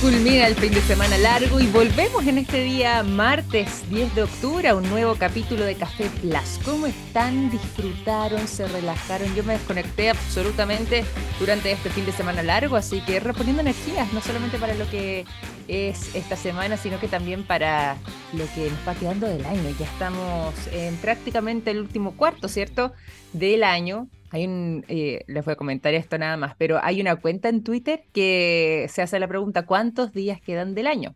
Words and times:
Culmina 0.00 0.46
el 0.46 0.54
fin 0.54 0.72
de 0.72 0.80
semana 0.82 1.18
largo 1.18 1.58
y 1.58 1.66
volvemos 1.66 2.24
en 2.24 2.38
este 2.38 2.62
día 2.62 3.02
martes 3.02 3.82
10 3.90 4.14
de 4.14 4.22
octubre 4.22 4.68
a 4.68 4.76
un 4.76 4.88
nuevo 4.88 5.16
capítulo 5.16 5.64
de 5.64 5.74
Café 5.74 6.08
Plus. 6.20 6.60
¿Cómo 6.64 6.86
están? 6.86 7.50
¿Disfrutaron? 7.50 8.46
¿Se 8.46 8.68
relajaron? 8.68 9.34
Yo 9.34 9.42
me 9.42 9.54
desconecté 9.54 10.10
absolutamente 10.10 11.04
durante 11.40 11.72
este 11.72 11.90
fin 11.90 12.06
de 12.06 12.12
semana 12.12 12.44
largo, 12.44 12.76
así 12.76 13.00
que 13.00 13.18
reponiendo 13.18 13.60
energías, 13.60 14.12
no 14.12 14.20
solamente 14.20 14.56
para 14.56 14.74
lo 14.74 14.88
que 14.88 15.24
es 15.66 16.14
esta 16.14 16.36
semana, 16.36 16.76
sino 16.76 17.00
que 17.00 17.08
también 17.08 17.42
para 17.42 17.96
lo 18.34 18.44
que 18.54 18.70
nos 18.70 18.86
va 18.86 18.94
quedando 18.94 19.26
del 19.26 19.44
año. 19.46 19.68
Ya 19.80 19.86
estamos 19.86 20.54
en 20.70 20.94
prácticamente 20.98 21.72
el 21.72 21.80
último 21.80 22.12
cuarto, 22.12 22.46
¿cierto? 22.46 22.92
Del 23.32 23.64
año 23.64 24.06
hay 24.30 24.46
un, 24.46 24.84
eh, 24.88 25.24
les 25.26 25.44
voy 25.44 25.52
a 25.52 25.56
comentar 25.56 25.94
esto 25.94 26.18
nada 26.18 26.36
más, 26.36 26.54
pero 26.56 26.78
hay 26.82 27.00
una 27.00 27.16
cuenta 27.16 27.48
en 27.48 27.62
Twitter 27.62 28.02
que 28.12 28.86
se 28.90 29.02
hace 29.02 29.18
la 29.18 29.28
pregunta 29.28 29.66
¿cuántos 29.66 30.12
días 30.12 30.40
quedan 30.40 30.74
del 30.74 30.86
año? 30.86 31.14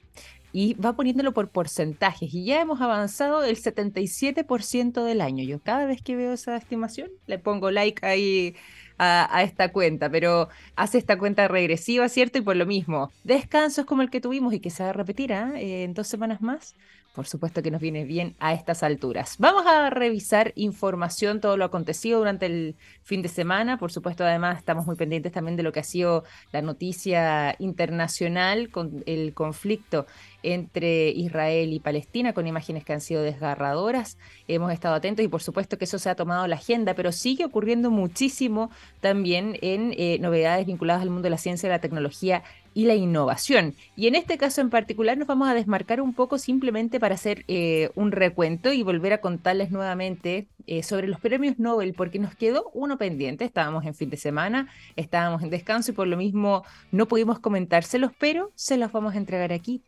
Y 0.54 0.74
va 0.74 0.94
poniéndolo 0.94 1.32
por 1.32 1.48
porcentajes 1.48 2.34
y 2.34 2.44
ya 2.44 2.60
hemos 2.60 2.80
avanzado 2.82 3.42
el 3.42 3.56
77% 3.56 5.02
del 5.02 5.22
año. 5.22 5.44
Yo 5.44 5.60
cada 5.60 5.86
vez 5.86 6.02
que 6.02 6.14
veo 6.14 6.34
esa 6.34 6.56
estimación 6.56 7.08
le 7.26 7.38
pongo 7.38 7.70
like 7.70 8.04
ahí 8.04 8.54
a, 8.98 9.42
esta 9.42 9.72
cuenta, 9.72 10.10
pero 10.10 10.48
hace 10.76 10.98
esta 10.98 11.18
cuenta 11.18 11.48
regresiva, 11.48 12.08
¿cierto? 12.08 12.38
Y 12.38 12.42
por 12.42 12.56
lo 12.56 12.66
mismo, 12.66 13.10
descansos 13.24 13.84
como 13.84 14.02
el 14.02 14.10
que 14.10 14.20
tuvimos 14.20 14.54
y 14.54 14.60
que 14.60 14.70
se 14.70 14.82
va 14.82 14.90
a 14.90 14.92
repetir 14.92 15.32
¿ah? 15.32 15.52
eh, 15.56 15.84
en 15.84 15.94
dos 15.94 16.06
semanas 16.06 16.40
más, 16.40 16.76
por 17.12 17.26
supuesto 17.26 17.62
que 17.62 17.70
nos 17.70 17.80
viene 17.80 18.04
bien 18.04 18.36
a 18.38 18.54
estas 18.54 18.82
alturas. 18.82 19.36
Vamos 19.38 19.66
a 19.66 19.90
revisar 19.90 20.52
información, 20.56 21.40
todo 21.40 21.56
lo 21.56 21.64
acontecido 21.64 22.18
durante 22.18 22.46
el 22.46 22.76
fin 23.02 23.22
de 23.22 23.28
semana. 23.28 23.78
Por 23.78 23.92
supuesto, 23.92 24.24
además, 24.24 24.58
estamos 24.58 24.86
muy 24.86 24.96
pendientes 24.96 25.32
también 25.32 25.56
de 25.56 25.62
lo 25.62 25.72
que 25.72 25.80
ha 25.80 25.84
sido 25.84 26.24
la 26.52 26.62
noticia 26.62 27.54
internacional 27.58 28.70
con 28.70 29.02
el 29.06 29.34
conflicto 29.34 30.06
entre 30.42 31.10
Israel 31.10 31.72
y 31.72 31.80
Palestina, 31.80 32.32
con 32.32 32.46
imágenes 32.46 32.84
que 32.84 32.92
han 32.92 33.00
sido 33.00 33.22
desgarradoras. 33.22 34.18
Hemos 34.48 34.72
estado 34.72 34.94
atentos 34.94 35.24
y 35.24 35.28
por 35.28 35.42
supuesto 35.42 35.78
que 35.78 35.84
eso 35.84 35.98
se 35.98 36.10
ha 36.10 36.14
tomado 36.14 36.46
la 36.46 36.56
agenda, 36.56 36.94
pero 36.94 37.12
sigue 37.12 37.44
ocurriendo 37.44 37.90
muchísimo 37.90 38.70
también 39.00 39.58
en 39.62 39.94
eh, 39.96 40.18
novedades 40.20 40.66
vinculadas 40.66 41.02
al 41.02 41.10
mundo 41.10 41.24
de 41.24 41.30
la 41.30 41.38
ciencia 41.38 41.68
la 41.68 41.80
tecnología 41.80 42.42
y 42.74 42.86
la 42.86 42.94
innovación. 42.94 43.74
Y 43.96 44.06
en 44.06 44.14
este 44.14 44.38
caso 44.38 44.60
en 44.60 44.70
particular 44.70 45.18
nos 45.18 45.28
vamos 45.28 45.48
a 45.48 45.54
desmarcar 45.54 46.00
un 46.00 46.14
poco 46.14 46.38
simplemente 46.38 47.00
para 47.00 47.14
hacer 47.14 47.44
eh, 47.48 47.90
un 47.94 48.12
recuento 48.12 48.72
y 48.72 48.82
volver 48.82 49.12
a 49.12 49.20
contarles 49.20 49.70
nuevamente 49.70 50.46
eh, 50.66 50.82
sobre 50.82 51.08
los 51.08 51.20
premios 51.20 51.58
Nobel, 51.58 51.94
porque 51.94 52.18
nos 52.18 52.34
quedó 52.34 52.70
uno 52.72 52.96
pendiente. 52.98 53.44
Estábamos 53.44 53.84
en 53.84 53.94
fin 53.94 54.10
de 54.10 54.16
semana, 54.16 54.68
estábamos 54.96 55.42
en 55.42 55.50
descanso 55.50 55.90
y 55.90 55.94
por 55.94 56.06
lo 56.06 56.16
mismo 56.16 56.64
no 56.90 57.06
pudimos 57.06 57.38
comentárselos, 57.38 58.12
pero 58.18 58.52
se 58.54 58.76
los 58.76 58.92
vamos 58.92 59.14
a 59.14 59.18
entregar 59.18 59.52
aquí. 59.52 59.82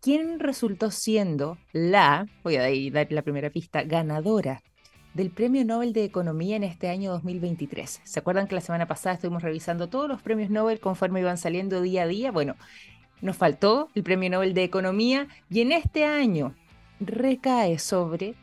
¿Quién 0.00 0.40
resultó 0.40 0.90
siendo 0.90 1.58
la, 1.72 2.26
voy 2.42 2.56
a 2.56 2.62
dar 2.90 3.12
la 3.12 3.22
primera 3.22 3.50
pista, 3.50 3.82
ganadora 3.82 4.62
del 5.12 5.30
Premio 5.30 5.64
Nobel 5.64 5.92
de 5.92 6.04
Economía 6.04 6.56
en 6.56 6.64
este 6.64 6.88
año 6.88 7.10
2023. 7.10 8.00
¿Se 8.04 8.18
acuerdan 8.18 8.46
que 8.46 8.54
la 8.54 8.60
semana 8.60 8.86
pasada 8.86 9.16
estuvimos 9.16 9.42
revisando 9.42 9.88
todos 9.88 10.08
los 10.08 10.22
premios 10.22 10.50
Nobel 10.50 10.80
conforme 10.80 11.20
iban 11.20 11.36
saliendo 11.36 11.82
día 11.82 12.04
a 12.04 12.06
día? 12.06 12.30
Bueno, 12.30 12.56
nos 13.20 13.36
faltó 13.36 13.90
el 13.94 14.02
Premio 14.02 14.30
Nobel 14.30 14.54
de 14.54 14.64
Economía 14.64 15.26
y 15.50 15.60
en 15.60 15.72
este 15.72 16.04
año 16.04 16.54
recae 17.00 17.78
sobre 17.78 18.34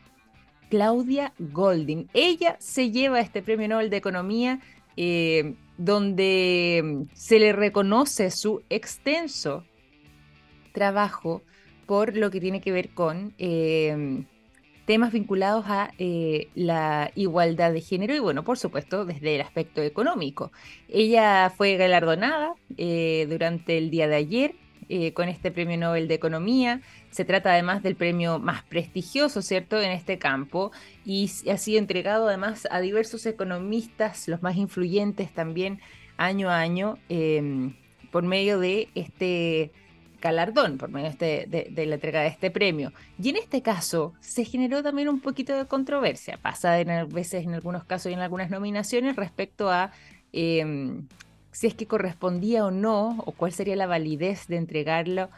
Claudia 0.70 1.32
Golding. 1.38 2.08
Ella 2.12 2.56
se 2.60 2.90
lleva 2.90 3.20
este 3.20 3.42
Premio 3.42 3.68
Nobel 3.68 3.90
de 3.90 3.96
Economía 3.96 4.60
eh, 4.96 5.54
donde 5.76 7.06
se 7.14 7.38
le 7.38 7.52
reconoce 7.52 8.30
su 8.30 8.62
extenso 8.68 9.64
trabajo 10.78 11.42
por 11.86 12.16
lo 12.16 12.30
que 12.30 12.40
tiene 12.40 12.60
que 12.60 12.70
ver 12.70 12.90
con... 12.90 13.34
Eh, 13.38 14.24
temas 14.86 15.12
vinculados 15.12 15.66
a 15.66 15.92
eh, 15.98 16.48
la 16.54 17.10
igualdad 17.14 17.74
de 17.74 17.82
género 17.82 18.14
y 18.14 18.20
bueno, 18.20 18.42
por 18.42 18.56
supuesto, 18.56 19.04
desde 19.04 19.34
el 19.34 19.42
aspecto 19.42 19.82
económico. 19.82 20.50
Ella 20.88 21.52
fue 21.54 21.76
galardonada 21.76 22.54
eh, 22.78 23.26
durante 23.28 23.76
el 23.76 23.90
día 23.90 24.08
de 24.08 24.16
ayer 24.16 24.54
con 25.12 25.28
este 25.28 25.50
Premio 25.50 25.76
Nobel 25.76 26.08
de 26.08 26.14
Economía. 26.14 26.80
Se 27.10 27.26
trata 27.26 27.52
además 27.52 27.82
del 27.82 27.96
premio 27.96 28.38
más 28.38 28.62
prestigioso, 28.62 29.42
¿cierto?, 29.42 29.78
en 29.78 29.90
este 29.90 30.16
campo 30.16 30.72
y 31.04 31.30
ha 31.52 31.58
sido 31.58 31.78
entregado 31.78 32.26
además 32.26 32.66
a 32.70 32.80
diversos 32.80 33.26
economistas, 33.26 34.26
los 34.26 34.40
más 34.40 34.56
influyentes 34.56 35.30
también 35.34 35.80
año 36.16 36.48
a 36.48 36.60
año, 36.60 36.96
por 38.10 38.22
medio 38.22 38.58
de 38.58 38.88
este 38.94 39.70
galardón 40.20 40.78
por 40.78 40.90
medio 40.90 41.12
de, 41.18 41.68
de, 41.70 41.86
la 41.86 41.94
entrega 41.94 42.20
de 42.20 42.28
este 42.28 42.50
premio. 42.50 42.92
Y 43.22 43.30
en 43.30 43.36
este 43.36 43.62
caso 43.62 44.14
se 44.20 44.44
generó 44.44 44.82
también 44.82 45.08
un 45.08 45.20
poquito 45.20 45.56
de 45.56 45.66
controversia, 45.66 46.38
pasa 46.40 46.80
en, 46.80 47.08
veces 47.08 47.44
en 47.44 47.54
algunos 47.54 47.84
casos 47.84 48.10
y 48.10 48.14
en 48.14 48.20
algunas 48.20 48.50
nominaciones 48.50 49.16
respecto 49.16 49.70
a 49.70 49.92
em, 50.32 51.06
si 51.52 51.66
es 51.66 51.74
que 51.74 51.86
correspondía 51.86 52.64
o 52.64 52.70
no, 52.70 53.22
o 53.24 53.32
cuál 53.32 53.52
sería 53.52 53.76
la 53.76 53.86
validez 53.86 54.46
de 54.48 54.56
entregarlo. 54.56 55.28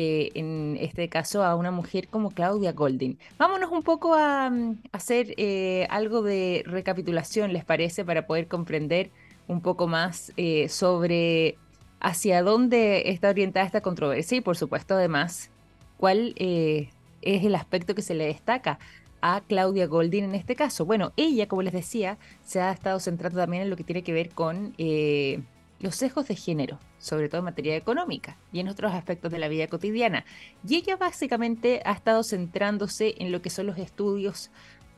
Eh, 0.00 0.30
en 0.34 0.76
este 0.80 1.08
caso 1.08 1.42
a 1.42 1.56
una 1.56 1.72
mujer 1.72 2.06
como 2.06 2.30
Claudia 2.30 2.70
Golding. 2.72 3.18
Vámonos 3.36 3.72
un 3.72 3.82
poco 3.82 4.14
a, 4.14 4.48
mm, 4.48 4.76
hacer 4.92 5.34
eh, 5.38 5.88
algo 5.90 6.22
de 6.22 6.62
recapitulación, 6.66 7.52
¿les 7.52 7.64
parece? 7.64 8.04
Para 8.04 8.24
poder 8.24 8.46
comprender 8.46 9.10
un 9.48 9.60
poco 9.60 9.88
más 9.88 10.32
eh, 10.36 10.68
sobre 10.68 11.56
hacia 12.00 12.42
dónde 12.42 13.10
está 13.10 13.30
orientada 13.30 13.66
esta 13.66 13.80
controversia 13.80 14.38
y 14.38 14.40
por 14.40 14.56
supuesto 14.56 14.94
además 14.94 15.50
cuál 15.96 16.34
eh, 16.36 16.90
es 17.22 17.44
el 17.44 17.54
aspecto 17.54 17.94
que 17.94 18.02
se 18.02 18.14
le 18.14 18.26
destaca 18.26 18.78
a 19.20 19.42
Claudia 19.46 19.86
Goldin 19.86 20.24
en 20.24 20.34
este 20.34 20.54
caso. 20.54 20.84
Bueno, 20.84 21.12
ella, 21.16 21.48
como 21.48 21.62
les 21.62 21.72
decía, 21.72 22.18
se 22.44 22.60
ha 22.60 22.70
estado 22.70 23.00
centrando 23.00 23.40
también 23.40 23.64
en 23.64 23.70
lo 23.70 23.76
que 23.76 23.84
tiene 23.84 24.02
que 24.02 24.12
ver 24.12 24.30
con 24.30 24.74
eh, 24.78 25.40
los 25.80 25.96
sesgos 25.96 26.28
de 26.28 26.36
género, 26.36 26.78
sobre 26.98 27.28
todo 27.28 27.40
en 27.40 27.46
materia 27.46 27.76
económica 27.76 28.36
y 28.52 28.60
en 28.60 28.68
otros 28.68 28.92
aspectos 28.92 29.32
de 29.32 29.38
la 29.38 29.48
vida 29.48 29.66
cotidiana. 29.66 30.24
Y 30.66 30.76
ella 30.76 30.96
básicamente 30.96 31.82
ha 31.84 31.92
estado 31.92 32.22
centrándose 32.22 33.16
en 33.18 33.32
lo 33.32 33.42
que 33.42 33.50
son 33.50 33.66
los 33.66 33.78
estudios 33.78 34.50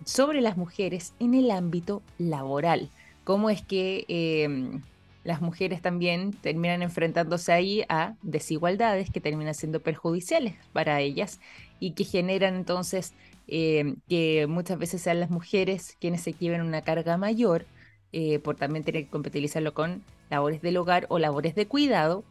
sobre 0.05 0.41
las 0.41 0.57
mujeres 0.57 1.15
en 1.19 1.35
el 1.35 1.51
ámbito 1.51 2.03
laboral. 2.19 2.91
Cómo 3.25 3.51
es 3.51 3.63
que 3.63 4.05
eh, 4.09 4.81
las 5.25 5.41
mujeres 5.41 5.83
también 5.83 6.33
terminan 6.33 6.83
enfrentándose 6.83 7.53
ahí 7.53 7.85
a 7.89 8.15
desigualdades 8.23 9.11
que 9.11 9.21
terminan 9.21 9.55
siendo 9.55 9.81
perjudiciales 9.81 10.55
para 10.73 11.01
ellas 11.01 11.41
y 11.79 11.93
que 11.93 12.05
generan 12.05 12.55
entonces 12.55 13.13
eh, 13.49 13.95
que 14.09 14.47
muchas 14.49 14.79
veces 14.79 15.03
sean 15.03 15.21
las 15.21 15.31
mujeres 15.31 15.97
quienes 16.01 16.23
se 16.23 16.33
lleven 16.33 16.63
una 16.63 16.83
carga 16.83 17.17
mayor 17.17 17.67
eh, 18.13 18.39
por 18.39 18.57
también 18.57 18.85
tener 18.85 19.05
que 19.05 19.11
compatibilizarlo 19.11 19.75
con 19.75 20.03
labores 20.31 20.63
del 20.63 20.77
hogar 20.79 21.07
o 21.11 21.19
labores 21.19 21.55
de 21.55 21.67
cuidado 21.67 22.25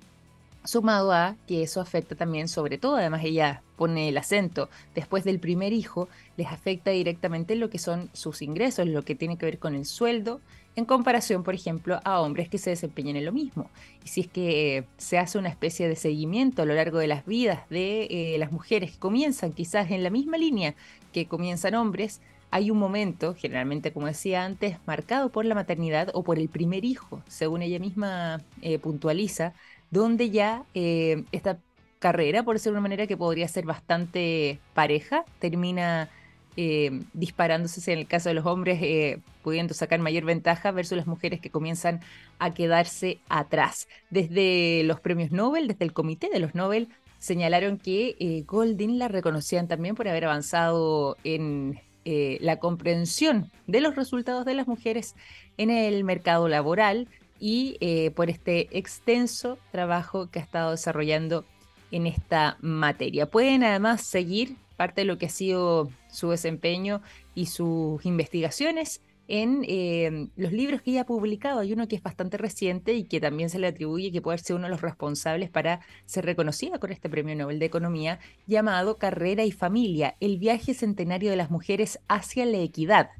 sumado 0.65 1.11
a 1.11 1.35
que 1.47 1.63
eso 1.63 1.81
afecta 1.81 2.15
también, 2.15 2.47
sobre 2.47 2.77
todo, 2.77 2.97
además 2.97 3.23
ella 3.23 3.63
pone 3.77 4.09
el 4.09 4.17
acento, 4.17 4.69
después 4.93 5.23
del 5.23 5.39
primer 5.39 5.73
hijo, 5.73 6.09
les 6.37 6.47
afecta 6.47 6.91
directamente 6.91 7.55
lo 7.55 7.69
que 7.69 7.79
son 7.79 8.09
sus 8.13 8.41
ingresos, 8.41 8.87
lo 8.87 9.03
que 9.03 9.15
tiene 9.15 9.37
que 9.37 9.45
ver 9.45 9.59
con 9.59 9.73
el 9.73 9.85
sueldo, 9.85 10.41
en 10.79 10.85
comparación, 10.85 11.43
por 11.43 11.53
ejemplo, 11.53 11.99
a 12.03 12.21
hombres 12.21 12.49
que 12.49 12.57
se 12.57 12.71
desempeñan 12.71 13.15
en 13.15 13.25
lo 13.25 13.31
mismo. 13.31 13.69
Y 14.03 14.07
si 14.07 14.21
es 14.21 14.27
que 14.27 14.85
se 14.97 15.17
hace 15.19 15.37
una 15.37 15.49
especie 15.49 15.87
de 15.87 15.95
seguimiento 15.95 16.61
a 16.61 16.65
lo 16.65 16.73
largo 16.73 16.97
de 16.97 17.07
las 17.07 17.25
vidas 17.25 17.69
de 17.69 18.07
eh, 18.09 18.37
las 18.39 18.51
mujeres 18.51 18.91
que 18.91 18.99
comienzan 18.99 19.53
quizás 19.53 19.91
en 19.91 20.03
la 20.03 20.09
misma 20.09 20.37
línea 20.37 20.75
que 21.13 21.27
comienzan 21.27 21.75
hombres, 21.75 22.21
hay 22.51 22.71
un 22.71 22.79
momento, 22.79 23.35
generalmente 23.35 23.93
como 23.93 24.07
decía 24.07 24.43
antes, 24.43 24.77
marcado 24.87 25.29
por 25.29 25.45
la 25.45 25.55
maternidad 25.55 26.09
o 26.13 26.23
por 26.23 26.39
el 26.39 26.49
primer 26.49 26.83
hijo, 26.85 27.21
según 27.27 27.61
ella 27.61 27.79
misma 27.79 28.41
eh, 28.61 28.79
puntualiza, 28.79 29.53
donde 29.91 30.29
ya 30.31 30.65
eh, 30.73 31.23
esta 31.31 31.59
carrera, 31.99 32.43
por 32.43 32.55
decirlo 32.55 32.75
de 32.75 32.79
una 32.79 32.89
manera 32.89 33.07
que 33.07 33.17
podría 33.17 33.47
ser 33.47 33.65
bastante 33.65 34.59
pareja, 34.73 35.25
termina 35.39 36.09
eh, 36.57 37.01
disparándose 37.13 37.91
en 37.91 37.99
el 37.99 38.07
caso 38.07 38.29
de 38.29 38.35
los 38.35 38.45
hombres, 38.45 38.79
eh, 38.81 39.19
pudiendo 39.43 39.73
sacar 39.73 39.99
mayor 39.99 40.25
ventaja 40.25 40.71
versus 40.71 40.97
las 40.97 41.07
mujeres 41.07 41.39
que 41.39 41.49
comienzan 41.49 42.01
a 42.39 42.53
quedarse 42.53 43.19
atrás. 43.29 43.87
Desde 44.09 44.83
los 44.83 44.99
premios 44.99 45.31
Nobel, 45.31 45.67
desde 45.67 45.85
el 45.85 45.93
comité 45.93 46.29
de 46.29 46.39
los 46.39 46.55
Nobel, 46.55 46.89
señalaron 47.17 47.77
que 47.77 48.43
Golding 48.47 48.97
la 48.97 49.07
reconocían 49.07 49.67
también 49.67 49.95
por 49.95 50.07
haber 50.07 50.25
avanzado 50.25 51.17
en 51.23 51.79
la 52.05 52.57
comprensión 52.57 53.51
de 53.67 53.81
los 53.81 53.95
resultados 53.95 54.45
de 54.45 54.55
las 54.55 54.67
mujeres 54.67 55.15
en 55.57 55.69
el 55.69 56.03
mercado 56.03 56.47
laboral, 56.47 57.07
y 57.39 57.77
eh, 57.79 58.11
por 58.11 58.29
este 58.29 58.67
extenso 58.77 59.57
trabajo 59.71 60.29
que 60.29 60.39
ha 60.39 60.41
estado 60.41 60.71
desarrollando 60.71 61.45
en 61.91 62.07
esta 62.07 62.57
materia. 62.61 63.25
Pueden 63.25 63.63
además 63.63 64.01
seguir 64.01 64.55
parte 64.77 65.01
de 65.01 65.05
lo 65.05 65.17
que 65.17 65.25
ha 65.25 65.29
sido 65.29 65.89
su 66.09 66.29
desempeño 66.29 67.01
y 67.35 67.47
sus 67.47 68.05
investigaciones 68.05 69.01
en 69.27 69.63
eh, 69.67 70.27
los 70.37 70.51
libros 70.51 70.81
que 70.81 70.91
ella 70.91 71.01
ha 71.01 71.05
publicado. 71.05 71.59
Hay 71.59 71.71
uno 71.71 71.87
que 71.87 71.95
es 71.95 72.01
bastante 72.01 72.37
reciente 72.37 72.93
y 72.93 73.03
que 73.03 73.21
también 73.21 73.49
se 73.49 73.59
le 73.59 73.67
atribuye 73.67 74.11
que 74.11 74.21
puede 74.21 74.39
ser 74.39 74.55
uno 74.55 74.65
de 74.65 74.71
los 74.71 74.81
responsables 74.81 75.49
para 75.49 75.81
ser 76.05 76.25
reconocida 76.25 76.79
con 76.79 76.91
este 76.91 77.09
Premio 77.09 77.35
Nobel 77.35 77.59
de 77.59 77.65
Economía, 77.65 78.19
llamado 78.47 78.97
Carrera 78.97 79.43
y 79.43 79.51
Familia, 79.51 80.15
el 80.19 80.39
viaje 80.39 80.73
centenario 80.73 81.29
de 81.29 81.37
las 81.37 81.51
mujeres 81.51 81.99
hacia 82.07 82.45
la 82.45 82.57
equidad. 82.57 83.11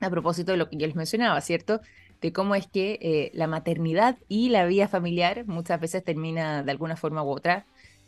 A 0.00 0.08
propósito 0.08 0.52
de 0.52 0.58
lo 0.58 0.70
que 0.70 0.76
yo 0.76 0.86
les 0.86 0.96
mencionaba, 0.96 1.40
¿cierto? 1.42 1.80
de 2.20 2.32
cómo 2.32 2.54
es 2.54 2.66
que 2.66 2.98
eh, 3.02 3.30
la 3.34 3.46
maternidad 3.46 4.16
y 4.28 4.48
la 4.48 4.64
vida 4.64 4.88
familiar 4.88 5.46
muchas 5.46 5.80
veces 5.80 6.02
termina 6.02 6.62
de 6.62 6.70
alguna 6.70 6.96
forma 6.96 7.22
u 7.22 7.28
otra 7.28 7.66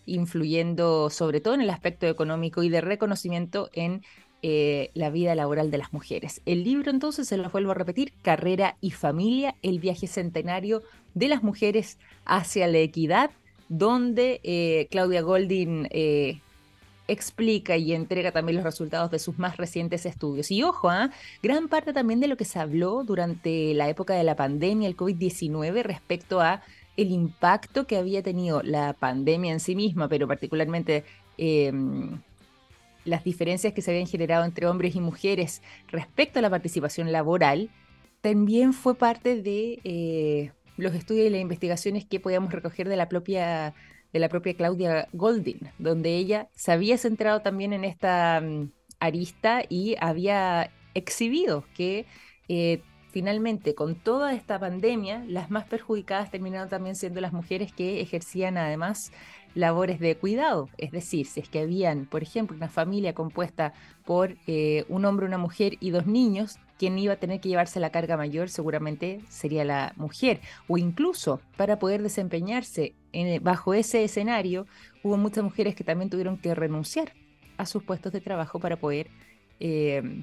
influyendo 0.09 1.11
sobre 1.11 1.41
todo 1.41 1.55
en 1.55 1.61
el 1.61 1.71
aspecto 1.71 2.07
económico 2.07 2.63
y 2.63 2.69
de 2.69 2.81
reconocimiento 2.81 3.71
en 3.73 4.03
eh, 4.41 4.91
la 4.95 5.11
vida 5.11 5.35
laboral 5.35 5.73
de 5.73 5.79
las 5.79 5.93
mujeres. 5.93 6.43
El 6.47 6.63
libro 6.63 6.93
entonces, 6.93 7.27
se 7.27 7.37
lo 7.37 7.51
vuelvo 7.51 7.73
a 7.73 7.75
repetir, 7.75 8.13
Carrera 8.23 8.77
y 8.81 8.93
Familia, 8.93 9.57
el 9.63 9.81
viaje 9.81 10.07
centenario 10.07 10.83
de 11.15 11.27
las 11.27 11.43
mujeres 11.43 11.99
hacia 12.25 12.69
la 12.69 12.79
equidad, 12.79 13.31
donde 13.69 14.41
eh, 14.45 14.87
Claudia 14.93 15.23
Goldin 15.23 15.89
eh, 15.91 16.41
explica 17.09 17.77
y 17.77 17.93
entrega 17.93 18.31
también 18.31 18.57
los 18.57 18.65
resultados 18.65 19.11
de 19.11 19.19
sus 19.19 19.39
más 19.39 19.57
recientes 19.57 20.07
estudios. 20.07 20.53
Y 20.53 20.63
ojo, 20.63 20.89
¿ah? 20.89 21.11
gran 21.43 21.69
parte 21.69 21.93
también 21.93 22.21
de 22.21 22.29
lo 22.29 22.37
que 22.37 22.45
se 22.45 22.61
habló 22.61 23.03
durante 23.03 23.75
la 23.75 23.89
época 23.89 24.15
de 24.15 24.23
la 24.23 24.37
pandemia, 24.37 24.89
el 24.89 24.97
COVID-19, 24.97 25.83
respecto 25.83 26.41
a 26.41 26.63
el 26.99 27.13
impacto 27.13 27.87
que 27.87 27.97
había 27.97 28.25
tenido 28.25 28.61
la 28.63 28.93
pandemia 28.93 29.53
en 29.53 29.61
sí 29.61 29.77
misma, 29.77 30.09
pero 30.09 30.27
particularmente 30.27 31.05
em, 31.39 32.21
las 33.05 33.23
diferencias 33.23 33.73
que 33.73 33.83
se 33.83 33.93
habían 33.93 34.09
generado 34.09 34.45
entre 34.45 34.67
hombres 34.67 34.97
y 34.97 35.01
mujeres 35.01 35.63
respecto 35.87 36.41
a 36.41 36.43
la 36.43 36.51
participación 36.51 37.13
laboral, 37.13 37.71
también 38.21 38.73
fue 38.73 38.97
parte 38.97 39.41
de 39.41 39.79
eh, 39.85 40.51
los 40.77 40.93
estudios 40.95 41.29
y 41.29 41.31
las 41.31 41.41
investigaciones 41.41 42.05
que 42.05 42.19
podíamos 42.19 42.53
recoger 42.53 42.89
de 42.89 42.97
la 42.97 43.09
propia 43.09 43.75
de 44.13 44.19
la 44.19 44.29
propia 44.29 44.55
Claudia 44.55 45.07
Goldin, 45.13 45.71
donde 45.79 46.17
ella 46.17 46.49
se 46.55 46.73
había 46.73 46.97
centrado 46.99 47.43
también 47.43 47.75
en 47.75 47.85
esta 47.85 48.41
mm, 48.41 48.73
arista 48.99 49.63
y 49.69 49.97
había 50.01 50.73
exhibido 50.95 51.65
que 51.75 52.07
eh, 52.49 52.81
finalmente 53.19 53.75
con 53.75 53.97
toda 53.97 54.33
esta 54.33 54.61
pandemia 54.61 55.25
las 55.27 55.51
más 55.51 55.65
perjudicadas 55.65 56.31
terminaron 56.31 56.69
también 56.69 56.95
siendo 56.95 57.21
las 57.21 57.33
mujeres 57.33 57.73
que 57.73 58.01
ejercían 58.01 58.57
además 58.57 59.11
labores 59.57 59.99
de 59.99 60.17
cuidado. 60.17 60.69
Es 60.79 60.93
decir, 60.93 61.27
si 61.27 61.41
es 61.41 61.49
que 61.49 61.59
habían, 61.59 62.07
por 62.07 62.23
ejemplo, 62.23 62.57
una 62.57 62.69
familia 62.69 63.15
compuesta 63.15 63.73
por 64.05 64.37
eh, 64.47 64.85
un 64.89 65.05
hombre, 65.05 65.27
una 65.27 65.37
mujer 65.37 65.73
y 65.81 65.91
dos 65.91 66.07
niños, 66.07 66.61
quien 66.79 66.97
iba 66.97 67.15
a 67.15 67.17
tener 67.17 67.41
que 67.41 67.49
llevarse 67.49 67.81
la 67.81 67.91
carga 67.91 68.17
mayor 68.17 68.51
seguramente 68.51 69.21
sería 69.29 69.65
la 69.65 69.95
mujer. 69.97 70.41
O 70.69 70.79
incluso 70.79 71.41
para 71.57 71.81
poder 71.81 72.05
desempeñarse 72.05 72.95
bajo 73.43 73.75
ese 73.75 74.05
escenario, 74.05 74.69
hubo 75.03 75.17
muchas 75.17 75.43
mujeres 75.43 75.75
que 75.75 75.83
también 75.83 76.09
tuvieron 76.09 76.39
que 76.39 76.55
renunciar 76.55 77.15
a 77.57 77.67
sus 77.67 77.83
puestos 77.83 78.13
de 78.13 78.21
trabajo 78.21 78.61
para 78.61 78.77
poder 78.77 79.09
eh, 79.59 80.23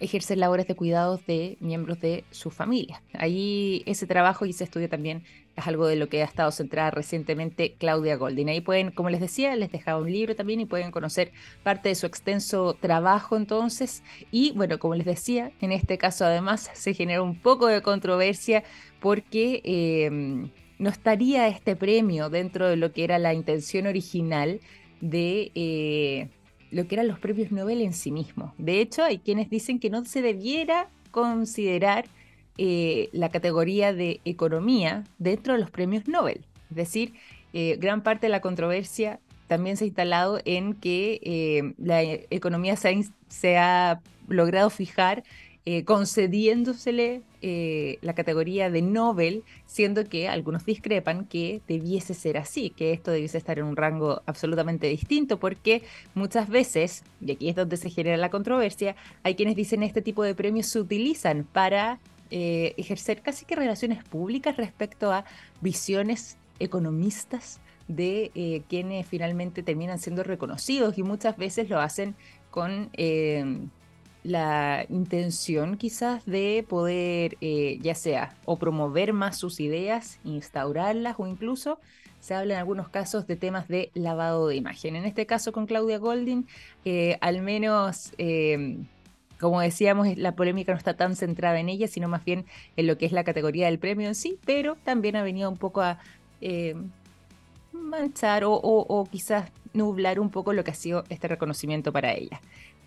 ejercer 0.00 0.38
labores 0.38 0.66
de 0.66 0.74
cuidados 0.74 1.24
de 1.26 1.56
miembros 1.60 2.00
de 2.00 2.24
su 2.30 2.50
familia. 2.50 3.02
Ahí 3.14 3.82
ese 3.86 4.06
trabajo 4.06 4.44
y 4.44 4.50
ese 4.50 4.64
estudio 4.64 4.88
también 4.88 5.22
es 5.56 5.66
algo 5.66 5.86
de 5.86 5.96
lo 5.96 6.08
que 6.08 6.22
ha 6.22 6.24
estado 6.24 6.50
centrada 6.50 6.90
recientemente 6.90 7.74
Claudia 7.78 8.16
Goldin. 8.16 8.48
Ahí 8.48 8.60
pueden, 8.60 8.90
como 8.90 9.10
les 9.10 9.20
decía, 9.20 9.54
les 9.54 9.70
dejaba 9.70 10.00
un 10.00 10.10
libro 10.10 10.34
también 10.34 10.60
y 10.60 10.66
pueden 10.66 10.90
conocer 10.90 11.30
parte 11.62 11.90
de 11.90 11.94
su 11.94 12.06
extenso 12.06 12.74
trabajo 12.80 13.36
entonces. 13.36 14.02
Y 14.30 14.52
bueno, 14.52 14.78
como 14.78 14.94
les 14.94 15.06
decía, 15.06 15.52
en 15.60 15.72
este 15.72 15.98
caso 15.98 16.24
además 16.24 16.70
se 16.72 16.94
generó 16.94 17.24
un 17.24 17.38
poco 17.38 17.66
de 17.66 17.82
controversia 17.82 18.64
porque 19.00 19.60
em, 19.64 20.50
no 20.78 20.90
estaría 20.90 21.48
este 21.48 21.76
premio 21.76 22.30
dentro 22.30 22.68
de 22.68 22.76
lo 22.76 22.92
que 22.92 23.04
era 23.04 23.18
la 23.18 23.34
intención 23.34 23.86
original 23.86 24.60
de... 25.00 25.52
Eh, 25.54 26.28
lo 26.72 26.88
que 26.88 26.96
eran 26.96 27.06
los 27.06 27.18
premios 27.18 27.52
Nobel 27.52 27.82
en 27.82 27.92
sí 27.92 28.10
mismos. 28.10 28.52
De 28.58 28.80
hecho, 28.80 29.04
hay 29.04 29.18
quienes 29.18 29.50
dicen 29.50 29.78
que 29.78 29.90
no 29.90 30.04
se 30.04 30.22
debiera 30.22 30.88
considerar 31.10 32.06
eh, 32.58 33.08
la 33.12 33.28
categoría 33.28 33.92
de 33.92 34.20
economía 34.24 35.04
dentro 35.18 35.52
de 35.52 35.60
los 35.60 35.70
premios 35.70 36.08
Nobel. 36.08 36.40
Es 36.70 36.76
decir, 36.76 37.12
eh, 37.52 37.76
gran 37.78 38.02
parte 38.02 38.26
de 38.26 38.30
la 38.30 38.40
controversia 38.40 39.20
también 39.46 39.76
se 39.76 39.84
ha 39.84 39.86
instalado 39.86 40.40
en 40.46 40.72
que 40.74 41.20
eh, 41.22 41.74
la 41.78 42.02
economía 42.02 42.74
se 42.76 43.58
ha 43.58 44.00
logrado 44.28 44.70
fijar 44.70 45.24
eh, 45.64 45.84
concediéndosele 45.84 47.22
eh, 47.40 47.98
la 48.02 48.16
categoría 48.16 48.68
de 48.68 48.82
Nobel, 48.82 49.44
siendo 49.64 50.04
que 50.08 50.28
algunos 50.28 50.66
discrepan 50.66 51.24
que 51.24 51.60
debiese 51.68 52.14
ser 52.14 52.36
así, 52.36 52.70
que 52.70 52.92
esto 52.92 53.12
debiese 53.12 53.38
estar 53.38 53.60
en 53.60 53.66
un 53.66 53.76
rango 53.76 54.22
absolutamente 54.26 54.88
distinto, 54.88 55.38
porque 55.38 55.84
muchas 56.16 56.48
veces, 56.48 57.04
y 57.20 57.30
aquí 57.30 57.48
es 57.48 57.54
donde 57.54 57.76
se 57.76 57.90
genera 57.90 58.16
la 58.16 58.28
controversia, 58.28 58.96
hay 59.22 59.36
quienes 59.36 59.54
dicen 59.54 59.84
este 59.84 60.02
tipo 60.02 60.24
de 60.24 60.34
premios 60.34 60.66
se 60.66 60.80
utilizan 60.80 61.44
para 61.44 62.00
eh, 62.32 62.74
ejercer 62.76 63.22
casi 63.22 63.44
que 63.44 63.54
relaciones 63.54 64.02
públicas 64.02 64.56
respecto 64.56 65.12
a 65.12 65.24
visiones 65.60 66.38
economistas 66.58 67.60
de 67.86 68.62
quienes 68.68 69.06
finalmente 69.06 69.62
terminan 69.62 69.98
siendo 69.98 70.24
reconocidos 70.24 70.98
y 70.98 71.02
muchas 71.02 71.36
veces 71.36 71.68
lo 71.68 71.78
hacen 71.78 72.14
con 72.50 72.90
la 74.24 74.86
intención 74.88 75.76
quizás 75.76 76.24
de 76.26 76.64
poder, 76.68 77.36
eh, 77.40 77.78
ya 77.80 77.94
sea, 77.94 78.34
o 78.44 78.58
promover 78.58 79.12
más 79.12 79.36
sus 79.38 79.60
ideas, 79.60 80.18
instaurarlas 80.24 81.16
o 81.18 81.26
incluso 81.26 81.80
se 82.20 82.34
habla 82.34 82.54
en 82.54 82.60
algunos 82.60 82.88
casos 82.88 83.26
de 83.26 83.34
temas 83.34 83.66
de 83.66 83.90
lavado 83.94 84.46
de 84.46 84.56
imagen. 84.56 84.94
En 84.94 85.04
este 85.04 85.26
caso 85.26 85.50
con 85.52 85.66
Claudia 85.66 85.98
Golding, 85.98 86.46
eh, 86.84 87.18
al 87.20 87.42
menos, 87.42 88.12
eh, 88.18 88.78
como 89.40 89.60
decíamos, 89.60 90.16
la 90.16 90.36
polémica 90.36 90.70
no 90.70 90.78
está 90.78 90.94
tan 90.94 91.16
centrada 91.16 91.58
en 91.58 91.68
ella, 91.68 91.88
sino 91.88 92.06
más 92.06 92.24
bien 92.24 92.44
en 92.76 92.86
lo 92.86 92.96
que 92.96 93.06
es 93.06 93.12
la 93.12 93.24
categoría 93.24 93.66
del 93.66 93.80
premio 93.80 94.06
en 94.06 94.14
sí, 94.14 94.38
pero 94.44 94.76
también 94.84 95.16
ha 95.16 95.24
venido 95.24 95.50
un 95.50 95.56
poco 95.56 95.80
a 95.80 95.98
manchar 97.72 98.42
o 98.44 99.08
quizás 99.10 99.50
nublar 99.74 100.20
un 100.20 100.30
poco 100.30 100.52
lo 100.52 100.64
que 100.64 100.70
ha 100.70 100.74
sido 100.74 101.04
este 101.08 101.28
reconocimiento 101.28 101.92
para 101.92 102.12
ella. 102.12 102.40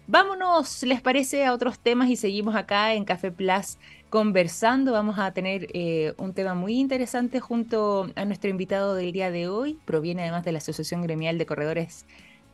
Vámonos, 0.08 0.84
¿les 0.84 1.02
parece 1.02 1.46
a 1.46 1.54
otros 1.54 1.80
temas? 1.80 2.10
Y 2.10 2.16
seguimos 2.16 2.56
acá 2.56 2.94
en 2.94 3.06
Café 3.06 3.32
Plus 3.32 3.80
conversando. 4.12 4.92
Vamos 4.92 5.18
a 5.18 5.32
tener 5.32 5.68
eh, 5.74 6.14
un 6.18 6.34
tema 6.34 6.54
muy 6.54 6.76
interesante 6.80 7.40
junto 7.40 8.12
a 8.16 8.24
nuestro 8.26 8.52
invitado 8.52 8.94
del 8.94 9.12
día 9.12 9.32
de 9.32 9.48
hoy. 9.48 9.80
Proviene 9.84 10.22
además 10.22 10.46
de 10.46 10.52
la 10.52 10.60
Asociación 10.60 11.02
Gremial 11.02 11.40
de 11.40 11.48
Corredores 11.48 12.06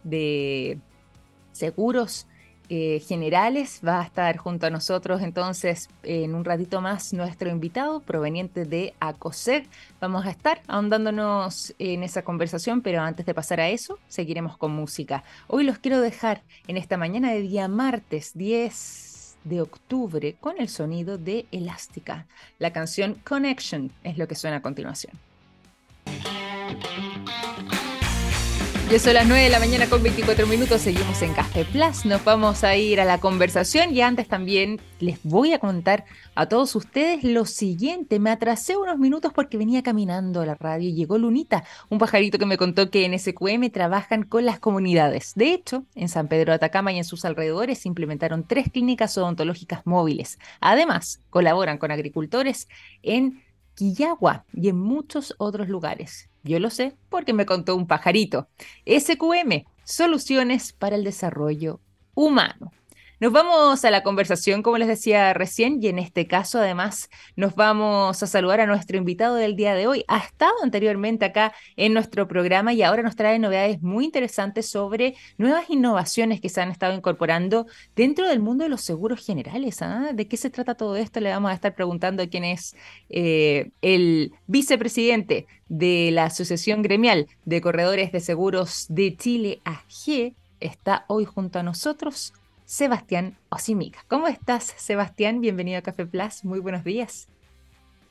de 0.06 0.80
Seguros 1.52 2.26
eh, 2.74 3.02
generales. 3.06 3.82
Va 3.86 4.00
a 4.00 4.06
estar 4.06 4.38
junto 4.38 4.66
a 4.66 4.70
nosotros 4.70 5.22
entonces 5.22 5.90
en 6.04 6.34
un 6.34 6.46
ratito 6.46 6.80
más 6.80 7.12
nuestro 7.12 7.50
invitado 7.50 8.00
proveniente 8.00 8.64
de 8.64 8.94
ACOSED. 9.02 9.66
Vamos 10.00 10.26
a 10.26 10.30
estar 10.30 10.62
ahondándonos 10.70 11.76
en 11.80 12.02
esa 12.02 12.22
conversación, 12.22 12.82
pero 12.82 13.02
antes 13.02 13.26
de 13.26 13.34
pasar 13.34 13.60
a 13.60 13.68
eso, 13.68 14.00
seguiremos 14.08 14.56
con 14.56 14.72
música. 14.72 15.26
Hoy 15.48 15.66
los 15.66 15.80
quiero 15.80 16.00
dejar 16.00 16.44
en 16.66 16.78
esta 16.78 16.96
mañana 16.96 17.34
de 17.34 17.42
día 17.42 17.68
martes 17.68 18.32
10 18.36 19.36
de 19.44 19.60
octubre 19.60 20.38
con 20.40 20.58
el 20.58 20.70
sonido 20.70 21.18
de 21.18 21.48
Elástica. 21.52 22.26
La 22.58 22.72
canción 22.72 23.16
Connection 23.26 23.92
es 24.06 24.18
lo 24.18 24.30
que 24.30 24.36
suena 24.36 24.56
a 24.58 24.62
continuación. 24.62 25.12
Ya 28.92 29.00
son 29.00 29.14
las 29.14 29.26
9 29.26 29.46
de 29.46 29.50
la 29.50 29.60
mañana 29.60 29.88
con 29.88 30.04
24 30.04 30.46
minutos, 30.48 30.82
seguimos 30.82 31.22
en 31.22 31.34
Café 31.34 31.64
Plus, 31.64 32.04
nos 32.04 32.26
vamos 32.26 32.66
a 32.66 32.76
ir 32.76 33.00
a 33.00 33.06
la 33.06 33.20
conversación 33.20 33.96
y 33.96 34.02
antes 34.02 34.28
también 34.28 34.82
les 35.00 35.18
voy 35.24 35.54
a 35.54 35.60
contar 35.60 36.04
a 36.36 36.50
todos 36.50 36.76
ustedes 36.76 37.24
lo 37.24 37.46
siguiente, 37.46 38.20
me 38.20 38.32
atrasé 38.32 38.76
unos 38.76 39.00
minutos 39.00 39.32
porque 39.34 39.58
venía 39.58 39.82
caminando 39.82 40.42
a 40.42 40.46
la 40.46 40.56
radio 40.56 40.90
y 40.90 40.94
llegó 40.94 41.18
Lunita, 41.18 41.64
un 41.88 42.00
pajarito 42.00 42.38
que 42.38 42.46
me 42.46 42.58
contó 42.58 42.92
que 42.92 43.06
en 43.06 43.18
SQM 43.18 43.70
trabajan 43.72 44.24
con 44.24 44.46
las 44.46 44.60
comunidades. 44.60 45.36
De 45.36 45.54
hecho, 45.54 45.86
en 45.96 46.10
San 46.10 46.28
Pedro 46.28 46.52
de 46.52 46.58
Atacama 46.58 46.92
y 46.92 46.98
en 46.98 47.06
sus 47.06 47.24
alrededores 47.24 47.80
se 47.80 47.88
implementaron 47.88 48.46
tres 48.46 48.70
clínicas 48.70 49.18
odontológicas 49.18 49.86
móviles. 49.86 50.38
Además, 50.60 51.22
colaboran 51.30 51.78
con 51.78 51.92
agricultores 51.92 52.68
en 53.04 53.42
Quillagua 53.74 54.44
y 54.52 54.68
en 54.68 54.78
muchos 54.78 55.34
otros 55.38 55.70
lugares. 55.70 56.31
Yo 56.44 56.60
lo 56.60 56.70
sé 56.70 56.96
porque 57.10 57.34
me 57.34 57.46
contó 57.46 57.76
un 57.76 57.88
pajarito. 57.88 58.48
SQM, 58.86 59.66
Soluciones 59.84 60.74
para 60.74 60.96
el 60.96 61.04
Desarrollo 61.04 61.80
Humano. 62.14 62.72
Nos 63.22 63.32
vamos 63.32 63.86
a 63.86 63.92
la 63.92 64.02
conversación, 64.02 64.64
como 64.64 64.80
les 64.80 64.88
decía 64.88 65.32
recién, 65.36 65.78
y 65.80 65.90
en 65.90 66.00
este 66.00 66.26
caso 66.26 66.58
además 66.58 67.08
nos 67.36 67.54
vamos 67.54 68.24
a 68.24 68.26
saludar 68.26 68.62
a 68.62 68.66
nuestro 68.66 68.98
invitado 68.98 69.36
del 69.36 69.56
día 69.56 69.76
de 69.76 69.86
hoy. 69.86 70.04
Ha 70.08 70.18
estado 70.18 70.56
anteriormente 70.64 71.26
acá 71.26 71.54
en 71.76 71.94
nuestro 71.94 72.28
programa 72.28 72.74
y 72.74 72.82
ahora 72.82 73.04
nos 73.04 73.16
trae 73.16 73.38
novedades 73.38 73.80
muy 73.84 74.06
interesantes 74.06 74.68
sobre 74.72 75.14
nuevas 75.38 75.70
innovaciones 75.70 76.42
que 76.42 76.50
se 76.50 76.62
han 76.62 76.72
estado 76.72 76.96
incorporando 76.96 77.68
dentro 77.96 78.28
del 78.28 78.40
mundo 78.40 78.64
de 78.64 78.72
los 78.72 78.82
seguros 78.82 79.24
generales. 79.24 79.84
¿ah? 79.84 80.14
¿De 80.16 80.28
qué 80.28 80.36
se 80.36 80.50
trata 80.50 80.74
todo 80.74 80.96
esto? 80.96 81.20
Le 81.20 81.30
vamos 81.30 81.52
a 81.52 81.54
estar 81.54 81.76
preguntando 81.76 82.24
a 82.24 82.28
quién 82.28 82.44
es 82.44 82.76
eh, 83.10 83.70
el 83.84 84.34
vicepresidente 84.48 85.46
de 85.70 86.10
la 86.12 86.24
Asociación 86.24 86.82
Gremial 86.82 87.28
de 87.46 87.62
Corredores 87.62 88.12
de 88.12 88.20
Seguros 88.20 88.88
de 88.90 89.16
Chile, 89.16 89.62
AG. 89.64 90.34
Está 90.60 91.06
hoy 91.08 91.26
junto 91.26 91.60
a 91.60 91.64
nosotros 91.64 92.34
Sebastián 92.72 93.38
Osimica. 93.50 94.00
¿Cómo 94.08 94.30
estás, 94.30 94.74
Sebastián? 94.78 95.42
Bienvenido 95.42 95.78
a 95.78 95.82
Café 95.82 96.06
Plus. 96.06 96.46
Muy 96.46 96.60
buenos 96.60 96.86
días. 96.86 97.28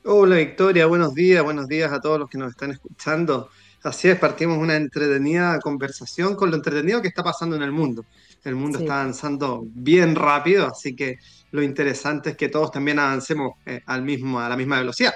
Hola, 0.05 0.35
Victoria. 0.35 0.85
Buenos 0.85 1.15
días. 1.15 1.43
Buenos 1.43 1.67
días 1.67 1.91
a 1.91 1.99
todos 1.99 2.19
los 2.19 2.29
que 2.29 2.37
nos 2.37 2.51
están 2.51 2.69
escuchando. 2.69 3.49
Así 3.81 4.07
es, 4.07 4.19
partimos 4.19 4.59
una 4.59 4.75
entretenida 4.75 5.59
conversación 5.61 6.35
con 6.35 6.51
lo 6.51 6.57
entretenido 6.57 7.01
que 7.01 7.07
está 7.07 7.23
pasando 7.23 7.55
en 7.55 7.63
el 7.63 7.71
mundo. 7.71 8.05
El 8.43 8.53
mundo 8.53 8.77
está 8.77 9.01
avanzando 9.01 9.63
bien 9.65 10.13
rápido, 10.13 10.67
así 10.67 10.95
que 10.95 11.17
lo 11.49 11.63
interesante 11.63 12.29
es 12.29 12.37
que 12.37 12.49
todos 12.49 12.69
también 12.69 12.99
avancemos 12.99 13.53
eh, 13.65 13.81
al 13.87 14.03
mismo, 14.03 14.39
a 14.39 14.47
la 14.47 14.55
misma 14.55 14.77
velocidad. 14.77 15.13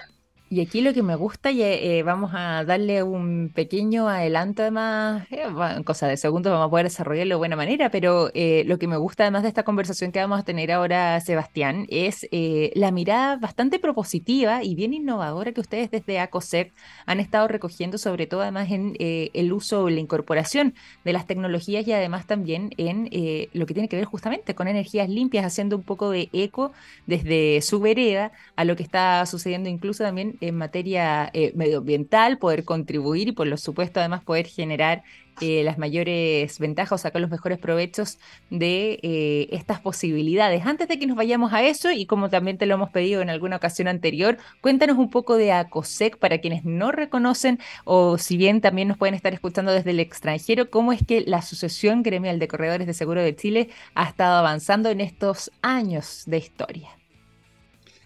Y 0.48 0.62
aquí 0.62 0.82
lo 0.82 0.94
que 0.94 1.02
me 1.02 1.16
gusta, 1.16 1.50
y 1.50 1.64
eh, 1.64 2.04
vamos 2.04 2.32
a 2.36 2.64
darle 2.66 3.02
un 3.02 3.52
pequeño 3.54 4.08
adelanto 4.08 4.62
además, 4.62 5.26
eh, 5.32 5.44
cosa 5.84 6.08
de 6.08 6.18
segundos 6.18 6.52
vamos 6.52 6.68
a 6.68 6.70
poder 6.70 6.86
desarrollarlo 6.86 7.34
de 7.34 7.38
buena 7.40 7.56
manera, 7.56 7.90
pero 7.90 8.30
eh, 8.36 8.64
lo 8.68 8.78
que 8.78 8.88
me 8.88 8.96
gusta 8.96 9.24
además 9.24 9.42
de 9.42 9.50
esta 9.50 9.64
conversación 9.64 10.12
que 10.12 10.20
vamos 10.20 10.40
a 10.40 10.44
tener 10.44 10.72
ahora, 10.72 11.20
Sebastián, 11.20 11.88
es 11.90 12.28
la 12.76 12.92
mirada 12.92 13.38
bastante 13.38 13.80
propositiva 13.80 14.64
y 14.64 14.76
bien 14.76 14.94
innovadora 14.94 15.52
que 15.52 15.62
ustedes 15.62 15.90
desde 15.90 16.20
ACOSEC 16.20 16.72
han 17.08 17.20
estado 17.20 17.48
recogiendo, 17.48 17.98
sobre 17.98 18.28
todo 18.28 18.42
además 18.42 18.70
en 18.70 18.96
el 19.00 19.52
uso, 19.52 19.90
la 19.90 20.00
incorporación 20.00 20.76
de 21.04 21.14
las 21.14 21.26
tecnologías 21.26 21.88
y 21.88 21.92
además 21.94 22.28
también 22.28 22.70
en 22.78 23.10
lo 23.54 23.66
que 23.66 23.74
tiene 23.74 23.90
que 23.90 23.96
ver 23.96 24.06
justamente 24.06 24.54
con 24.54 24.68
energías 24.68 25.10
limpias, 25.10 25.44
haciendo 25.46 25.76
un 25.76 25.84
poco 25.84 26.12
de 26.12 26.30
eco 26.34 26.72
desde 27.08 27.62
su 27.62 27.80
vereda 27.80 28.32
a 28.56 28.64
lo 28.64 28.76
que 28.76 28.84
está 28.84 29.26
sucediendo 29.26 29.70
incluso 29.70 30.04
también 30.04 30.35
en 30.42 30.56
materia 30.56 31.30
eh, 31.34 31.52
medioambiental, 31.56 32.38
poder 32.38 32.64
contribuir 32.66 33.30
y 33.30 33.32
por 33.32 33.48
lo 33.48 33.58
supuesto 33.58 34.00
además 34.00 34.24
poder 34.24 34.48
generar 34.48 35.04
eh, 35.42 35.64
las 35.66 35.78
mayores 35.78 36.60
ventajas 36.60 36.94
o 36.94 36.98
sacar 36.98 37.22
los 37.22 37.30
mejores 37.30 37.60
provechos 37.60 38.20
de 38.50 39.00
eh, 39.04 39.50
estas 39.52 39.82
posibilidades. 39.82 40.66
Antes 40.66 40.88
de 40.88 40.98
que 40.98 41.08
nos 41.08 41.18
vayamos 41.18 41.52
a 41.52 41.62
eso, 41.62 41.92
y 41.92 42.06
como 42.06 42.30
también 42.30 42.58
te 42.58 42.66
lo 42.66 42.76
hemos 42.76 42.90
pedido 42.90 43.22
en 43.22 43.30
alguna 43.30 43.58
ocasión 43.58 43.90
anterior, 43.90 44.38
cuéntanos 44.62 44.98
un 44.98 45.10
poco 45.10 45.36
de 45.36 45.52
ACOSEC 45.52 46.18
para 46.18 46.38
quienes 46.38 46.64
no 46.64 46.94
reconocen 46.94 47.60
o 47.84 48.18
si 48.18 48.38
bien 48.38 48.62
también 48.62 48.88
nos 48.88 48.98
pueden 48.98 49.16
estar 49.16 49.34
escuchando 49.34 49.74
desde 49.74 49.92
el 49.92 50.00
extranjero, 50.00 50.70
cómo 50.70 50.94
es 50.94 51.06
que 51.06 51.22
la 51.22 51.38
Asociación 51.38 52.02
Gremial 52.02 52.40
de 52.40 52.48
Corredores 52.48 52.88
de 52.88 52.94
Seguro 52.94 53.22
de 53.22 53.36
Chile 53.36 53.70
ha 53.94 54.08
estado 54.08 54.38
avanzando 54.38 54.90
en 54.90 55.02
estos 55.02 55.52
años 55.62 56.24
de 56.28 56.38
historia. 56.38 56.90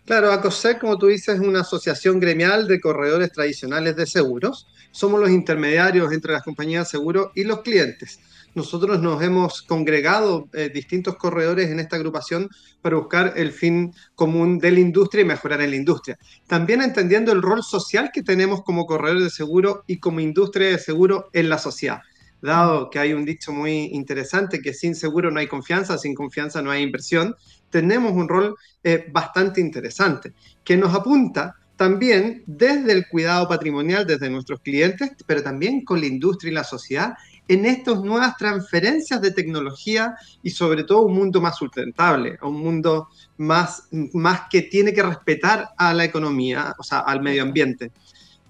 Claro, 0.09 0.31
ACOSEC, 0.31 0.79
como 0.79 0.97
tú 0.97 1.05
dices, 1.05 1.35
es 1.35 1.39
una 1.39 1.61
asociación 1.61 2.19
gremial 2.19 2.67
de 2.67 2.81
corredores 2.81 3.31
tradicionales 3.31 3.95
de 3.95 4.07
seguros. 4.07 4.65
Somos 4.89 5.19
los 5.19 5.29
intermediarios 5.29 6.11
entre 6.11 6.33
las 6.33 6.41
compañías 6.41 6.85
de 6.87 6.97
seguros 6.97 7.27
y 7.35 7.43
los 7.43 7.61
clientes. 7.61 8.19
Nosotros 8.55 8.99
nos 9.03 9.21
hemos 9.21 9.61
congregado 9.61 10.49
eh, 10.53 10.71
distintos 10.73 11.15
corredores 11.15 11.69
en 11.69 11.79
esta 11.79 11.97
agrupación 11.97 12.49
para 12.81 12.95
buscar 12.95 13.33
el 13.35 13.51
fin 13.51 13.93
común 14.15 14.57
de 14.57 14.71
la 14.71 14.79
industria 14.79 15.21
y 15.21 15.25
mejorar 15.25 15.59
la 15.59 15.75
industria. 15.75 16.17
También 16.47 16.81
entendiendo 16.81 17.31
el 17.31 17.43
rol 17.43 17.61
social 17.61 18.09
que 18.11 18.23
tenemos 18.23 18.63
como 18.63 18.87
corredores 18.87 19.25
de 19.25 19.29
seguro 19.29 19.83
y 19.85 19.99
como 19.99 20.21
industria 20.21 20.69
de 20.69 20.79
seguro 20.79 21.29
en 21.33 21.49
la 21.49 21.59
sociedad 21.59 22.01
dado 22.41 22.89
que 22.89 22.99
hay 22.99 23.13
un 23.13 23.25
dicho 23.25 23.51
muy 23.51 23.89
interesante 23.91 24.61
que 24.61 24.73
sin 24.73 24.95
seguro 24.95 25.31
no 25.31 25.39
hay 25.39 25.47
confianza, 25.47 25.97
sin 25.97 26.15
confianza 26.15 26.61
no 26.61 26.71
hay 26.71 26.83
inversión, 26.83 27.35
tenemos 27.69 28.13
un 28.13 28.27
rol 28.27 28.55
eh, 28.83 29.07
bastante 29.11 29.61
interesante 29.61 30.33
que 30.63 30.77
nos 30.77 30.93
apunta 30.93 31.55
también 31.75 32.43
desde 32.45 32.91
el 32.91 33.07
cuidado 33.07 33.47
patrimonial, 33.47 34.05
desde 34.05 34.29
nuestros 34.29 34.59
clientes, 34.59 35.11
pero 35.25 35.41
también 35.41 35.85
con 35.85 36.01
la 36.01 36.07
industria 36.07 36.51
y 36.51 36.53
la 36.53 36.65
sociedad 36.65 37.13
en 37.47 37.65
estas 37.65 38.01
nuevas 38.01 38.35
transferencias 38.35 39.21
de 39.21 39.31
tecnología 39.31 40.15
y 40.43 40.49
sobre 40.49 40.83
todo 40.83 41.03
un 41.03 41.13
mundo 41.13 41.39
más 41.39 41.57
sustentable, 41.57 42.37
un 42.41 42.59
mundo 42.59 43.07
más, 43.37 43.87
más 44.13 44.41
que 44.49 44.63
tiene 44.63 44.93
que 44.93 45.03
respetar 45.03 45.69
a 45.77 45.93
la 45.93 46.03
economía, 46.03 46.75
o 46.77 46.83
sea, 46.83 46.99
al 46.99 47.21
medio 47.21 47.43
ambiente. 47.43 47.91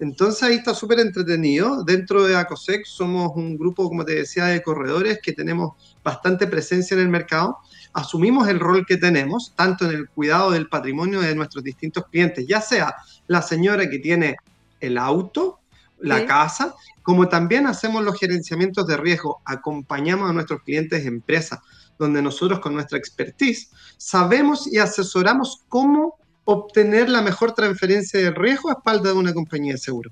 Entonces 0.00 0.42
ahí 0.42 0.56
está 0.56 0.74
súper 0.74 0.98
entretenido. 0.98 1.84
Dentro 1.84 2.24
de 2.24 2.34
ACOSEC 2.34 2.84
somos 2.84 3.32
un 3.36 3.56
grupo, 3.56 3.88
como 3.88 4.04
te 4.04 4.14
decía, 4.14 4.46
de 4.46 4.62
corredores 4.62 5.20
que 5.22 5.32
tenemos 5.32 5.74
bastante 6.02 6.46
presencia 6.46 6.94
en 6.94 7.02
el 7.02 7.08
mercado. 7.08 7.58
Asumimos 7.92 8.48
el 8.48 8.60
rol 8.60 8.86
que 8.86 8.96
tenemos, 8.96 9.52
tanto 9.56 9.84
en 9.84 9.96
el 9.96 10.08
cuidado 10.08 10.52
del 10.52 10.68
patrimonio 10.68 11.20
de 11.20 11.34
nuestros 11.34 11.64
distintos 11.64 12.04
clientes, 12.10 12.46
ya 12.46 12.60
sea 12.60 12.94
la 13.26 13.42
señora 13.42 13.88
que 13.90 13.98
tiene 13.98 14.36
el 14.80 14.96
auto, 14.96 15.58
la 15.98 16.24
casa, 16.24 16.74
como 17.02 17.28
también 17.28 17.66
hacemos 17.66 18.04
los 18.04 18.18
gerenciamientos 18.18 18.86
de 18.86 18.96
riesgo. 18.96 19.40
Acompañamos 19.44 20.30
a 20.30 20.32
nuestros 20.32 20.62
clientes 20.62 21.04
empresas, 21.04 21.58
donde 21.98 22.22
nosotros 22.22 22.60
con 22.60 22.74
nuestra 22.74 22.98
expertise 22.98 23.70
sabemos 23.98 24.66
y 24.72 24.78
asesoramos 24.78 25.64
cómo 25.68 26.16
obtener 26.44 27.08
la 27.08 27.22
mejor 27.22 27.52
transferencia 27.52 28.18
de 28.18 28.30
riesgo 28.30 28.70
a 28.70 28.74
espalda 28.74 29.10
de 29.10 29.18
una 29.18 29.34
compañía 29.34 29.74
de 29.74 29.78
seguro. 29.78 30.10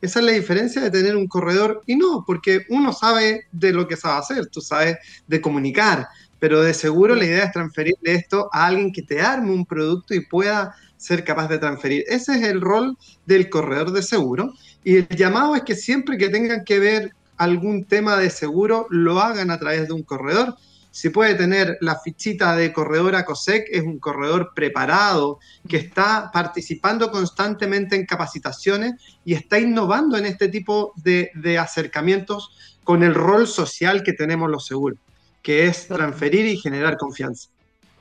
Esa 0.00 0.20
es 0.20 0.26
la 0.26 0.32
diferencia 0.32 0.82
de 0.82 0.90
tener 0.90 1.16
un 1.16 1.26
corredor 1.26 1.82
y 1.86 1.96
no, 1.96 2.24
porque 2.26 2.66
uno 2.68 2.92
sabe 2.92 3.46
de 3.52 3.72
lo 3.72 3.88
que 3.88 3.96
sabe 3.96 4.18
hacer, 4.18 4.46
tú 4.46 4.60
sabes 4.60 4.98
de 5.26 5.40
comunicar, 5.40 6.08
pero 6.38 6.62
de 6.62 6.74
seguro 6.74 7.14
la 7.14 7.24
idea 7.24 7.44
es 7.44 7.52
transferirle 7.52 8.14
esto 8.14 8.48
a 8.52 8.66
alguien 8.66 8.92
que 8.92 9.02
te 9.02 9.20
arme 9.20 9.52
un 9.52 9.66
producto 9.66 10.14
y 10.14 10.26
pueda 10.26 10.74
ser 10.96 11.24
capaz 11.24 11.48
de 11.48 11.58
transferir. 11.58 12.04
Ese 12.08 12.34
es 12.36 12.42
el 12.42 12.60
rol 12.60 12.96
del 13.26 13.48
corredor 13.48 13.92
de 13.92 14.02
seguro. 14.02 14.52
Y 14.84 14.96
el 14.96 15.08
llamado 15.08 15.54
es 15.56 15.62
que 15.62 15.74
siempre 15.74 16.18
que 16.18 16.28
tengan 16.28 16.64
que 16.64 16.78
ver 16.78 17.12
algún 17.36 17.84
tema 17.84 18.16
de 18.16 18.30
seguro 18.30 18.86
lo 18.90 19.20
hagan 19.20 19.50
a 19.50 19.58
través 19.58 19.88
de 19.88 19.94
un 19.94 20.02
corredor. 20.02 20.56
Si 20.90 21.10
puede 21.10 21.34
tener 21.34 21.76
la 21.82 21.98
fichita 21.98 22.56
de 22.56 22.72
corredor 22.72 23.16
a 23.16 23.26
COSEC, 23.26 23.66
es 23.70 23.82
un 23.82 23.98
corredor 23.98 24.52
preparado 24.54 25.38
que 25.68 25.76
está 25.76 26.30
participando 26.32 27.10
constantemente 27.10 27.96
en 27.96 28.06
capacitaciones 28.06 28.94
y 29.22 29.34
está 29.34 29.58
innovando 29.58 30.16
en 30.16 30.24
este 30.24 30.48
tipo 30.48 30.94
de, 30.96 31.30
de 31.34 31.58
acercamientos 31.58 32.78
con 32.82 33.02
el 33.02 33.14
rol 33.14 33.46
social 33.46 34.02
que 34.02 34.14
tenemos 34.14 34.48
los 34.48 34.64
seguros, 34.64 34.98
que 35.46 35.66
es 35.66 35.86
transferir 35.86 36.44
y 36.44 36.56
generar 36.56 36.96
confianza. 36.96 37.48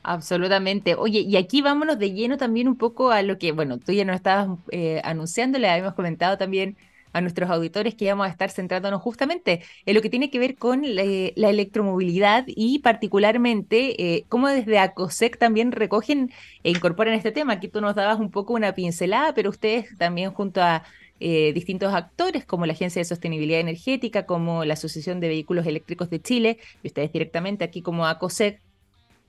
Absolutamente. 0.02 0.96
Oye, 0.96 1.20
y 1.20 1.36
aquí 1.38 1.62
vámonos 1.62 2.00
de 2.00 2.12
lleno 2.12 2.38
también 2.38 2.68
un 2.68 2.76
poco 2.76 3.12
a 3.12 3.22
lo 3.22 3.38
que, 3.38 3.52
bueno, 3.52 3.78
tú 3.78 3.92
ya 3.92 4.04
nos 4.04 4.16
estabas 4.16 4.58
eh, 4.72 5.00
anunciando, 5.04 5.60
le 5.60 5.70
habíamos 5.70 5.94
comentado 5.94 6.40
también 6.40 6.76
a 7.14 7.22
nuestros 7.22 7.48
auditores 7.52 7.94
que 7.94 8.10
vamos 8.10 8.26
a 8.26 8.32
estar 8.32 8.50
centrándonos 8.50 9.00
justamente 9.00 9.62
en 9.86 9.94
lo 9.94 10.02
que 10.02 10.10
tiene 10.10 10.32
que 10.32 10.40
ver 10.40 10.56
con 10.56 10.82
la, 10.84 11.04
electromovilidad 11.04 12.46
y 12.48 12.80
particularmente 12.80 14.16
eh, 14.16 14.26
cómo 14.28 14.48
desde 14.48 14.80
ACOSEC 14.80 15.38
también 15.38 15.72
recogen 15.72 16.32
e 16.64 16.72
incorporan 16.72 17.14
este 17.14 17.32
tema. 17.32 17.54
Aquí 17.54 17.68
tú 17.68 17.80
nos 17.80 17.94
dabas 17.94 18.20
un 18.20 18.32
poco 18.32 18.54
una 18.54 18.74
pincelada, 18.74 19.36
pero 19.36 19.52
ustedes 19.52 19.96
también 20.00 20.32
junto 20.32 20.64
a 20.64 20.82
eh, 21.20 21.54
distintos 21.54 21.94
actores 21.94 22.46
como 22.46 22.66
la 22.66 22.74
Agencia 22.74 23.00
de 23.00 23.06
Sostenibilidad 23.06 23.60
Energética, 23.60 24.26
como 24.26 24.66
la 24.66 24.74
Asociación 24.74 25.20
de 25.20 25.30
Vehículos 25.30 25.66
Eléctricos 25.66 26.10
de 26.10 26.22
Chile, 26.22 26.58
y 26.84 26.88
ustedes 26.88 27.12
directamente 27.12 27.64
aquí 27.64 27.82
como 27.82 28.06
ACOSEC, 28.06 28.62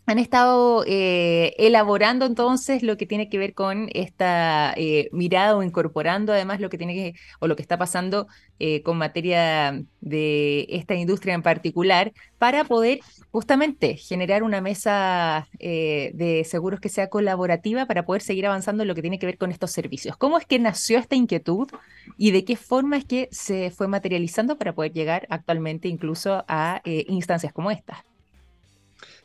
han 0.07 0.21
estado 0.21 0.85
eh, 0.87 1.55
elaborando 1.59 2.27
entonces 2.27 2.83
lo 2.85 2.97
que 2.97 3.07
tiene 3.07 3.29
que 3.29 3.39
ver 3.39 3.55
con 3.55 3.89
esta 3.93 4.73
eh, 4.77 5.09
mirada 5.13 5.57
o 5.57 5.63
incorporando 5.65 6.33
además 6.33 6.61
lo 6.61 6.71
que 6.71 6.79
tiene 6.79 6.95
que, 6.95 7.15
o 7.41 7.49
lo 7.49 7.57
que 7.57 7.63
está 7.63 7.77
pasando 7.77 8.29
eh, 8.61 8.83
con 8.83 8.99
materia 8.99 9.83
de 10.01 10.67
esta 10.71 10.95
industria 10.95 11.35
en 11.35 11.43
particular 11.43 12.13
para 12.39 12.65
poder 12.65 13.01
justamente 13.33 13.97
generar 13.97 14.45
una 14.45 14.61
mesa 14.61 15.49
de 15.59 16.47
seguros 16.49 16.81
que 16.81 16.89
sea 16.89 17.09
colaborativa 17.09 17.87
para 17.87 18.05
poder 18.05 18.23
seguir 18.23 18.47
avanzando 18.47 18.83
en 18.83 18.89
lo 18.89 18.95
que 18.95 19.03
tiene 19.03 19.19
que 19.19 19.27
ver 19.27 19.39
con 19.39 19.51
estos 19.51 19.73
servicios. 19.73 20.17
¿Cómo 20.17 20.39
es 20.39 20.47
que 20.47 20.59
nació 20.59 20.99
esta 20.99 21.17
inquietud 21.17 21.69
y 22.17 22.31
de 22.31 22.45
qué 22.45 22.57
forma 22.57 22.99
es 22.99 23.05
que 23.05 23.29
se 23.33 23.71
fue 23.71 23.89
materializando 23.89 24.57
para 24.57 24.75
poder 24.75 24.93
llegar 24.93 25.27
actualmente 25.31 25.89
incluso 25.89 26.45
a 26.47 26.81
instancias 26.85 27.53
como 27.53 27.71
esta? 27.71 28.05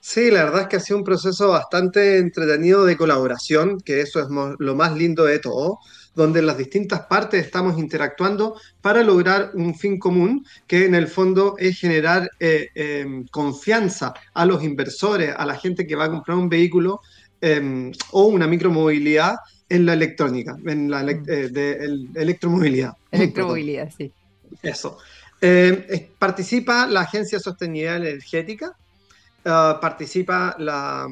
Sí, 0.03 0.31
la 0.31 0.45
verdad 0.45 0.63
es 0.63 0.67
que 0.67 0.75
ha 0.77 0.79
sido 0.79 0.97
un 0.97 1.03
proceso 1.03 1.49
bastante 1.49 2.17
entretenido 2.17 2.85
de 2.85 2.97
colaboración, 2.97 3.79
que 3.79 4.01
eso 4.01 4.19
es 4.19 4.27
lo 4.29 4.75
más 4.75 4.97
lindo 4.97 5.25
de 5.25 5.37
todo, 5.37 5.77
donde 6.15 6.41
las 6.41 6.57
distintas 6.57 7.01
partes 7.01 7.45
estamos 7.45 7.77
interactuando 7.77 8.59
para 8.81 9.03
lograr 9.03 9.51
un 9.53 9.75
fin 9.75 9.99
común, 9.99 10.43
que 10.65 10.85
en 10.85 10.95
el 10.95 11.07
fondo 11.07 11.55
es 11.59 11.79
generar 11.79 12.29
eh, 12.39 12.69
em, 12.73 13.27
confianza 13.27 14.13
a 14.33 14.45
los 14.45 14.63
inversores, 14.63 15.33
a 15.37 15.45
la 15.45 15.55
gente 15.55 15.85
que 15.85 15.95
va 15.95 16.05
a 16.05 16.09
comprar 16.09 16.35
un 16.35 16.49
vehículo 16.49 17.01
em, 17.39 17.91
o 18.11 18.25
una 18.25 18.47
micromovilidad 18.47 19.35
en 19.69 19.85
la 19.85 19.93
electrónica, 19.93 20.57
en 20.65 20.89
la 20.89 21.03
mm. 21.03 21.09
eh, 21.27 21.49
de, 21.49 22.07
electromovilidad. 22.15 22.93
Electromovilidad, 23.11 23.89
sí. 23.95 24.11
Eso. 24.63 24.97
Eh, 25.39 26.09
participa 26.17 26.87
la 26.87 27.01
Agencia 27.01 27.37
de 27.37 27.43
Sostenibilidad 27.43 27.97
Energética, 27.97 28.75
ah, 29.45 29.79
participa 29.81 30.55
la, 30.59 31.07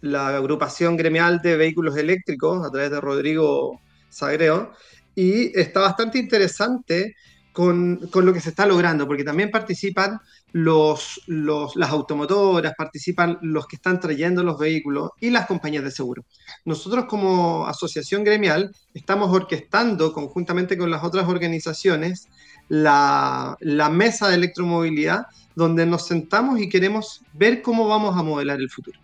la, 0.00 0.36
agrupación 0.36 0.96
gremial 0.96 1.40
de 1.42 1.56
vehículos 1.56 1.96
eléctricos 1.96 2.66
a 2.66 2.70
través 2.70 2.90
de 2.90 3.00
Rodrigo 3.00 3.80
Sagreo, 4.08 4.72
y 5.14 5.58
está 5.58 5.80
bastante 5.80 6.18
interesante 6.18 7.14
con, 7.52 7.96
con, 8.10 8.26
lo 8.26 8.34
que 8.34 8.40
se 8.40 8.50
está 8.50 8.66
logrando, 8.66 9.06
porque 9.06 9.24
también 9.24 9.50
participan 9.50 10.20
los, 10.52 11.22
los, 11.26 11.74
las 11.76 11.90
automotoras, 11.90 12.74
participan 12.76 13.38
los 13.42 13.66
que 13.66 13.76
están 13.76 13.98
trayendo 13.98 14.42
los 14.42 14.58
vehículos 14.58 15.10
y 15.20 15.30
las 15.30 15.46
compañías 15.46 15.84
de 15.84 15.90
seguro. 15.90 16.24
Nosotros 16.64 17.06
como 17.06 17.66
asociación 17.66 18.24
gremial 18.24 18.74
estamos 18.94 19.30
orquestando 19.30 20.12
conjuntamente 20.12 20.76
con 20.76 20.90
las 20.90 21.02
otras 21.02 21.28
organizaciones 21.28 22.28
la, 22.68 23.56
la 23.60 23.88
mesa 23.88 24.28
de 24.28 24.36
electromovilidad 24.36 25.26
donde 25.54 25.86
nos 25.86 26.06
sentamos 26.06 26.60
y 26.60 26.68
queremos 26.68 27.22
ver 27.32 27.62
cómo 27.62 27.88
vamos 27.88 28.16
a 28.16 28.22
modelar 28.22 28.60
el 28.60 28.70
futuro. 28.70 29.00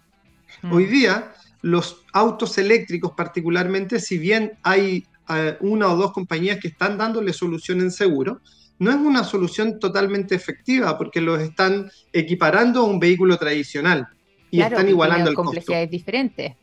Mm. 0.62 0.72
Hoy 0.72 0.84
día, 0.84 1.32
los 1.62 2.04
autos 2.12 2.58
eléctricos 2.58 3.12
particularmente, 3.16 4.00
si 4.00 4.18
bien 4.18 4.52
hay 4.62 5.06
eh, 5.28 5.56
una 5.60 5.88
o 5.88 5.96
dos 5.96 6.12
compañías 6.12 6.58
que 6.58 6.68
están 6.68 6.98
dándole 6.98 7.32
solución 7.32 7.80
en 7.80 7.90
seguro, 7.90 8.40
no 8.78 8.90
es 8.90 8.96
una 8.96 9.24
solución 9.24 9.78
totalmente 9.78 10.34
efectiva 10.34 10.98
porque 10.98 11.20
los 11.20 11.40
están 11.40 11.90
equiparando 12.12 12.80
a 12.80 12.84
un 12.84 12.98
vehículo 12.98 13.38
tradicional 13.38 14.08
y 14.50 14.60
están 14.60 14.88
igualando 14.88 15.30
el 15.30 15.36
complejidades 15.36 15.90
diferentes. 15.90 16.56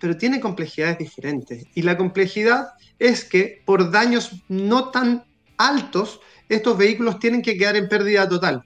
Pero 0.00 0.16
tiene 0.16 0.40
complejidades 0.40 0.98
diferentes 0.98 1.64
y 1.74 1.82
la 1.82 1.96
complejidad 1.96 2.68
es 2.98 3.24
que 3.24 3.62
por 3.64 3.90
daños 3.90 4.42
no 4.48 4.90
tan 4.90 5.24
altos, 5.58 6.20
estos 6.48 6.78
vehículos 6.78 7.18
tienen 7.18 7.42
que 7.42 7.58
quedar 7.58 7.76
en 7.76 7.88
pérdida 7.88 8.28
total. 8.28 8.64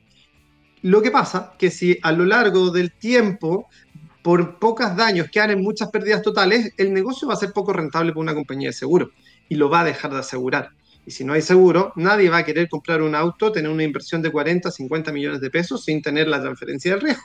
Lo 0.82 1.02
que 1.02 1.10
pasa 1.10 1.54
que 1.58 1.70
si 1.70 1.98
a 2.02 2.12
lo 2.12 2.24
largo 2.24 2.70
del 2.70 2.92
tiempo, 2.92 3.68
por 4.22 4.58
pocos 4.58 4.96
daños, 4.96 5.28
quedan 5.30 5.50
en 5.50 5.62
muchas 5.62 5.90
pérdidas 5.90 6.22
totales, 6.22 6.72
el 6.76 6.92
negocio 6.92 7.26
va 7.26 7.34
a 7.34 7.38
ser 7.38 7.52
poco 7.52 7.72
rentable 7.72 8.12
para 8.12 8.20
una 8.20 8.34
compañía 8.34 8.68
de 8.68 8.72
seguro 8.72 9.10
y 9.48 9.56
lo 9.56 9.68
va 9.68 9.80
a 9.80 9.84
dejar 9.84 10.12
de 10.12 10.20
asegurar. 10.20 10.70
Y 11.04 11.10
si 11.10 11.24
no 11.24 11.32
hay 11.32 11.42
seguro, 11.42 11.92
nadie 11.96 12.30
va 12.30 12.38
a 12.38 12.44
querer 12.44 12.68
comprar 12.68 13.02
un 13.02 13.14
auto, 13.14 13.50
tener 13.50 13.70
una 13.70 13.82
inversión 13.82 14.22
de 14.22 14.30
40, 14.30 14.70
50 14.70 15.12
millones 15.12 15.40
de 15.40 15.50
pesos 15.50 15.84
sin 15.84 16.00
tener 16.00 16.28
la 16.28 16.40
transferencia 16.40 16.92
del 16.92 17.00
riesgo. 17.00 17.24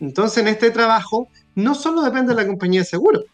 Entonces, 0.00 0.38
en 0.38 0.48
este 0.48 0.70
trabajo, 0.70 1.28
no 1.54 1.74
solo 1.74 2.02
depende 2.02 2.34
de 2.34 2.42
la 2.42 2.46
compañía 2.46 2.80
de 2.80 2.86
seguro, 2.86 3.24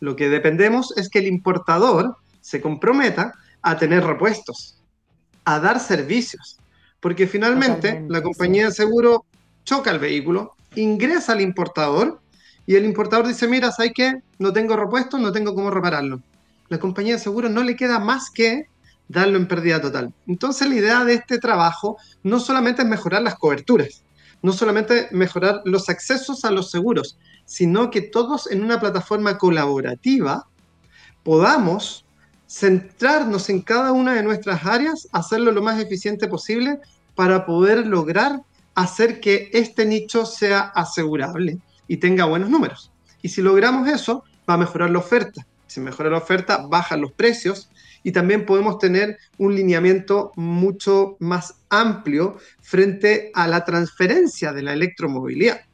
lo 0.00 0.16
que 0.16 0.28
dependemos 0.28 0.96
es 0.96 1.08
que 1.08 1.20
el 1.20 1.26
importador 1.26 2.16
se 2.40 2.60
comprometa 2.60 3.34
a 3.62 3.76
tener 3.76 4.04
repuestos, 4.04 4.80
a 5.46 5.60
dar 5.60 5.80
servicios. 5.80 6.58
Porque 7.00 7.26
finalmente 7.26 8.04
la 8.08 8.22
compañía 8.22 8.66
de 8.66 8.72
seguro 8.72 9.24
choca 9.64 9.90
el 9.90 9.98
vehículo, 9.98 10.52
ingresa 10.74 11.32
al 11.32 11.40
importador 11.40 12.20
y 12.66 12.74
el 12.74 12.84
importador 12.84 13.26
dice, 13.26 13.48
mira, 13.48 13.70
¿sabes 13.70 13.92
qué? 13.94 14.20
No 14.38 14.52
tengo 14.52 14.76
repuesto, 14.76 15.18
no 15.18 15.32
tengo 15.32 15.54
cómo 15.54 15.70
repararlo. 15.70 16.20
La 16.68 16.78
compañía 16.78 17.14
de 17.14 17.20
seguro 17.20 17.48
no 17.48 17.62
le 17.62 17.76
queda 17.76 18.00
más 18.00 18.30
que 18.30 18.66
darlo 19.08 19.38
en 19.38 19.46
pérdida 19.46 19.80
total. 19.80 20.12
Entonces 20.26 20.68
la 20.68 20.74
idea 20.74 21.04
de 21.04 21.14
este 21.14 21.38
trabajo 21.38 21.96
no 22.24 22.40
solamente 22.40 22.82
es 22.82 22.88
mejorar 22.88 23.22
las 23.22 23.36
coberturas, 23.36 24.02
no 24.42 24.52
solamente 24.52 25.08
mejorar 25.12 25.62
los 25.64 25.88
accesos 25.88 26.44
a 26.44 26.50
los 26.50 26.72
seguros, 26.72 27.18
sino 27.44 27.90
que 27.90 28.00
todos 28.00 28.50
en 28.50 28.64
una 28.64 28.80
plataforma 28.80 29.38
colaborativa 29.38 30.48
podamos 31.22 32.05
centrarnos 32.48 33.48
en 33.50 33.60
cada 33.60 33.92
una 33.92 34.14
de 34.14 34.22
nuestras 34.22 34.64
áreas, 34.64 35.08
hacerlo 35.12 35.52
lo 35.52 35.62
más 35.62 35.80
eficiente 35.80 36.28
posible 36.28 36.78
para 37.14 37.46
poder 37.46 37.86
lograr 37.86 38.42
hacer 38.74 39.20
que 39.20 39.50
este 39.52 39.86
nicho 39.86 40.26
sea 40.26 40.60
asegurable 40.60 41.58
y 41.88 41.96
tenga 41.96 42.26
buenos 42.26 42.50
números. 42.50 42.92
Y 43.22 43.30
si 43.30 43.42
logramos 43.42 43.88
eso, 43.88 44.22
va 44.48 44.54
a 44.54 44.58
mejorar 44.58 44.90
la 44.90 44.98
oferta. 44.98 45.46
Si 45.66 45.80
mejora 45.80 46.10
la 46.10 46.18
oferta, 46.18 46.66
bajan 46.68 47.00
los 47.00 47.12
precios 47.12 47.70
y 48.02 48.12
también 48.12 48.46
podemos 48.46 48.78
tener 48.78 49.18
un 49.38 49.56
lineamiento 49.56 50.30
mucho 50.36 51.16
más 51.18 51.54
amplio 51.70 52.36
frente 52.60 53.32
a 53.34 53.48
la 53.48 53.64
transferencia 53.64 54.52
de 54.52 54.62
la 54.62 54.74
electromovilidad. 54.74 55.65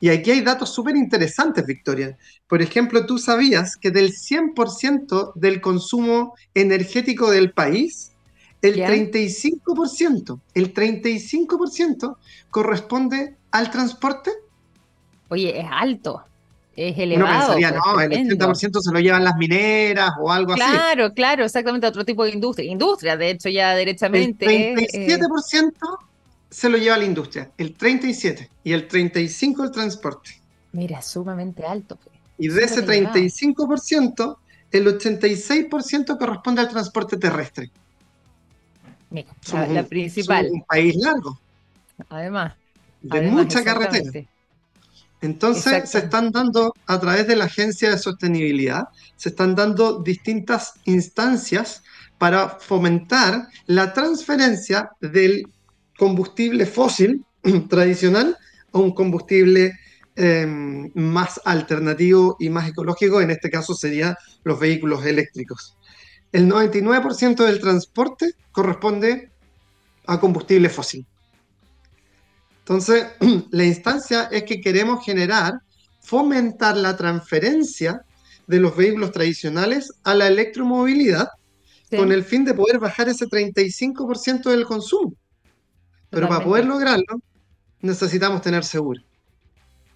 Y 0.00 0.10
aquí 0.10 0.30
hay 0.30 0.40
datos 0.42 0.72
súper 0.72 0.96
interesantes, 0.96 1.66
Victoria. 1.66 2.16
Por 2.46 2.62
ejemplo, 2.62 3.04
tú 3.04 3.18
sabías 3.18 3.76
que 3.76 3.90
del 3.90 4.12
100% 4.12 5.32
del 5.34 5.60
consumo 5.60 6.34
energético 6.54 7.30
del 7.30 7.52
país, 7.52 8.12
el 8.62 8.76
35%, 8.76 10.40
el 10.54 10.74
35% 10.74 12.16
corresponde 12.50 13.36
al 13.50 13.70
transporte. 13.70 14.30
Oye, 15.28 15.60
es 15.60 15.66
alto, 15.70 16.22
es 16.76 16.96
elevado. 16.96 17.28
Uno 17.28 17.38
pensaría, 17.54 17.70
no, 17.72 18.00
el 18.00 18.10
80% 18.10 18.80
se 18.80 18.92
lo 18.92 19.00
llevan 19.00 19.24
las 19.24 19.36
mineras 19.36 20.12
o 20.20 20.30
algo 20.30 20.52
así. 20.52 20.62
Claro, 20.62 21.12
claro, 21.12 21.44
exactamente, 21.44 21.86
otro 21.86 22.04
tipo 22.04 22.24
de 22.24 22.30
industria. 22.30 22.70
Industria, 22.70 23.16
de 23.16 23.30
hecho, 23.30 23.48
ya 23.48 23.74
derechamente. 23.74 24.72
El 24.72 25.18
37% 25.18 25.72
se 26.50 26.68
lo 26.68 26.78
lleva 26.78 26.96
la 26.96 27.04
industria, 27.04 27.50
el 27.58 27.74
37 27.74 28.50
y 28.64 28.72
el 28.72 28.88
35 28.88 29.64
el 29.64 29.70
transporte. 29.70 30.40
Mira, 30.72 31.02
sumamente 31.02 31.64
alto. 31.64 31.96
Pues. 31.96 32.16
Y 32.38 32.48
de 32.48 32.62
ese 32.62 32.86
35%, 32.86 34.36
el 34.70 34.98
86% 34.98 36.18
corresponde 36.18 36.60
al 36.60 36.68
transporte 36.68 37.16
terrestre. 37.16 37.70
Mira, 39.10 39.28
la, 39.68 39.82
principal. 39.84 40.48
un 40.50 40.62
país 40.62 40.96
largo. 40.96 41.38
Además. 42.08 42.54
De 43.00 43.22
mucha 43.22 43.64
carretera. 43.64 44.26
Entonces 45.20 45.90
se 45.90 45.98
están 45.98 46.30
dando, 46.30 46.74
a 46.86 47.00
través 47.00 47.26
de 47.26 47.34
la 47.34 47.46
Agencia 47.46 47.90
de 47.90 47.98
Sostenibilidad, 47.98 48.88
se 49.16 49.30
están 49.30 49.54
dando 49.54 50.00
distintas 50.00 50.74
instancias 50.84 51.82
para 52.18 52.48
fomentar 52.48 53.48
la 53.66 53.92
transferencia 53.92 54.90
del 55.00 55.48
combustible 55.98 56.64
fósil 56.64 57.24
tradicional 57.68 58.38
a 58.72 58.78
un 58.78 58.92
combustible 58.92 59.78
em, 60.16 60.90
más 60.94 61.40
alternativo 61.44 62.36
y 62.38 62.48
más 62.48 62.68
ecológico, 62.68 63.20
en 63.20 63.30
este 63.30 63.50
caso 63.50 63.74
serían 63.74 64.14
los 64.44 64.58
vehículos 64.58 65.04
eléctricos. 65.04 65.76
El 66.32 66.48
99% 66.48 67.44
del 67.44 67.60
transporte 67.60 68.32
corresponde 68.52 69.30
a 70.06 70.20
combustible 70.20 70.68
fósil. 70.68 71.04
Entonces, 72.60 73.06
la 73.50 73.64
instancia 73.64 74.28
es 74.30 74.44
que 74.44 74.60
queremos 74.60 75.04
generar, 75.04 75.54
fomentar 76.00 76.76
la 76.76 76.96
transferencia 76.96 78.02
de 78.46 78.60
los 78.60 78.76
vehículos 78.76 79.12
tradicionales 79.12 79.90
a 80.04 80.14
la 80.14 80.28
electromovilidad 80.28 81.28
con 81.90 82.12
el 82.12 82.22
fin 82.22 82.44
de 82.44 82.54
poder 82.54 82.78
bajar 82.78 83.08
ese 83.08 83.26
35% 83.26 84.50
del 84.50 84.64
consumo. 84.64 85.14
Pero 86.10 86.28
para 86.28 86.44
poder 86.44 86.66
lograrlo, 86.66 87.20
necesitamos 87.80 88.42
tener 88.42 88.64
seguro. 88.64 89.02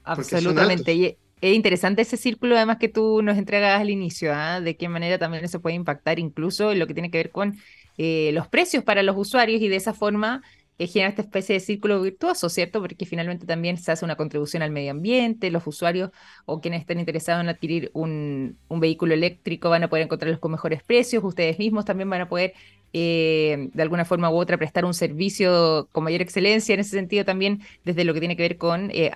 Absolutamente. 0.05 0.92
Y 0.92 1.16
es 1.40 1.55
interesante 1.55 2.03
ese 2.03 2.16
círculo, 2.16 2.57
además, 2.57 2.79
que 2.79 2.88
tú 2.88 3.22
nos 3.22 3.37
entregas 3.37 3.81
al 3.81 3.90
inicio, 3.90 4.33
¿ah? 4.35 4.61
de 4.61 4.77
qué 4.77 4.88
manera 4.88 5.18
también 5.18 5.48
se 5.48 5.59
puede 5.59 5.75
impactar 5.75 6.18
incluso 6.18 6.72
en 6.72 6.79
lo 6.79 6.87
que 6.87 6.94
tiene 6.94 7.11
que 7.11 7.18
ver 7.18 7.31
con 7.31 7.59
eh, 7.98 8.31
los 8.33 8.46
precios 8.46 8.85
para 8.85 9.03
los 9.03 9.16
usuarios 9.16 9.61
y 9.61 9.68
de 9.68 9.77
esa 9.77 9.92
forma 9.92 10.42
eh, 10.79 10.87
genera 10.87 11.11
esta 11.11 11.22
especie 11.22 11.55
de 11.55 11.61
círculo 11.61 12.01
virtuoso, 12.01 12.48
¿cierto? 12.48 12.81
Porque 12.81 13.07
finalmente 13.07 13.44
también 13.44 13.77
se 13.77 13.92
hace 13.92 14.05
una 14.05 14.16
contribución 14.16 14.62
al 14.62 14.70
medio 14.70 14.92
ambiente, 14.92 15.51
los 15.51 15.66
usuarios 15.66 16.11
o 16.46 16.61
quienes 16.61 16.81
estén 16.81 17.01
interesados 17.01 17.42
en 17.42 17.48
adquirir 17.48 17.90
un, 17.92 18.57
un 18.68 18.81
vehículo 18.81 19.12
eléctrico 19.12 19.68
van 19.68 19.83
a 19.83 19.88
poder 19.88 20.05
encontrarlos 20.05 20.40
con 20.40 20.53
mejores 20.53 20.83
precios, 20.83 21.22
ustedes 21.25 21.59
mismos 21.59 21.85
también 21.85 22.09
van 22.09 22.22
a 22.22 22.29
poder 22.29 22.55
eh, 22.95 23.71
de 23.73 23.83
alguna 23.83 24.05
forma 24.05 24.31
u 24.31 24.37
otra 24.37 24.59
prestar 24.59 24.85
un 24.85 24.93
servicio 24.93 25.89
con 25.93 26.05
mayor 26.05 26.21
excelencia 26.21 26.75
en 26.75 26.81
ese 26.81 26.91
sentido 26.91 27.25
también 27.25 27.63
desde 27.85 28.05
lo 28.05 28.13
que 28.13 28.21
tiene 28.21 28.37
que 28.37 28.43
ver 28.43 28.59
con 28.59 28.91
eh, 28.93 29.11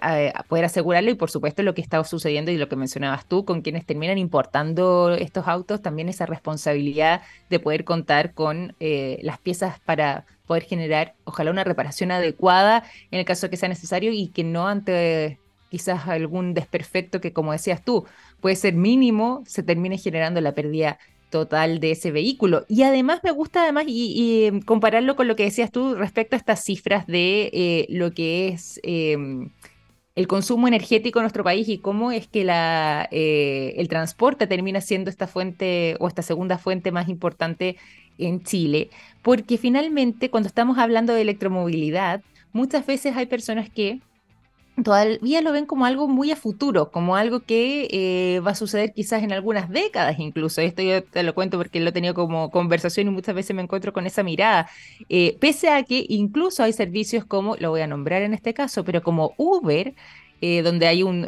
poder 0.49 0.65
asegurarlo 0.65 1.11
y 1.11 1.15
por 1.15 1.31
supuesto 1.31 1.63
lo 1.63 1.75
que 1.75 1.83
está 1.83 2.03
sucediendo 2.05 2.51
y 2.51 2.57
lo 2.57 2.69
que 2.69 2.77
mencionabas 2.77 3.27
tú 3.27 3.45
con 3.45 3.61
quienes 3.61 3.85
terminan 3.85 4.17
importando 4.17 5.15
estos 5.15 5.47
autos 5.47 5.83
también 5.83 6.09
esa 6.09 6.25
responsabilidad 6.25 7.23
de 7.51 7.61
poder 7.61 7.85
contar 7.85 8.33
con 8.33 8.75
eh, 8.81 9.19
las 9.23 9.39
piezas 9.39 9.79
para 9.81 10.25
poder 10.47 10.63
generar 10.63 11.15
ojalá 11.25 11.51
una 11.51 11.65
reparación 11.65 12.11
adecuada 12.13 12.85
en 13.11 13.19
el 13.19 13.25
caso 13.25 13.51
que 13.51 13.57
sea 13.59 13.69
necesario 13.69 14.11
y 14.13 14.29
que 14.29 14.45
no 14.45 14.69
ante 14.69 15.39
quizás 15.69 16.09
algún 16.09 16.55
desperfecto 16.55 17.21
que 17.21 17.33
como 17.33 17.53
decías 17.53 17.85
tú 17.85 18.07
puede 18.41 18.57
ser 18.57 18.75
mínimo, 18.75 19.43
se 19.47 19.63
termine 19.63 19.99
generando 19.99 20.41
la 20.41 20.55
pérdida 20.55 20.99
total 21.37 21.81
de 21.81 21.91
ese 21.91 22.11
vehículo. 22.11 22.65
Y 22.69 22.83
además 22.83 23.21
me 23.23 23.31
gusta 23.31 23.63
además 23.63 23.85
em, 23.89 24.63
compararlo 24.63 25.17
con 25.17 25.29
lo 25.29 25.37
que 25.37 25.45
decías 25.45 25.71
tú 25.71 25.95
respecto 25.95 26.35
a 26.35 26.39
estas 26.39 26.65
cifras 26.65 27.07
de 27.07 27.51
eh, 27.53 27.87
lo 27.91 28.13
que 28.13 28.49
es 28.49 28.81
em, 28.83 29.51
el 30.15 30.27
consumo 30.27 30.67
energético 30.67 31.19
en 31.19 31.25
nuestro 31.25 31.45
país 31.45 31.69
y 31.69 31.77
cómo 31.77 32.11
es 32.11 32.27
que 32.27 32.47
eh, 33.11 33.75
el 33.77 33.89
transporte 33.89 34.47
termina 34.47 34.81
siendo 34.81 35.11
esta 35.11 35.27
fuente 35.27 35.97
o 36.01 36.09
esta 36.09 36.23
segunda 36.23 36.57
fuente 36.57 36.91
más 36.91 37.09
importante 37.11 37.77
en 38.17 38.43
Chile. 38.43 38.89
Porque 39.21 39.59
finalmente 39.59 40.31
cuando 40.31 40.47
estamos 40.47 40.79
hablando 40.79 41.13
de 41.13 41.21
electromovilidad, 41.21 42.23
muchas 42.53 42.87
veces 42.87 43.15
hay 43.15 43.27
personas 43.27 43.69
que 43.69 44.01
todavía 44.83 45.41
lo 45.41 45.53
ven 45.53 45.67
como 45.67 45.87
algo 45.87 46.09
muy 46.09 46.31
a 46.31 46.37
futuro, 46.37 46.91
como 46.91 47.17
algo 47.17 47.41
que 47.41 47.89
eh, 47.91 48.41
va 48.41 48.53
a 48.53 48.55
suceder 48.55 48.93
quizás 48.93 49.23
en 49.23 49.33
algunas 49.33 49.71
décadas 49.71 50.19
incluso. 50.19 50.61
Esto 50.61 50.83
yo 50.83 51.03
te 51.05 51.23
lo 51.23 51.35
cuento 51.35 51.59
porque 51.59 51.81
lo 51.81 51.91
he 51.91 51.93
tenido 51.93 52.15
como 52.15 52.51
conversación 52.51 53.09
y 53.09 53.11
muchas 53.11 53.35
veces 53.35 53.57
me 53.57 53.63
encuentro 53.63 53.93
con 53.93 54.07
esa 54.07 54.23
mirada. 54.23 54.69
Eh, 55.09 55.37
pese 55.41 55.71
a 55.71 55.83
que 55.83 56.05
incluso 56.09 56.63
hay 56.63 56.73
servicios 56.73 57.25
como, 57.25 57.57
lo 57.57 57.71
voy 57.71 57.81
a 57.81 57.87
nombrar 57.87 58.23
en 58.23 58.35
este 58.35 58.55
caso, 58.55 58.85
pero 58.85 59.03
como 59.03 59.35
Uber, 59.39 59.95
eh, 60.43 60.61
donde 60.63 60.87
hay 60.87 61.03
un, 61.03 61.27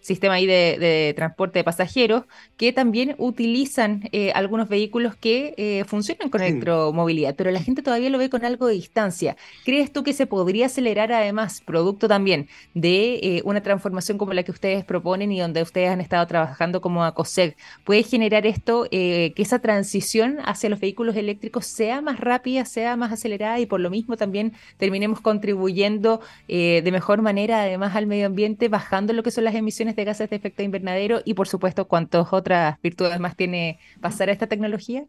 sistema 0.00 0.34
ahí 0.34 0.46
de, 0.46 1.12
transporte 1.16 1.58
de 1.58 1.64
pasajeros 1.64 2.24
que 2.56 2.72
también 2.72 3.16
utilizan 3.18 4.08
eh, 4.12 4.30
algunos 4.32 4.68
vehículos 4.68 5.16
que 5.16 5.54
eh, 5.56 5.84
funcionan 5.86 6.30
con 6.30 6.40
electromovilidad, 6.40 7.34
pero 7.34 7.50
la 7.50 7.60
gente 7.60 7.82
todavía 7.82 8.10
lo 8.10 8.18
ve 8.18 8.30
con 8.30 8.44
algo 8.44 8.66
de 8.66 8.74
distancia. 8.74 9.36
¿Crees 9.64 9.92
tú 9.92 10.04
que 10.04 10.12
se 10.12 10.26
podría 10.26 10.66
acelerar 10.66 11.10
además, 11.12 11.62
producto 11.64 12.06
también 12.06 12.48
de 12.74 13.42
una 13.44 13.62
transformación 13.62 14.18
como 14.18 14.32
la 14.34 14.42
que 14.42 14.52
ustedes 14.52 14.84
proponen 14.84 15.32
y 15.32 15.40
donde 15.40 15.62
ustedes 15.62 15.90
han 15.90 16.00
estado 16.00 16.26
trabajando 16.26 16.80
como 16.80 17.02
ACOSEC? 17.04 17.56
¿Puede 17.84 18.02
generar 18.04 18.46
esto 18.46 18.86
que 18.90 19.34
esa 19.36 19.58
transición 19.58 20.38
hacia 20.44 20.70
los 20.70 20.80
vehículos 20.80 21.16
eléctricos 21.16 21.66
sea 21.66 22.00
más 22.02 22.20
rápida, 22.20 22.64
sea 22.64 22.96
más 22.96 23.12
acelerada 23.12 23.58
y 23.58 23.66
por 23.66 23.80
lo 23.80 23.90
mismo 23.90 24.16
también 24.16 24.52
terminemos 24.76 25.20
contribuyendo 25.20 26.20
de 26.46 26.88
mejor 26.92 27.22
manera 27.22 27.62
además 27.62 27.96
al 27.96 28.06
medio 28.06 28.26
ambiente? 28.26 28.43
Bajando 28.68 29.12
lo 29.12 29.22
que 29.22 29.30
son 29.30 29.44
las 29.44 29.54
emisiones 29.54 29.96
de 29.96 30.04
gases 30.04 30.30
de 30.30 30.36
efecto 30.36 30.62
invernadero 30.62 31.20
y 31.24 31.34
por 31.34 31.48
supuesto 31.48 31.86
cuántas 31.86 32.32
otras 32.32 32.80
virtudes 32.82 33.18
más 33.20 33.36
tiene 33.36 33.78
pasar 34.00 34.28
a 34.28 34.32
esta 34.32 34.46
tecnología? 34.46 35.04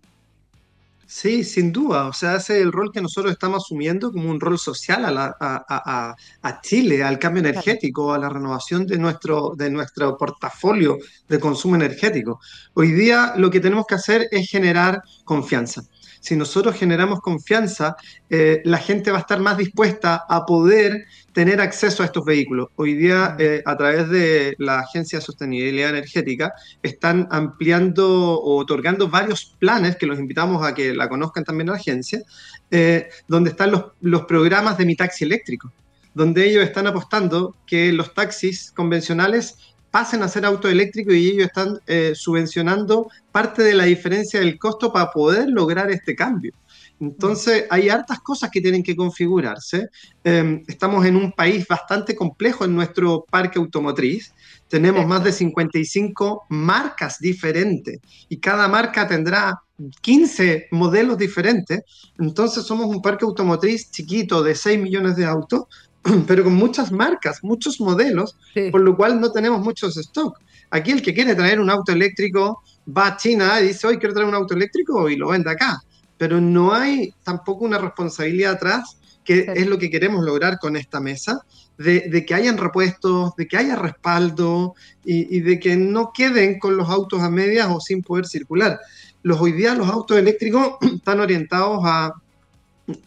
Sí, 1.07 1.43
sin 1.43 1.71
duda. 1.71 2.07
O 2.07 2.13
sea, 2.13 2.37
ese 2.37 2.57
es 2.57 2.63
el 2.63 2.71
rol 2.71 2.91
que 2.91 3.01
nosotros 3.01 3.31
estamos 3.31 3.63
asumiendo 3.63 4.11
como 4.11 4.29
un 4.31 4.39
rol 4.39 4.57
social 4.57 5.05
a, 5.05 5.35
a, 5.39 6.61
Chile, 6.61 7.03
al 7.03 7.19
cambio 7.19 7.41
energético, 7.41 8.11
a 8.11 8.17
la 8.17 8.27
renovación 8.29 8.87
de 8.87 8.97
nuestro, 8.97 9.53
de 9.55 9.69
nuestro 9.69 10.17
portafolio 10.17 10.97
de 11.27 11.39
consumo 11.39 11.75
energético. 11.75 12.39
Hoy 12.73 12.91
día 12.91 13.33
lo 13.37 13.51
que 13.51 13.59
tenemos 13.59 13.85
que 13.85 13.95
hacer 13.95 14.27
es 14.31 14.49
generar 14.49 15.03
confianza 15.23 15.83
si 16.25 16.35
nosotros 16.35 16.75
generamos 16.75 17.21
confianza, 17.21 17.95
eh, 18.31 18.59
la 18.65 18.79
gente 18.79 19.11
va 19.11 19.17
a 19.17 19.21
estar 19.21 19.39
más 19.39 19.59
dispuesta 19.59 20.23
a 20.27 20.43
poder 20.43 21.05
tener 21.33 21.61
acceso 21.61 22.01
a 22.01 22.07
estos 22.07 22.25
vehículos. 22.25 22.69
Hoy 22.77 22.95
día, 22.95 23.35
eh, 23.37 23.61
a 23.63 23.77
través 23.77 24.09
de 24.09 24.55
la 24.57 24.79
Agencia 24.79 25.19
de 25.19 25.25
Sostenibilidad 25.25 25.91
Energética, 25.91 26.51
están 26.81 27.27
ampliando 27.29 28.39
o 28.39 28.57
otorgando 28.57 29.07
varios 29.07 29.55
planes, 29.59 29.97
que 29.97 30.07
los 30.07 30.17
invitamos 30.17 30.65
a 30.65 30.73
que 30.73 30.95
la 30.95 31.07
conozcan 31.09 31.43
también 31.43 31.69
a 31.69 31.73
la 31.73 31.77
agencia, 31.77 32.23
eh, 32.71 33.07
donde 33.27 33.51
están 33.51 33.69
los, 33.69 33.83
los 34.01 34.25
programas 34.25 34.79
de 34.79 34.85
mi 34.87 34.95
taxi 34.95 35.25
eléctrico, 35.25 35.71
donde 36.15 36.49
ellos 36.49 36.63
están 36.63 36.87
apostando 36.87 37.55
que 37.67 37.93
los 37.93 38.15
taxis 38.15 38.71
convencionales 38.71 39.74
pasen 39.95 40.23
a 40.23 40.27
ser 40.27 40.43
auto 40.43 40.67
eléctrico 40.67 41.13
y 41.13 41.29
ellos 41.29 41.45
están 41.45 41.79
eh, 41.87 42.11
subvencionando 42.15 43.09
parte 43.31 43.63
de 43.63 43.73
la 43.73 43.85
diferencia 43.85 44.41
del 44.41 44.59
costo 44.59 44.91
para 44.91 45.09
poder 45.09 45.47
lograr 45.47 45.89
este 45.89 46.13
cambio. 46.13 46.53
Entonces, 46.99 47.63
hay 47.69 47.87
hartas 47.87 48.19
cosas 48.19 48.49
que 48.51 48.59
tienen 48.59 48.83
que 48.83 48.93
configurarse. 48.93 49.87
Em, 50.21 50.63
estamos 50.67 51.05
en 51.05 51.15
un 51.15 51.31
país 51.31 51.65
bastante 51.65 52.13
complejo 52.13 52.65
en 52.65 52.75
nuestro 52.75 53.23
parque 53.31 53.57
automotriz. 53.57 54.33
Tenemos 54.67 55.07
más 55.07 55.23
de 55.23 55.31
55 55.31 56.45
marcas 56.49 57.17
diferentes 57.17 58.01
y 58.27 58.35
cada 58.35 58.67
marca 58.67 59.07
tendrá 59.07 59.61
15 60.01 60.67
modelos 60.71 61.17
diferentes. 61.17 61.83
Entonces, 62.19 62.65
somos 62.65 62.87
un 62.87 63.01
parque 63.01 63.23
automotriz 63.23 63.89
chiquito 63.91 64.43
de 64.43 64.55
6 64.55 64.77
millones 64.77 65.15
de 65.15 65.23
autos, 65.23 65.67
pero 66.27 66.43
con 66.43 66.53
muchas 66.53 66.91
marcas, 66.91 67.43
muchos 67.43 67.79
modelos, 67.79 68.37
por 68.71 68.81
lo 68.81 68.95
cual 68.95 69.19
no 69.19 69.31
tenemos 69.31 69.61
muchos 69.61 69.97
stock. 69.97 70.39
Aquí 70.69 70.91
el 70.91 71.01
que 71.01 71.13
quiere 71.13 71.35
traer 71.35 71.59
un 71.59 71.69
auto 71.69 71.91
eléctrico 71.91 72.61
va 72.95 73.07
a 73.07 73.17
China 73.17 73.59
y 73.59 73.67
dice, 73.67 73.87
hoy 73.87 73.97
quiero 73.97 74.13
traer 74.13 74.29
un 74.29 74.35
auto 74.35 74.53
eléctrico 74.53 75.09
y 75.09 75.15
lo 75.15 75.29
vende 75.29 75.51
acá. 75.51 75.81
Pero 76.17 76.39
no 76.39 76.73
hay 76.73 77.13
tampoco 77.23 77.65
una 77.65 77.77
responsabilidad 77.77 78.53
atrás, 78.53 78.97
que 79.23 79.51
es 79.55 79.67
lo 79.67 79.77
que 79.79 79.89
queremos 79.89 80.23
lograr 80.23 80.59
con 80.59 80.75
esta 80.75 80.99
mesa, 80.99 81.41
de, 81.77 82.25
que 82.25 82.35
hayan 82.35 82.57
repuestos, 82.57 83.35
de 83.35 83.47
que 83.47 83.57
haya 83.57 83.75
respaldo 83.75 84.75
y, 85.03 85.39
de 85.39 85.59
que 85.59 85.75
no 85.75 86.11
queden 86.13 86.59
con 86.59 86.77
los 86.77 86.89
autos 86.89 87.21
a 87.21 87.29
medias 87.29 87.67
o 87.69 87.81
sin 87.81 88.03
poder 88.03 88.27
circular. 88.27 88.79
Los, 89.23 89.41
hoy 89.41 89.53
día 89.53 89.73
los 89.73 89.89
autos 89.89 90.17
eléctricos 90.17 90.75
están 90.81 91.19
orientados 91.19 91.79
a, 91.83 92.13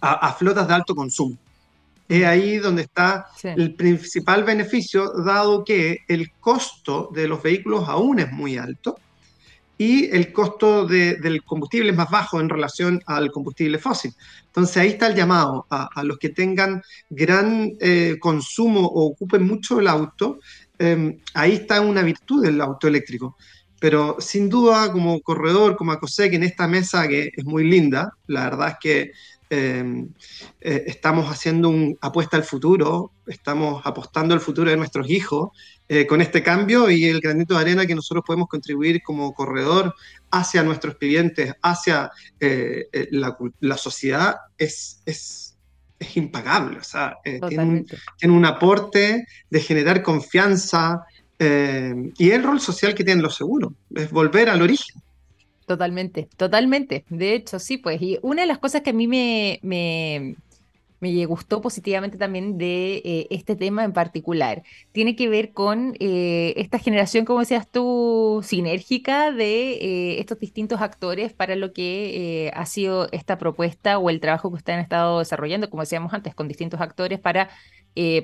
a 0.00 0.32
flotas 0.32 0.66
de 0.66 0.74
alto 0.74 0.96
consumo 0.96 1.37
es 2.09 2.25
ahí 2.25 2.57
donde 2.57 2.83
está 2.83 3.27
el 3.42 3.75
principal 3.75 4.42
beneficio, 4.44 5.12
dado 5.12 5.64
que 5.64 5.99
el 6.09 6.33
costo 6.40 7.11
de 7.12 7.29
los 7.29 7.42
vehículos 7.42 7.88
aún 7.88 8.18
es 8.18 8.33
muy 8.33 8.57
alto 8.57 8.99
y 9.79 10.07
el 10.11 10.33
costo 10.33 10.87
del 10.87 11.44
combustible 11.44 11.90
es 11.90 11.97
más 11.97 12.11
bajo 12.11 12.40
en 12.40 12.49
relación 12.49 13.01
al 13.07 13.31
combustible 13.31 13.79
fósil. 13.79 14.12
Entonces 14.47 14.77
ahí 14.79 14.88
está 14.88 15.07
el 15.07 15.14
llamado 15.14 15.66
a, 15.71 16.03
los 16.03 16.18
que 16.18 16.31
tengan 16.31 16.83
gran 17.09 17.77
eh, 17.79 18.16
consumo 18.18 18.81
o 18.81 19.07
ocupen 19.07 19.47
mucho 19.47 19.79
el 19.79 19.87
auto, 19.87 20.40
em, 20.79 21.21
ahí 21.35 21.53
está 21.53 21.81
una 21.81 22.03
virtud 22.03 22.42
del 22.44 22.61
auto 22.61 22.88
eléctrico. 22.88 23.37
Pero 23.81 24.16
sin 24.18 24.49
duda, 24.49 24.90
como 24.90 25.21
corredor, 25.21 25.77
como 25.77 25.92
ACOSEC, 25.92 26.35
en 26.35 26.42
esta 26.42 26.66
mesa 26.66 27.07
que 27.07 27.31
es 27.37 27.44
muy 27.44 27.62
linda, 27.62 28.12
la 28.27 28.44
verdad 28.44 28.68
es 28.71 28.77
que 28.81 29.12
Em, 29.50 30.11
eh, 30.61 30.84
estamos 30.87 31.26
haciendo 31.30 31.70
una 31.70 31.94
apuesta 32.02 32.37
al 32.37 32.44
futuro, 32.44 33.12
estamos 33.26 33.80
apostando 33.87 34.34
al 34.34 34.40
futuro 34.40 34.70
de 34.70 34.76
nuestros 34.76 35.08
hijos 35.08 35.50
eh, 35.88 36.06
con 36.06 36.20
este 36.20 36.42
cambio 36.42 36.90
y 36.90 37.06
el 37.06 37.20
granito 37.20 37.54
de 37.54 37.61
arena 37.61 37.87
que 37.87 37.94
nosotros 37.94 38.24
podemos 38.26 38.48
contribuir 38.48 39.02
como 39.02 39.32
corredor 39.32 39.94
hacia 40.30 40.62
nuestros 40.62 40.96
clientes, 40.96 41.54
hacia 41.62 42.11
eh, 42.40 42.88
la, 43.11 43.76
sociedad, 43.78 44.37
es, 44.58 45.00
es, 45.06 45.56
es, 45.98 46.16
impagable. 46.18 46.80
O 46.80 46.84
sea, 46.84 47.16
tiene 47.24 47.62
un, 47.62 47.87
tiene, 48.18 48.34
un, 48.34 48.44
aporte 48.44 49.26
de 49.48 49.61
generar 49.61 50.02
confianza 50.02 51.06
y 51.40 52.30
el 52.30 52.42
rol 52.42 52.61
social 52.61 52.94
que 52.94 53.04
tienen 53.04 53.22
los 53.22 53.37
seguros, 53.37 53.72
es 53.94 54.11
volver 54.11 54.50
al 54.50 54.61
origen. 54.61 55.00
Totalmente, 55.68 56.31
totalmente. 56.38 57.04
De 57.11 57.35
hecho, 57.35 57.59
sí, 57.59 57.76
pues. 57.76 58.00
Y 58.00 58.18
una 58.22 58.40
de 58.42 58.48
las 58.48 58.59
cosas 58.59 58.81
que 58.81 58.90
a 58.90 58.92
mí 58.94 59.07
me, 59.07 59.61
me, 59.62 60.37
me 61.00 61.26
gustó 61.26 61.61
positivamente 61.61 62.18
también 62.18 62.59
de 62.59 63.02
eh, 63.04 63.26
este 63.31 63.57
tema 63.57 63.85
en 63.85 63.92
particular 63.92 64.62
tiene 64.92 65.16
que 65.16 65.28
ver 65.28 65.52
con 65.52 65.94
eh, 66.00 66.54
esta 66.57 66.78
generación, 66.78 67.26
como 67.26 67.40
decías 67.40 67.68
tú, 67.70 68.40
sinérgica 68.44 69.33
de 69.33 69.72
eh, 69.74 70.20
estos 70.20 70.38
distintos 70.38 70.81
actores 70.81 71.35
para 71.35 71.54
lo 71.57 71.72
que 71.74 72.50
ha 72.54 72.66
sido 72.66 73.09
esta 73.12 73.38
propuesta 73.38 73.98
o 73.98 74.11
el 74.11 74.20
trabajo 74.20 74.50
que 74.50 74.57
ustedes 74.57 74.78
han 74.78 74.83
estado 74.85 75.18
desarrollando, 75.20 75.70
como 75.70 75.83
decíamos 75.83 76.14
antes, 76.14 76.35
con 76.35 76.48
distintos 76.48 76.81
actores 76.81 77.20
para 77.20 77.50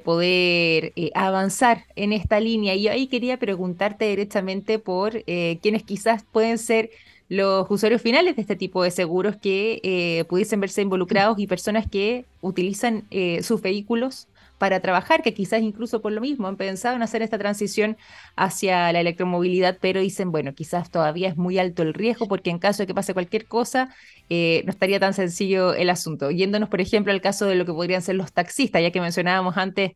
poder 0.05 0.93
avanzar 1.15 1.85
en 1.97 2.13
esta 2.13 2.39
línea. 2.41 2.75
Y 2.77 2.89
ahí 2.89 3.09
quería 3.09 3.39
preguntarte 3.39 4.07
directamente 4.09 4.79
por 4.79 5.25
quienes 5.25 5.83
quizás 5.83 6.25
pueden 6.33 6.59
ser 6.59 6.91
los 7.29 7.67
usuarios 7.71 8.03
finales 8.03 8.37
de 8.37 8.43
este 8.43 8.57
tipo 8.57 8.83
de 8.83 8.91
seguros 8.91 9.37
que 9.37 9.81
eh, 9.83 10.25
pudiesen 10.29 10.61
verse 10.61 10.83
involucrados 10.83 11.39
y 11.39 11.47
personas 11.47 11.87
que 11.91 12.27
utilizan 12.41 13.05
eh, 13.11 13.43
sus 13.43 13.63
vehículos 13.63 14.29
para 14.59 14.81
trabajar, 14.81 15.23
que 15.23 15.35
quizás 15.35 15.63
incluso 15.63 16.01
por 16.01 16.13
lo 16.13 16.21
mismo 16.21 16.47
han 16.47 16.57
pensado 16.57 16.95
en 16.95 17.03
hacer 17.03 17.23
esta 17.23 17.39
transición 17.39 17.97
hacia 18.37 18.93
la 18.93 19.01
electromovilidad, 19.01 19.79
pero 19.81 20.01
dicen, 20.01 20.31
bueno, 20.31 20.55
quizás 20.55 20.91
todavía 20.91 21.29
es 21.29 21.37
muy 21.37 21.59
alto 21.59 21.83
el 21.83 21.93
riesgo 21.93 22.29
porque 22.29 22.51
en 22.51 22.59
caso 22.59 22.83
de 22.83 22.87
que 22.87 22.95
pase 22.95 23.15
cualquier 23.15 23.47
cosa, 23.47 23.95
eh, 24.31 24.63
no 24.65 24.71
estaría 24.71 25.01
tan 25.01 25.13
sencillo 25.13 25.75
el 25.75 25.91
asunto. 25.91 26.31
Yéndonos, 26.31 26.69
por 26.69 26.81
ejemplo, 26.81 27.13
al 27.13 27.21
caso 27.21 27.47
de 27.47 27.57
lo 27.57 27.67
que 27.67 27.73
podrían 27.73 28.03
ser 28.03 28.15
los 28.15 28.33
taxistas, 28.33 28.81
ya 28.81 28.91
que 28.91 29.01
mencionábamos 29.01 29.57
antes 29.57 29.93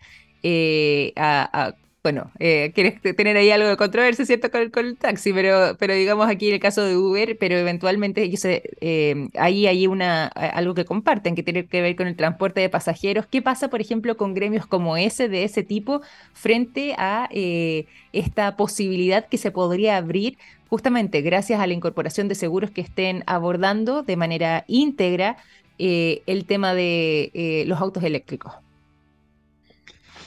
a 1.17 1.75
bueno, 2.03 2.31
eh, 2.39 2.73
quieres 2.75 3.01
tener 3.03 3.37
ahí 3.37 3.51
algo 3.51 3.69
de 3.69 3.77
controversia, 3.77 4.25
¿cierto? 4.25 4.51
Con, 4.51 4.71
con, 4.71 4.87
el 4.87 4.97
taxi, 4.97 5.33
pero, 5.33 5.77
pero 5.79 5.95
digamos 5.95 6.29
aquí 6.29 6.49
en 6.49 6.55
el 6.55 6.61
caso 6.61 6.85
de 6.85 6.97
Uber, 6.97 7.37
pero 7.39 7.57
eventualmente 7.57 8.31
yo 8.31 8.39
eh, 8.45 9.29
ahí 9.37 9.67
hay 9.67 9.87
una, 9.87 10.27
algo 10.29 10.75
que 10.75 10.85
comparten 10.85 11.35
que 11.35 11.43
tiene 11.43 11.67
que 11.67 11.83
ver 11.83 11.97
con 11.97 12.07
el 12.07 12.17
transporte 12.17 12.61
de 12.61 12.69
pasajeros. 12.69 13.27
¿Qué 13.27 13.43
pasa, 13.43 13.69
por 13.69 13.81
ejemplo, 13.81 14.17
con 14.17 14.33
gremios 14.33 14.67
como 14.67 14.97
ese, 14.97 15.29
de 15.29 15.43
ese 15.45 15.65
tipo, 15.65 16.01
frente 16.33 16.95
a 16.99 17.29
eh, 17.33 17.87
esta 18.13 18.57
posibilidad 18.57 19.27
que 19.27 19.37
se 19.37 19.51
podría 19.51 19.97
abrir 19.97 20.39
justamente 20.69 21.21
gracias 21.21 21.61
a 21.61 21.67
la 21.67 21.73
incorporación 21.73 22.29
de 22.29 22.37
seguros 22.37 22.71
que 22.71 22.81
estén 22.81 23.25
abordando 23.27 24.03
de 24.03 24.17
manera 24.17 24.65
íntegra 24.69 25.37
el 25.79 26.45
tema 26.47 26.75
de 26.75 27.65
los 27.67 27.81
autos 27.81 28.03
eléctricos? 28.05 28.53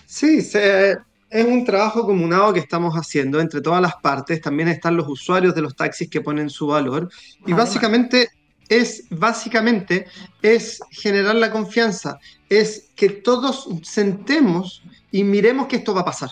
Sí, 0.05 0.41
se, 0.41 0.97
es 1.31 1.45
un 1.45 1.63
trabajo 1.63 2.05
comunado 2.05 2.53
que 2.53 2.59
estamos 2.59 2.93
haciendo 2.93 3.39
entre 3.39 3.61
todas 3.61 3.81
las 3.81 3.95
partes. 3.95 4.41
También 4.41 4.67
están 4.67 4.97
los 4.97 5.07
usuarios 5.07 5.55
de 5.55 5.61
los 5.61 5.75
taxis 5.75 6.09
que 6.09 6.19
ponen 6.19 6.49
su 6.49 6.67
valor. 6.67 7.09
Y 7.47 7.53
básicamente 7.53 8.29
es, 8.67 9.05
básicamente 9.09 10.07
es 10.41 10.81
generar 10.91 11.35
la 11.35 11.49
confianza. 11.49 12.19
Es 12.49 12.89
que 12.95 13.09
todos 13.09 13.69
sentemos 13.81 14.83
y 15.09 15.23
miremos 15.23 15.67
que 15.67 15.77
esto 15.77 15.93
va 15.93 16.01
a 16.01 16.05
pasar. 16.05 16.31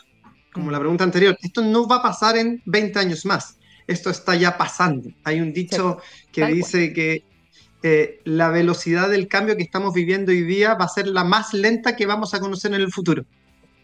Como 0.52 0.70
la 0.70 0.80
pregunta 0.80 1.06
anterior, 1.06 1.38
esto 1.42 1.62
no 1.62 1.88
va 1.88 1.98
a 1.98 2.02
pasar 2.04 2.36
en 2.36 2.62
20 2.66 3.00
años 3.00 3.26
más. 3.26 3.58
Esto 3.88 4.10
está 4.10 4.36
ya 4.36 4.58
pasando. 4.58 5.10
Hay 5.24 5.40
un 5.40 5.54
dicho 5.54 6.00
que 6.34 6.46
dice 6.48 6.92
que 6.92 7.24
eh, 7.84 8.20
la 8.26 8.50
velocidad 8.50 9.10
del 9.10 9.30
cambio 9.30 9.56
que 9.56 9.64
estamos 9.64 9.94
viviendo 9.94 10.34
hoy 10.34 10.42
día 10.42 10.74
va 10.74 10.84
a 10.84 10.90
ser 10.90 11.08
la 11.08 11.24
más 11.24 11.54
lenta 11.54 11.96
que 11.96 12.06
vamos 12.06 12.34
a 12.34 12.42
conocer 12.42 12.74
en 12.74 12.82
el 12.82 12.92
futuro 12.92 13.24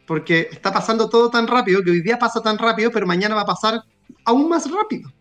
porque 0.05 0.49
está 0.51 0.71
pasando 0.71 1.09
todo 1.09 1.29
tan 1.29 1.47
rápido, 1.47 1.83
que 1.83 1.91
hoy 1.91 2.01
día 2.01 2.19
pasa 2.19 2.41
tan 2.41 2.57
rápido, 2.57 2.91
pero 2.91 3.07
mañana 3.07 3.35
va 3.35 3.41
a 3.41 3.45
pasar 3.45 3.81
aún 4.23 4.49
más 4.49 4.69
rápido. 4.69 5.11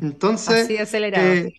Entonces, 0.00 0.68
eh, 0.70 1.52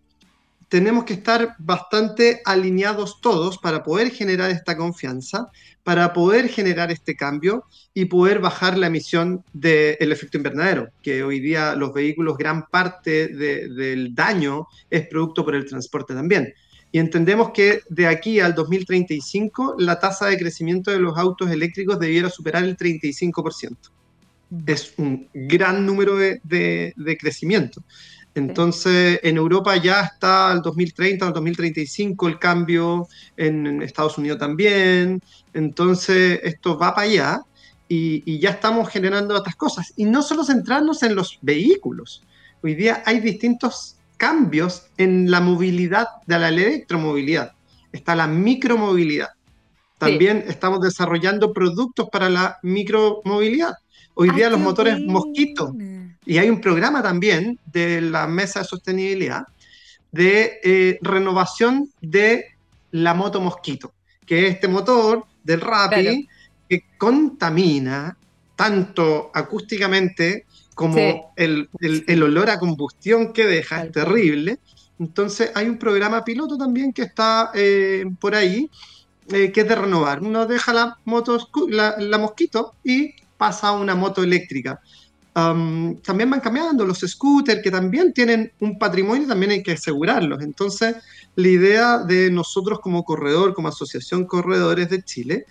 tenemos 0.70 1.04
que 1.04 1.14
estar 1.14 1.56
bastante 1.60 2.42
alineados 2.46 3.20
todos 3.22 3.58
para 3.58 3.84
poder 3.84 4.12
generar 4.12 4.50
esta 4.50 4.78
confianza, 4.78 5.50
para 5.84 6.14
poder 6.14 6.48
generar 6.48 6.90
este 6.90 7.16
cambio 7.16 7.66
y 7.94 8.06
poder 8.06 8.40
bajar 8.40 8.78
la 8.78 8.88
emisión 8.88 9.44
del 9.52 10.12
efecto 10.12 10.38
invernadero, 10.38 10.90
que 11.02 11.24
hoy 11.24 11.42
día 11.42 11.76
los 11.76 11.94
vehículos, 11.94 12.38
gran 12.38 12.68
parte 12.68 13.28
del 13.28 14.16
daño 14.16 14.68
es 14.90 15.08
producto 15.08 15.44
por 15.44 15.56
el 15.56 15.66
transporte 15.66 16.14
también 16.14 16.54
y 16.94 17.00
entendemos 17.00 17.50
que 17.50 17.82
de 17.90 18.06
aquí 18.06 18.40
al 18.40 18.54
2035 18.54 19.78
la 19.80 20.00
tasa 20.00 20.28
de 20.28 20.38
crecimiento 20.38 20.92
de 20.92 21.00
los 21.00 21.18
autos 21.18 21.50
eléctricos 21.50 21.98
debiera 21.98 22.30
superar 22.30 22.64
el 22.64 22.78
35%. 22.78 23.76
Mm. 24.52 24.58
Es 24.68 24.94
un 24.98 25.28
gran 25.34 25.88
número 25.88 26.16
de, 26.16 26.40
de, 26.44 27.18
crecimiento. 27.18 27.82
Entonces, 28.36 29.20
en 29.24 29.38
Europa 29.38 29.76
ya 29.76 30.02
está 30.02 30.52
al 30.52 30.62
2030, 30.62 31.26
al 31.26 31.34
2035 31.34 32.28
el 32.28 32.38
cambio, 32.38 33.08
en 33.38 33.82
Estados 33.82 34.20
Unidos 34.20 34.38
también. 34.38 35.20
Entonces, 35.52 36.42
esto 36.44 36.78
va 36.78 36.94
para 36.94 37.08
allá 37.08 37.42
y, 37.90 38.22
y, 38.32 38.38
ya 38.38 38.52
estamos 38.52 38.88
generando 38.88 39.34
otras 39.34 39.56
cosas. 39.56 39.94
Y 39.96 40.06
no 40.06 40.22
solo 40.22 40.44
centrarnos 40.44 41.02
en 41.02 41.16
los 41.16 41.40
vehículos. 41.42 42.22
Hoy 42.62 42.76
día 42.76 43.02
hay 43.04 43.20
distintos 43.20 43.98
cambios 44.18 44.88
en 44.98 45.30
la 45.30 45.40
movilidad 45.40 46.08
de 46.26 46.40
la 46.40 46.50
electromovilidad. 46.50 47.54
Está 47.92 48.16
la 48.16 48.28
micromovilidad. 48.28 49.30
También 49.98 50.44
estamos 50.48 50.82
desarrollando 50.82 51.54
productos 51.54 52.10
para 52.12 52.30
la 52.30 52.58
micromovilidad. 52.62 53.74
Hoy 54.16 54.32
día 54.32 54.50
los 54.50 54.60
motores 54.60 55.00
mosquito. 55.00 55.74
Y 56.26 56.38
hay 56.38 56.50
un 56.50 56.62
programa 56.62 57.02
también 57.02 57.60
de 57.66 58.02
la 58.02 58.28
Mesa 58.28 58.60
de 58.60 58.66
Sostenibilidad 58.66 59.44
de 60.14 60.60
eh, 60.64 61.00
renovación 61.02 61.90
de 62.00 62.46
la 62.92 63.16
moto 63.16 63.42
mosquito, 63.42 63.94
que 64.26 64.46
es 64.46 64.54
este 64.54 64.68
motor 64.68 65.26
del 65.44 65.60
Rappi 65.60 66.30
que 66.70 66.86
contamina 66.98 68.16
tanto 68.56 69.32
acústicamente 69.34 70.46
como 70.74 71.34
el, 71.36 71.70
el, 71.80 72.24
olor 72.24 72.50
a 72.50 72.60
combustión 72.60 73.34
que 73.34 73.46
deja 73.46 73.84
es 73.84 73.92
terrible. 73.92 74.60
Entonces 75.00 75.52
hay 75.56 75.68
un 75.68 75.78
programa 75.78 76.24
piloto 76.24 76.58
también 76.58 76.94
que 76.94 77.04
está 77.04 77.52
eh, 77.54 78.06
por 78.20 78.36
ahí, 78.36 78.70
eh, 79.32 79.52
que 79.52 79.62
es 79.62 79.68
de 79.68 79.76
renovar. 79.76 80.22
Uno 80.22 80.46
deja 80.46 80.74
la, 80.74 80.98
moto, 81.06 81.38
la, 81.70 81.96
la 82.00 82.18
mosquito 82.18 82.76
y 82.84 83.14
pasa 83.38 83.70
a 83.70 83.72
una 83.74 83.96
moto 83.96 84.24
eléctrica. 84.24 84.80
también 85.34 86.30
van 86.30 86.40
cambiando 86.40 86.86
los 86.86 87.00
scooters 87.00 87.62
que 87.62 87.72
también 87.72 88.14
tienen 88.14 88.52
un 88.60 88.78
patrimonio, 88.78 89.28
también 89.28 89.52
hay 89.52 89.64
que 89.64 89.74
asegurarlos. 89.74 90.42
Entonces, 90.42 90.96
la 91.36 91.48
idea 91.48 91.98
de 91.98 92.30
nosotros 92.30 92.80
como 92.80 93.04
corredor, 93.04 93.54
como 93.54 93.68
Asociación 93.68 94.26
Corredores 94.26 94.90
de 94.90 95.04
Chile, 95.04 95.46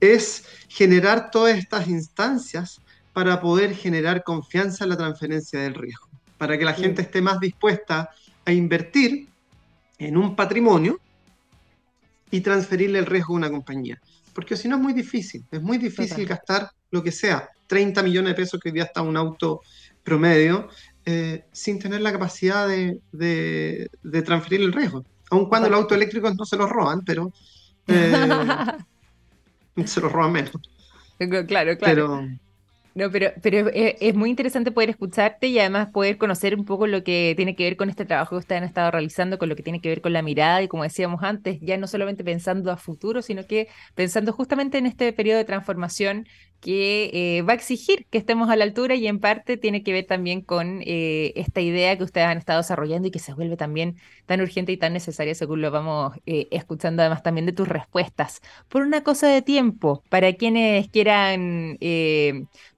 es 0.00 0.44
generar 0.68 1.30
todas 1.30 1.56
estas 1.56 1.88
instancias 1.88 2.80
para 3.18 3.40
poder 3.40 3.74
generar 3.74 4.22
confianza 4.22 4.84
en 4.84 4.90
la 4.90 4.96
transferencia 4.96 5.58
del 5.58 5.74
riesgo, 5.74 6.06
para 6.36 6.56
que 6.56 6.64
la 6.64 6.72
gente 6.72 7.02
esté 7.02 7.20
más 7.20 7.40
dispuesta 7.40 8.10
a 8.44 8.52
invertir 8.52 9.26
en 9.98 10.16
un 10.16 10.36
patrimonio 10.36 11.00
y 12.30 12.42
transferirle 12.42 13.00
el 13.00 13.06
riesgo 13.06 13.34
a 13.34 13.38
una 13.38 13.50
compañía. 13.50 14.00
Porque 14.32 14.56
si 14.56 14.68
no 14.68 14.76
es 14.76 14.82
muy 14.82 14.92
difícil, 14.92 15.44
es 15.50 15.60
muy 15.60 15.78
difícil 15.78 16.24
gastar 16.26 16.70
lo 16.92 17.02
que 17.02 17.10
sea, 17.10 17.50
30 17.66 18.04
millones 18.04 18.30
de 18.30 18.36
pesos 18.36 18.60
que 18.60 18.68
hoy 18.68 18.74
día 18.74 18.84
está 18.84 19.02
un 19.02 19.16
auto 19.16 19.62
promedio, 20.04 20.68
eh, 21.04 21.42
sin 21.50 21.80
tener 21.80 22.00
la 22.02 22.12
capacidad 22.12 22.68
de, 22.68 23.00
de, 23.10 24.22
transferir 24.22 24.60
el 24.60 24.72
riesgo. 24.72 25.04
Aun 25.30 25.48
cuando 25.48 25.68
los 25.68 25.80
autos 25.80 25.96
eléctricos 25.96 26.36
no 26.36 26.44
se 26.44 26.56
los 26.56 26.70
roban, 26.70 27.04
pero 27.04 27.32
eh, 27.88 28.28
se 29.86 30.00
los 30.00 30.12
roban 30.12 30.30
menos. 30.30 30.52
Claro, 31.48 31.76
claro. 31.76 32.28
No, 32.98 33.12
pero, 33.12 33.30
pero 33.42 33.70
es, 33.72 34.14
muy 34.16 34.28
interesante 34.28 34.72
poder 34.72 34.90
escucharte 34.90 35.46
y 35.46 35.60
además 35.60 35.90
poder 35.92 36.18
conocer 36.18 36.56
un 36.56 36.64
poco 36.64 36.88
lo 36.88 37.04
que 37.04 37.34
tiene 37.36 37.54
que 37.54 37.62
ver 37.62 37.76
con 37.76 37.88
este 37.90 38.04
trabajo 38.04 38.30
que 38.30 38.40
ustedes 38.40 38.60
han 38.62 38.66
estado 38.66 38.90
realizando, 38.90 39.38
con 39.38 39.48
lo 39.48 39.54
que 39.54 39.62
tiene 39.62 39.80
que 39.80 39.88
ver 39.88 40.00
con 40.00 40.12
la 40.12 40.20
mirada 40.20 40.62
y 40.64 40.68
como 40.68 40.82
decíamos 40.82 41.22
antes, 41.22 41.60
ya 41.60 41.76
no 41.76 41.86
solamente 41.86 42.24
pensando 42.24 42.72
a 42.72 42.76
futuro, 42.76 43.22
sino 43.22 43.46
que 43.46 43.68
pensando 43.94 44.32
justamente 44.32 44.78
en 44.78 44.86
este 44.86 45.12
periodo 45.12 45.38
de 45.38 45.44
transformación 45.44 46.26
que 46.60 47.10
eh, 47.38 47.42
va 47.42 47.52
a 47.52 47.56
exigir 47.56 48.06
que 48.10 48.18
estemos 48.18 48.50
a 48.50 48.56
la 48.56 48.64
altura 48.64 48.94
y 48.94 49.06
en 49.06 49.20
parte 49.20 49.56
tiene 49.56 49.82
que 49.82 49.92
ver 49.92 50.06
también 50.06 50.40
con 50.40 50.82
eh, 50.84 51.32
esta 51.36 51.60
idea 51.60 51.96
que 51.96 52.04
ustedes 52.04 52.26
han 52.26 52.38
estado 52.38 52.60
desarrollando 52.60 53.08
y 53.08 53.10
que 53.10 53.18
se 53.18 53.32
vuelve 53.34 53.56
también 53.56 53.96
tan 54.26 54.40
urgente 54.40 54.72
y 54.72 54.76
tan 54.76 54.92
necesaria 54.92 55.34
según 55.34 55.62
lo 55.62 55.70
vamos 55.70 56.16
eh, 56.26 56.48
escuchando 56.50 57.02
además 57.02 57.22
también 57.22 57.46
de 57.46 57.52
tus 57.52 57.68
respuestas. 57.68 58.40
Por 58.68 58.82
una 58.82 59.02
cosa 59.02 59.28
de 59.28 59.42
tiempo, 59.42 60.02
para 60.08 60.32
quienes 60.32 60.88
quieran 60.88 61.78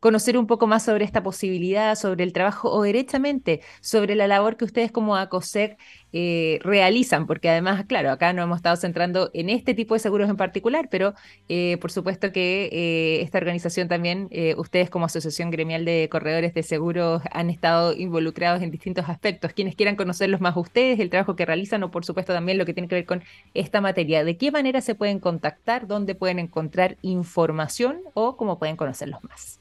conocer 0.01 0.37
un 0.37 0.47
poco 0.47 0.66
más 0.66 0.85
sobre 0.85 1.05
esta 1.05 1.23
posibilidad, 1.23 1.95
sobre 1.95 2.25
el 2.25 2.33
trabajo 2.33 2.71
o 2.71 2.83
derechamente 2.83 3.61
sobre 3.81 4.14
la 4.14 4.27
labor 4.27 4.57
que 4.57 4.64
ustedes 4.64 4.93
como 4.93 5.16
ACOSEC 5.16 5.79
eh, 6.12 6.59
realizan, 6.62 7.27
porque 7.27 7.49
además, 7.49 7.85
claro, 7.87 8.11
acá 8.11 8.33
no 8.33 8.42
hemos 8.42 8.57
estado 8.57 8.77
centrando 8.77 9.31
en 9.33 9.49
este 9.49 9.75
tipo 9.75 9.94
de 9.94 10.01
seguros 10.01 10.29
en 10.29 10.37
particular, 10.37 10.88
pero 10.90 11.14
eh, 11.49 11.79
por 11.81 11.92
supuesto 11.92 12.33
que 12.33 12.68
eh, 12.73 13.23
esta 13.23 13.38
organización 13.38 13.88
también, 13.88 14.29
ustedes 14.57 14.90
como 14.90 15.07
Asociación 15.07 15.51
Gremial 15.51 15.85
de 15.85 16.09
Corredores 16.11 16.55
de 16.55 16.62
Seguros 16.62 17.23
han 17.31 17.51
estado 17.51 17.94
involucrados 17.94 18.62
en 18.62 18.70
distintos 18.70 19.09
aspectos. 19.09 19.53
Quienes 19.53 19.75
quieran 19.77 19.96
conocerlos 19.96 20.40
más 20.40 20.57
ustedes, 20.57 21.01
el 21.01 21.11
trabajo 21.11 21.37
que 21.37 21.46
realizan 21.46 21.83
o 21.83 21.90
por 21.90 22.05
supuesto 22.05 22.33
también 22.33 22.59
lo 22.59 22.66
que 22.66 22.75
tiene 22.75 22.88
que 22.88 22.96
ver 22.96 23.07
con 23.07 23.23
esta 23.55 23.81
materia, 23.81 24.25
¿de 24.25 24.37
qué 24.37 24.51
manera 24.51 24.81
se 24.81 24.94
pueden 24.94 25.20
contactar? 25.20 25.87
¿Dónde 25.87 26.14
pueden 26.14 26.38
encontrar 26.38 26.96
información 27.03 28.01
o 28.14 28.37
cómo 28.37 28.59
pueden 28.59 28.77
conocerlos 28.77 29.23
más? 29.25 29.60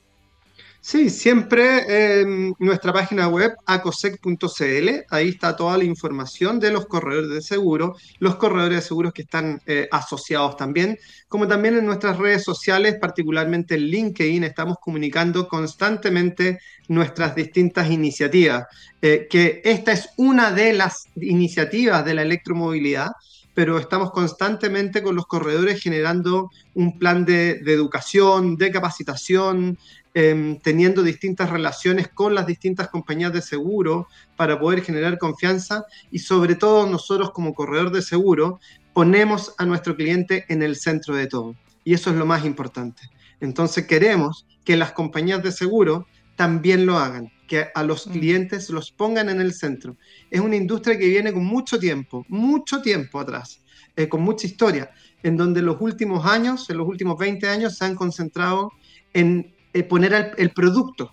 Sí, 0.82 1.10
siempre 1.10 2.22
en 2.22 2.56
nuestra 2.58 2.94
página 2.94 3.28
web 3.28 3.54
acosec.cl, 3.66 4.90
ahí 5.10 5.30
está 5.30 5.56
toda 5.56 5.78
la 5.78 5.84
información 5.84 6.58
de 6.58 6.72
los 6.72 6.86
corredores 6.86 7.30
de 7.30 7.42
seguro, 7.42 7.98
los 8.20 8.38
corredores 8.38 8.78
de 8.78 8.88
seguros 8.88 9.12
que 9.12 9.24
están 9.24 9.62
eh, 9.66 9.90
asociados 9.92 10.56
también, 10.56 10.98
como 11.28 11.50
también 11.50 11.78
en 11.78 11.86
nuestras 11.86 12.18
redes 12.18 12.46
sociales, 12.46 12.96
particularmente 12.96 13.76
en 13.76 13.82
LinkedIn, 13.82 14.46
estamos 14.46 14.78
comunicando 14.82 15.50
constantemente 15.50 16.60
nuestras 16.88 17.36
distintas 17.36 17.92
iniciativas, 17.92 18.64
eh, 19.02 19.28
que 19.30 19.62
esta 19.66 19.92
es 19.92 20.10
una 20.16 20.52
de 20.52 20.72
las 20.74 21.08
iniciativas 21.18 22.06
de 22.06 22.14
la 22.14 22.22
electromovilidad, 22.22 23.12
pero 23.54 23.78
estamos 23.80 24.12
constantemente 24.12 25.04
con 25.04 25.18
los 25.18 25.26
corredores 25.26 25.82
generando 25.82 26.50
un 26.76 26.98
plan 26.98 27.26
de, 27.26 27.56
de 27.56 27.74
educación, 27.74 28.56
de 28.56 28.72
capacitación, 28.72 29.78
Em, 30.22 30.60
teniendo 30.60 31.02
distintas 31.02 31.50
relaciones 31.50 32.10
con 32.10 32.36
las 32.36 32.46
distintas 32.46 32.90
compañías 32.90 33.32
de 33.32 33.42
seguro 33.42 34.10
para 34.36 34.60
poder 34.60 34.82
generar 34.82 35.18
confianza 35.18 35.86
y 36.12 36.20
sobre 36.20 36.56
todo 36.56 36.90
nosotros 36.90 37.32
como 37.32 37.54
corredor 37.54 37.90
de 37.90 38.02
seguro 38.02 38.60
ponemos 38.92 39.56
a 39.58 39.66
nuestro 39.66 39.96
cliente 39.96 40.44
en 40.50 40.62
el 40.62 40.76
centro 40.76 41.16
de 41.16 41.28
todo. 41.28 41.56
y 41.86 41.94
eso 41.94 42.10
es 42.10 42.18
lo 42.18 42.26
más 42.26 42.44
importante. 42.44 43.02
Entonces 43.40 43.88
queremos 43.88 44.46
que 44.66 44.76
las 44.76 44.92
compañías 44.92 45.42
de 45.42 45.54
seguro 45.54 46.06
también 46.36 46.86
lo 46.86 46.98
hagan, 46.98 47.32
que 47.48 47.68
a 47.74 47.82
los 47.84 48.06
mm. 48.06 48.12
clientes 48.12 48.70
los 48.70 48.92
pongan 48.92 49.30
en 49.30 49.40
el 49.40 49.54
centro. 49.54 49.96
Es 50.30 50.42
una 50.42 50.58
industria 50.58 50.98
que 51.00 51.08
viene 51.08 51.32
con 51.32 51.46
mucho 51.46 51.80
tiempo, 51.80 52.26
mucho 52.28 52.82
tiempo 52.82 53.22
atrás, 53.22 53.62
eh, 53.96 54.10
con 54.10 54.22
mucha 54.22 54.48
historia, 54.48 54.92
en 55.24 55.38
donde 55.38 55.62
los 55.62 55.78
últimos 55.80 56.26
años, 56.26 56.70
en 56.70 56.78
los 56.78 56.88
últimos 56.90 57.18
20 57.18 57.48
años, 57.48 57.78
se 57.78 57.86
han 57.86 57.96
concentrado 57.96 58.74
en 59.14 59.56
eh, 59.74 59.84
poner 59.84 60.34
el, 60.38 60.50
producto 60.52 61.12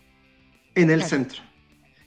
en 0.74 0.90
el 0.90 1.02
centro. 1.02 1.42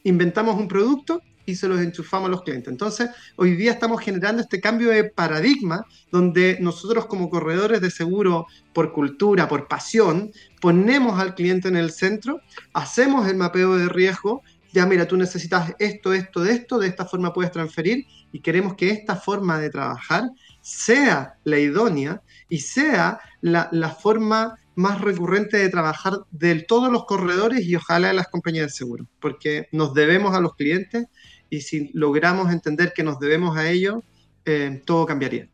Inventamos 0.04 0.56
un 0.56 0.68
producto 0.68 1.22
y 1.46 1.56
se 1.56 1.68
los 1.68 1.80
enchufamos 1.80 2.28
a 2.28 2.32
los 2.32 2.44
clientes. 2.44 2.72
Entonces, 2.72 3.10
hoy 3.36 3.56
día 3.56 3.72
estamos 3.72 4.02
generando 4.02 4.42
este 4.42 4.60
cambio 4.60 4.90
de 4.90 5.06
paradigma 5.06 5.86
donde 6.12 6.58
nosotros 6.60 7.08
como 7.08 7.30
corredores 7.30 7.82
de 7.82 7.92
seguro, 7.92 8.48
por 8.74 8.94
cultura, 8.94 9.48
por 9.48 9.68
pasión, 9.68 10.32
ponemos 10.62 11.20
al 11.20 11.36
cliente 11.36 11.68
en 11.68 11.76
el 11.76 11.92
centro, 11.92 12.42
hacemos 12.74 13.28
el 13.28 13.36
mapeo 13.36 13.78
de 13.78 13.90
riesgo, 13.90 14.44
ya 14.72 14.86
mira, 14.86 15.08
tú 15.08 15.18
necesitas 15.18 15.74
esto, 15.80 16.14
esto, 16.14 16.42
de 16.42 16.54
esto, 16.54 16.78
de 16.78 16.88
esta 16.88 17.06
forma 17.06 17.34
puedes 17.34 17.52
transferir 17.52 18.06
y 18.32 18.42
queremos 18.42 18.76
que 18.76 18.92
esta 18.92 19.16
forma 19.16 19.60
de 19.60 19.72
trabajar 19.72 20.30
sea 20.62 21.36
la 21.44 21.58
idónea 21.58 22.22
y 22.48 22.60
sea 22.60 23.20
la, 23.42 23.70
la 23.72 23.90
forma 23.90 24.59
más 24.80 25.02
recurrente 25.02 25.58
de 25.58 25.68
trabajar 25.68 26.14
de 26.32 26.56
todos 26.62 26.90
los 26.90 27.04
corredores 27.04 27.66
y 27.66 27.76
ojalá 27.76 28.08
de 28.08 28.14
las 28.14 28.30
compañías 28.30 28.68
de 28.68 28.72
seguro, 28.72 29.06
porque 29.20 29.68
nos 29.74 29.94
debemos 29.94 30.34
a 30.34 30.40
los 30.40 30.56
clientes 30.56 31.06
y 31.50 31.62
si 31.62 31.92
logramos 31.94 32.50
entender 32.50 32.94
que 32.96 33.04
nos 33.04 33.20
debemos 33.20 33.58
a 33.58 33.70
ellos, 33.70 34.02
eh, 34.46 34.82
todo 34.86 35.06
cambiaría. 35.06 35.50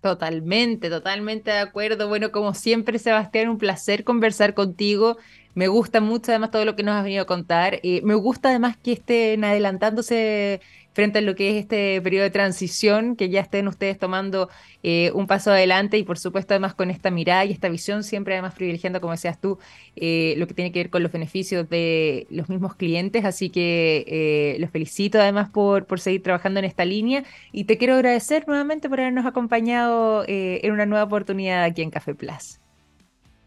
Totalmente, 0.00 0.88
totalmente 0.88 1.50
de 1.50 1.58
acuerdo. 1.58 2.08
Bueno, 2.08 2.32
como 2.32 2.54
siempre, 2.54 2.98
Sebastián, 2.98 3.50
un 3.50 3.58
placer 3.58 4.02
conversar 4.02 4.54
contigo. 4.54 5.18
Me 5.54 5.68
gusta 5.68 6.00
mucho 6.00 6.32
además 6.32 6.50
todo 6.50 6.64
lo 6.64 6.76
que 6.76 6.82
nos 6.82 6.94
has 6.94 7.04
venido 7.04 7.22
a 7.22 7.26
contar. 7.26 7.80
Eh, 7.82 8.00
me 8.04 8.14
gusta 8.14 8.50
además 8.50 8.76
que 8.76 8.92
estén 8.92 9.44
adelantándose 9.44 10.60
frente 10.92 11.20
a 11.20 11.22
lo 11.22 11.34
que 11.34 11.50
es 11.50 11.56
este 11.56 12.00
periodo 12.02 12.24
de 12.24 12.30
transición, 12.30 13.16
que 13.16 13.28
ya 13.28 13.40
estén 13.40 13.68
ustedes 13.68 13.98
tomando 13.98 14.48
eh, 14.82 15.12
un 15.14 15.26
paso 15.26 15.50
adelante 15.50 15.98
y 15.98 16.02
por 16.04 16.18
supuesto 16.18 16.54
además 16.54 16.74
con 16.74 16.90
esta 16.90 17.10
mirada 17.10 17.44
y 17.44 17.52
esta 17.52 17.68
visión, 17.68 18.02
siempre 18.04 18.34
además 18.34 18.54
privilegiando, 18.54 19.00
como 19.00 19.12
decías 19.12 19.40
tú, 19.40 19.58
eh, 19.96 20.34
lo 20.36 20.46
que 20.46 20.54
tiene 20.54 20.72
que 20.72 20.80
ver 20.80 20.90
con 20.90 21.02
los 21.02 21.12
beneficios 21.12 21.68
de 21.68 22.26
los 22.30 22.48
mismos 22.48 22.74
clientes. 22.74 23.24
Así 23.24 23.50
que 23.50 24.04
eh, 24.06 24.56
los 24.60 24.70
felicito 24.70 25.20
además 25.20 25.50
por, 25.50 25.86
por 25.86 26.00
seguir 26.00 26.22
trabajando 26.22 26.58
en 26.60 26.66
esta 26.66 26.84
línea 26.84 27.24
y 27.52 27.64
te 27.64 27.78
quiero 27.78 27.94
agradecer 27.94 28.46
nuevamente 28.46 28.88
por 28.88 29.00
habernos 29.00 29.26
acompañado 29.26 30.24
en 30.26 30.72
una 30.72 30.86
nueva 30.86 31.04
oportunidad 31.04 31.64
aquí 31.64 31.82
en 31.82 31.90
Café 31.90 32.14
Plus. 32.14 32.59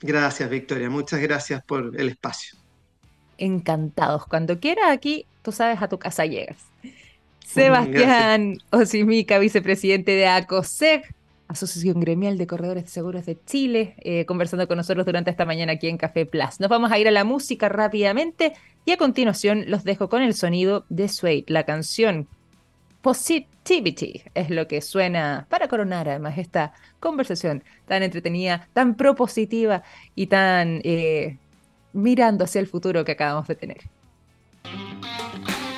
Gracias, 0.04 0.50
Victoria. 0.50 0.90
Muchas 0.90 1.22
gracias 1.22 1.64
por 1.64 1.94
el 1.98 2.10
espacio. 2.10 2.60
Encantados. 3.38 4.28
Cuando 4.28 4.60
quieras 4.60 4.92
aquí, 4.92 5.26
tú 5.42 5.54
sabes, 5.54 5.82
a 5.82 5.88
tu 5.88 5.98
casa 5.98 6.26
llegas. 6.26 6.58
Sebastián 7.46 8.58
Osimica, 8.70 9.40
vicepresidente 9.40 10.12
de 10.12 10.28
ACOSEG, 10.28 11.04
Asociación 11.48 12.02
Gremial 12.02 12.38
de 12.38 12.48
Corredores 12.48 12.84
de 12.84 12.90
Seguros 12.90 13.26
de 13.26 13.38
Chile, 13.46 13.96
eh, 14.00 14.26
conversando 14.26 14.68
con 14.68 14.78
nosotros 14.78 15.06
durante 15.06 15.32
esta 15.32 15.46
mañana 15.46 15.74
aquí 15.74 15.88
en 15.88 15.98
Café 15.98 16.26
Plus. 16.26 16.60
Nos 16.60 16.70
vamos 16.70 16.92
a 16.92 17.00
ir 17.00 17.08
a 17.08 17.12
la 17.12 17.24
música 17.24 17.70
rápidamente 17.70 18.54
y 18.86 18.92
a 18.92 18.98
continuación 18.98 19.66
los 19.68 19.86
dejo 19.86 20.10
con 20.10 20.22
el 20.22 20.34
sonido 20.34 20.86
de 20.90 21.08
Suede, 21.08 21.46
la 21.48 21.64
canción 21.64 22.28
Positivity 23.04 24.24
es 24.34 24.50
lo 24.50 24.66
que 24.70 24.80
suena 24.80 25.46
para 25.50 25.68
coronar 25.68 26.08
además 26.08 26.38
esta 26.38 26.72
conversación 27.02 27.62
tan 27.86 28.02
entretenida, 28.02 28.70
tan 28.72 28.96
propositiva 28.96 29.84
y 30.16 30.28
tan 30.28 30.80
eh, 30.86 31.38
mirando 31.92 32.46
hacia 32.46 32.62
el 32.62 32.68
futuro 32.68 33.04
que 33.04 33.12
acabamos 33.12 33.46
de 33.50 33.56
tener. 33.56 33.82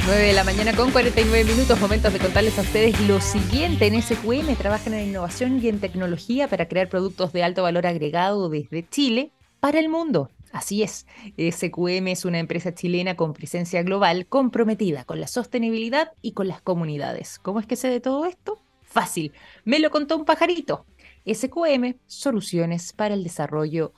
9 0.06 0.22
de 0.22 0.34
la 0.34 0.44
mañana 0.44 0.76
con 0.76 0.92
49 0.92 1.52
minutos, 1.52 1.82
momentos 1.82 2.14
de 2.14 2.20
contarles 2.20 2.60
a 2.60 2.62
ustedes 2.62 3.02
lo 3.08 3.20
siguiente. 3.20 3.88
En 3.88 4.00
SQM 4.00 4.56
trabajan 4.56 4.94
en 4.94 5.08
innovación 5.10 5.60
y 5.64 5.68
en 5.68 5.80
tecnología 5.80 6.48
para 6.48 6.68
crear 6.68 6.90
productos 6.90 7.34
de 7.34 7.44
alto 7.44 7.64
valor 7.64 7.88
agregado 7.88 8.50
desde 8.50 8.88
Chile 8.88 9.32
para 9.60 9.80
el 9.80 9.90
mundo. 9.90 10.30
Así 10.56 10.84
es, 10.84 11.06
SQM 11.38 12.08
es 12.08 12.24
una 12.24 12.40
empresa 12.40 12.74
chilena 12.74 13.18
con 13.18 13.34
presencia 13.34 13.84
global 13.84 14.26
comprometida 14.26 15.04
con 15.04 15.20
la 15.20 15.28
sostenibilidad 15.28 16.14
y 16.22 16.32
con 16.32 16.48
las 16.48 16.62
comunidades. 16.62 17.40
¿Cómo 17.40 17.60
es 17.60 17.66
que 17.66 17.76
sé 17.76 17.90
de 17.90 18.00
todo 18.00 18.24
esto? 18.24 18.62
Fácil, 18.82 19.34
me 19.66 19.80
lo 19.80 19.92
contó 19.92 20.16
un 20.16 20.24
pajarito. 20.24 20.86
SQM, 21.30 21.96
soluciones 22.08 22.94
para 22.94 23.16
el 23.16 23.26
desarrollo 23.26 23.92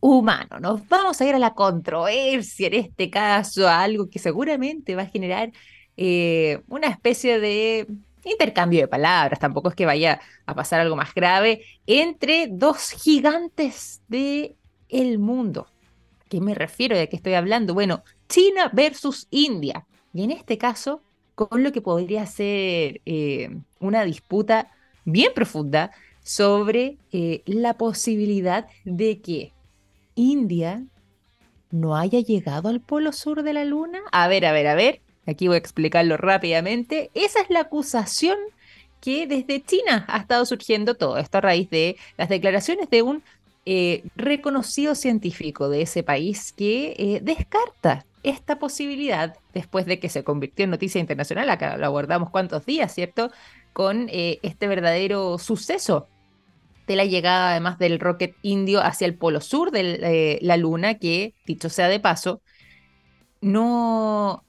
humano. 0.00 0.58
Nos 0.60 0.88
vamos 0.88 1.20
a 1.20 1.26
ir 1.26 1.34
a 1.34 1.38
la 1.38 1.52
controversia 1.52 2.68
en 2.68 2.74
este 2.74 3.10
caso, 3.10 3.68
algo 3.68 4.08
que 4.08 4.18
seguramente 4.18 4.96
va 4.96 5.02
a 5.02 5.10
generar 5.10 5.52
eh, 5.98 6.62
una 6.68 6.86
especie 6.86 7.38
de 7.38 7.86
intercambio 8.24 8.80
de 8.80 8.88
palabras, 8.88 9.38
tampoco 9.38 9.68
es 9.68 9.74
que 9.74 9.84
vaya 9.84 10.22
a 10.46 10.54
pasar 10.54 10.80
algo 10.80 10.96
más 10.96 11.12
grave, 11.12 11.66
entre 11.86 12.46
dos 12.50 12.92
gigantes 12.92 14.00
del 14.08 14.56
el 14.88 15.18
mundo. 15.18 15.68
¿A 16.28 16.30
qué 16.30 16.42
me 16.42 16.54
refiero? 16.54 16.94
¿De 16.94 17.08
qué 17.08 17.16
estoy 17.16 17.32
hablando? 17.32 17.72
Bueno, 17.72 18.04
China 18.28 18.68
versus 18.74 19.28
India. 19.30 19.86
Y 20.12 20.24
en 20.24 20.30
este 20.30 20.58
caso, 20.58 21.00
con 21.34 21.62
lo 21.62 21.72
que 21.72 21.80
podría 21.80 22.26
ser 22.26 23.00
eh, 23.06 23.56
una 23.80 24.04
disputa 24.04 24.70
bien 25.06 25.32
profunda 25.34 25.90
sobre 26.22 26.98
eh, 27.12 27.40
la 27.46 27.78
posibilidad 27.78 28.66
de 28.84 29.22
que 29.22 29.54
India 30.16 30.84
no 31.70 31.96
haya 31.96 32.20
llegado 32.20 32.68
al 32.68 32.82
polo 32.82 33.12
sur 33.12 33.42
de 33.42 33.54
la 33.54 33.64
Luna? 33.64 34.00
A 34.12 34.28
ver, 34.28 34.44
a 34.44 34.52
ver, 34.52 34.66
a 34.66 34.74
ver, 34.74 35.00
aquí 35.26 35.48
voy 35.48 35.54
a 35.54 35.60
explicarlo 35.60 36.18
rápidamente. 36.18 37.10
Esa 37.14 37.40
es 37.40 37.48
la 37.48 37.60
acusación 37.60 38.36
que 39.00 39.26
desde 39.26 39.62
China 39.64 40.04
ha 40.08 40.18
estado 40.18 40.44
surgiendo 40.44 40.94
todo 40.94 41.16
esto 41.16 41.38
a 41.38 41.40
raíz 41.40 41.70
de 41.70 41.96
las 42.18 42.28
declaraciones 42.28 42.90
de 42.90 43.00
un 43.00 43.22
eh, 43.70 44.04
reconocido 44.16 44.94
científico 44.94 45.68
de 45.68 45.82
ese 45.82 46.02
país 46.02 46.54
que 46.54 46.94
eh, 46.96 47.20
descarta 47.22 48.06
esta 48.22 48.58
posibilidad 48.58 49.36
después 49.52 49.84
de 49.84 50.00
que 50.00 50.08
se 50.08 50.24
convirtió 50.24 50.64
en 50.64 50.70
noticia 50.70 51.02
internacional, 51.02 51.50
acá 51.50 51.76
lo 51.76 51.84
aguardamos 51.84 52.30
cuántos 52.30 52.64
días, 52.64 52.94
¿cierto? 52.94 53.30
Con 53.74 54.08
eh, 54.08 54.38
este 54.42 54.68
verdadero 54.68 55.36
suceso 55.36 56.08
de 56.86 56.96
la 56.96 57.04
llegada 57.04 57.50
además 57.50 57.78
del 57.78 58.00
rocket 58.00 58.34
indio 58.40 58.80
hacia 58.82 59.06
el 59.06 59.16
polo 59.16 59.42
sur 59.42 59.70
de 59.70 60.38
la 60.40 60.56
Luna, 60.56 60.94
que, 60.94 61.34
dicho 61.44 61.68
sea 61.68 61.88
de 61.88 62.00
paso, 62.00 62.40
no 63.42 64.44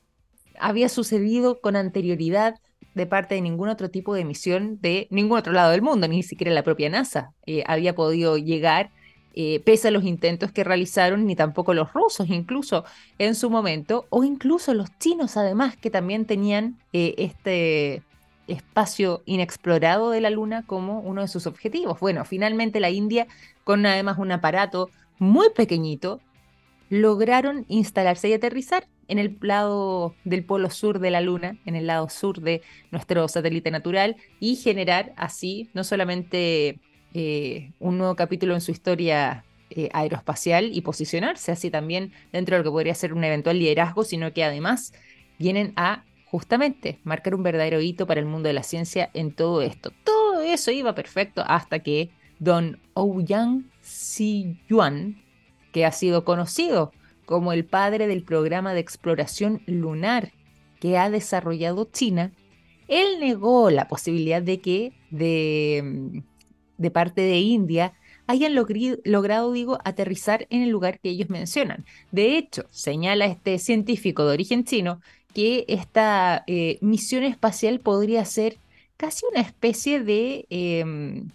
había 0.57 0.87
sucedido 0.87 1.59
con 1.59 1.75
anterioridad 1.75 2.55
de 2.93 3.05
parte 3.05 3.35
de 3.35 3.41
ningún 3.41 3.67
otro 3.67 3.89
tipo 3.89 4.13
de 4.13 4.23
misión 4.23 4.79
de 4.79 5.07
ningún 5.11 5.39
otro 5.39 5.51
lado 5.51 5.71
del 5.71 5.81
mundo, 5.81 6.07
ni 6.07 6.23
siquiera 6.23 6.53
la 6.53 6.63
propia 6.63 6.89
NASA 6.89 7.33
había 7.65 7.93
podido 7.95 8.37
llegar, 8.37 8.91
eh, 9.33 9.61
pese 9.65 9.89
a 9.89 9.91
los 9.91 10.03
intentos 10.03 10.51
que 10.51 10.63
realizaron, 10.63 11.25
ni 11.25 11.35
tampoco 11.35 11.73
los 11.73 11.93
rusos 11.93 12.29
incluso 12.29 12.85
en 13.17 13.35
su 13.35 13.49
momento, 13.49 14.05
o 14.09 14.23
incluso 14.23 14.73
los 14.73 14.89
chinos 14.99 15.37
además, 15.37 15.77
que 15.77 15.89
también 15.89 16.25
tenían 16.25 16.77
este 16.91 18.03
espacio 18.47 19.21
inexplorado 19.25 20.09
de 20.09 20.21
la 20.21 20.29
Luna 20.29 20.63
como 20.65 20.99
uno 20.99 21.21
de 21.21 21.27
sus 21.27 21.47
objetivos. 21.47 21.99
Bueno, 21.99 22.25
finalmente 22.25 22.79
la 22.79 22.89
India, 22.89 23.27
con 23.63 23.85
además 23.85 24.17
un 24.17 24.31
aparato 24.31 24.89
muy 25.19 25.49
pequeñito, 25.51 26.19
lograron 26.89 27.65
instalarse 27.67 28.29
y 28.29 28.33
aterrizar 28.33 28.87
en 29.07 29.19
el 29.19 29.37
lado 29.41 30.15
del 30.23 30.43
polo 30.43 30.69
sur 30.69 30.99
de 30.99 31.11
la 31.11 31.21
Luna, 31.21 31.57
en 31.65 31.75
el 31.75 31.87
lado 31.87 32.09
sur 32.09 32.41
de 32.41 32.61
nuestro 32.91 33.27
satélite 33.27 33.71
natural, 33.71 34.15
y 34.39 34.55
generar 34.55 35.13
así 35.17 35.69
no 35.73 35.83
solamente 35.83 36.79
eh, 37.13 37.71
un 37.79 37.97
nuevo 37.97 38.15
capítulo 38.15 38.53
en 38.53 38.61
su 38.61 38.71
historia 38.71 39.43
eh, 39.71 39.89
aeroespacial 39.93 40.71
y 40.73 40.81
posicionarse 40.81 41.51
así 41.51 41.69
también 41.69 42.11
dentro 42.31 42.55
de 42.55 42.59
lo 42.59 42.63
que 42.63 42.73
podría 42.73 42.95
ser 42.95 43.13
un 43.13 43.23
eventual 43.23 43.59
liderazgo, 43.59 44.03
sino 44.03 44.33
que 44.33 44.43
además 44.43 44.93
vienen 45.37 45.73
a 45.75 46.03
justamente 46.25 46.99
marcar 47.03 47.35
un 47.35 47.43
verdadero 47.43 47.81
hito 47.81 48.05
para 48.05 48.19
el 48.19 48.25
mundo 48.25 48.47
de 48.47 48.53
la 48.53 48.63
ciencia 48.63 49.09
en 49.13 49.31
todo 49.31 49.61
esto. 49.61 49.91
Todo 50.03 50.41
eso 50.41 50.71
iba 50.71 50.95
perfecto 50.95 51.43
hasta 51.45 51.79
que 51.79 52.09
don 52.39 52.79
Ouyang 52.93 53.69
Si-yuan, 53.81 55.21
que 55.71 55.85
ha 55.85 55.91
sido 55.91 56.23
conocido 56.25 56.91
como 57.25 57.53
el 57.53 57.65
padre 57.65 58.07
del 58.07 58.23
programa 58.23 58.73
de 58.73 58.79
exploración 58.79 59.61
lunar 59.67 60.31
que 60.79 60.97
ha 60.97 61.09
desarrollado 61.09 61.89
China, 61.91 62.31
él 62.87 63.19
negó 63.19 63.69
la 63.69 63.87
posibilidad 63.87 64.41
de 64.41 64.61
que 64.61 64.93
de, 65.11 66.23
de 66.79 66.89
parte 66.89 67.21
de 67.21 67.37
India 67.37 67.93
hayan 68.25 68.53
logrado, 68.53 69.51
digo, 69.51 69.79
aterrizar 69.83 70.45
en 70.51 70.61
el 70.61 70.69
lugar 70.69 70.99
que 70.99 71.09
ellos 71.09 71.29
mencionan. 71.29 71.83
De 72.11 72.37
hecho, 72.37 72.63
señala 72.69 73.25
este 73.25 73.57
científico 73.57 74.23
de 74.25 74.33
origen 74.33 74.63
chino 74.65 75.01
que 75.33 75.65
esta 75.67 76.43
eh, 76.45 76.77
misión 76.81 77.23
espacial 77.23 77.79
podría 77.79 78.23
ser 78.25 78.57
casi 78.97 79.25
una 79.31 79.41
especie 79.41 80.03
de, 80.03 80.45
em, 80.49 81.29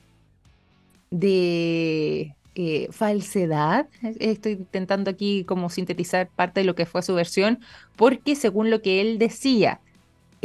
eh, 2.56 2.88
falsedad. 2.92 3.88
Estoy 4.20 4.52
intentando 4.52 5.10
aquí 5.10 5.42
como 5.44 5.70
sintetizar 5.70 6.28
parte 6.28 6.60
de 6.60 6.66
lo 6.66 6.76
que 6.76 6.86
fue 6.86 7.02
su 7.02 7.14
versión, 7.14 7.58
porque 7.96 8.36
según 8.36 8.70
lo 8.70 8.82
que 8.82 9.00
él 9.00 9.18
decía, 9.18 9.80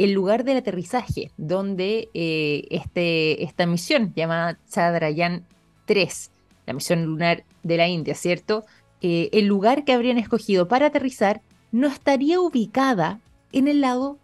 el 0.00 0.12
lugar 0.12 0.44
del 0.44 0.56
aterrizaje, 0.56 1.30
donde 1.36 2.08
eh, 2.14 2.66
este, 2.70 3.44
esta 3.44 3.66
misión 3.66 4.14
llamada 4.16 4.58
Chandrayaan 4.70 5.44
3, 5.84 6.30
la 6.66 6.72
misión 6.72 7.04
lunar 7.04 7.44
de 7.62 7.76
la 7.76 7.86
India, 7.86 8.14
¿cierto? 8.14 8.64
Eh, 9.02 9.28
el 9.32 9.44
lugar 9.44 9.84
que 9.84 9.92
habrían 9.92 10.16
escogido 10.16 10.68
para 10.68 10.86
aterrizar 10.86 11.42
no 11.70 11.86
estaría 11.86 12.40
ubicada 12.40 13.20
en 13.52 13.68
el 13.68 13.82
lado 13.82 14.16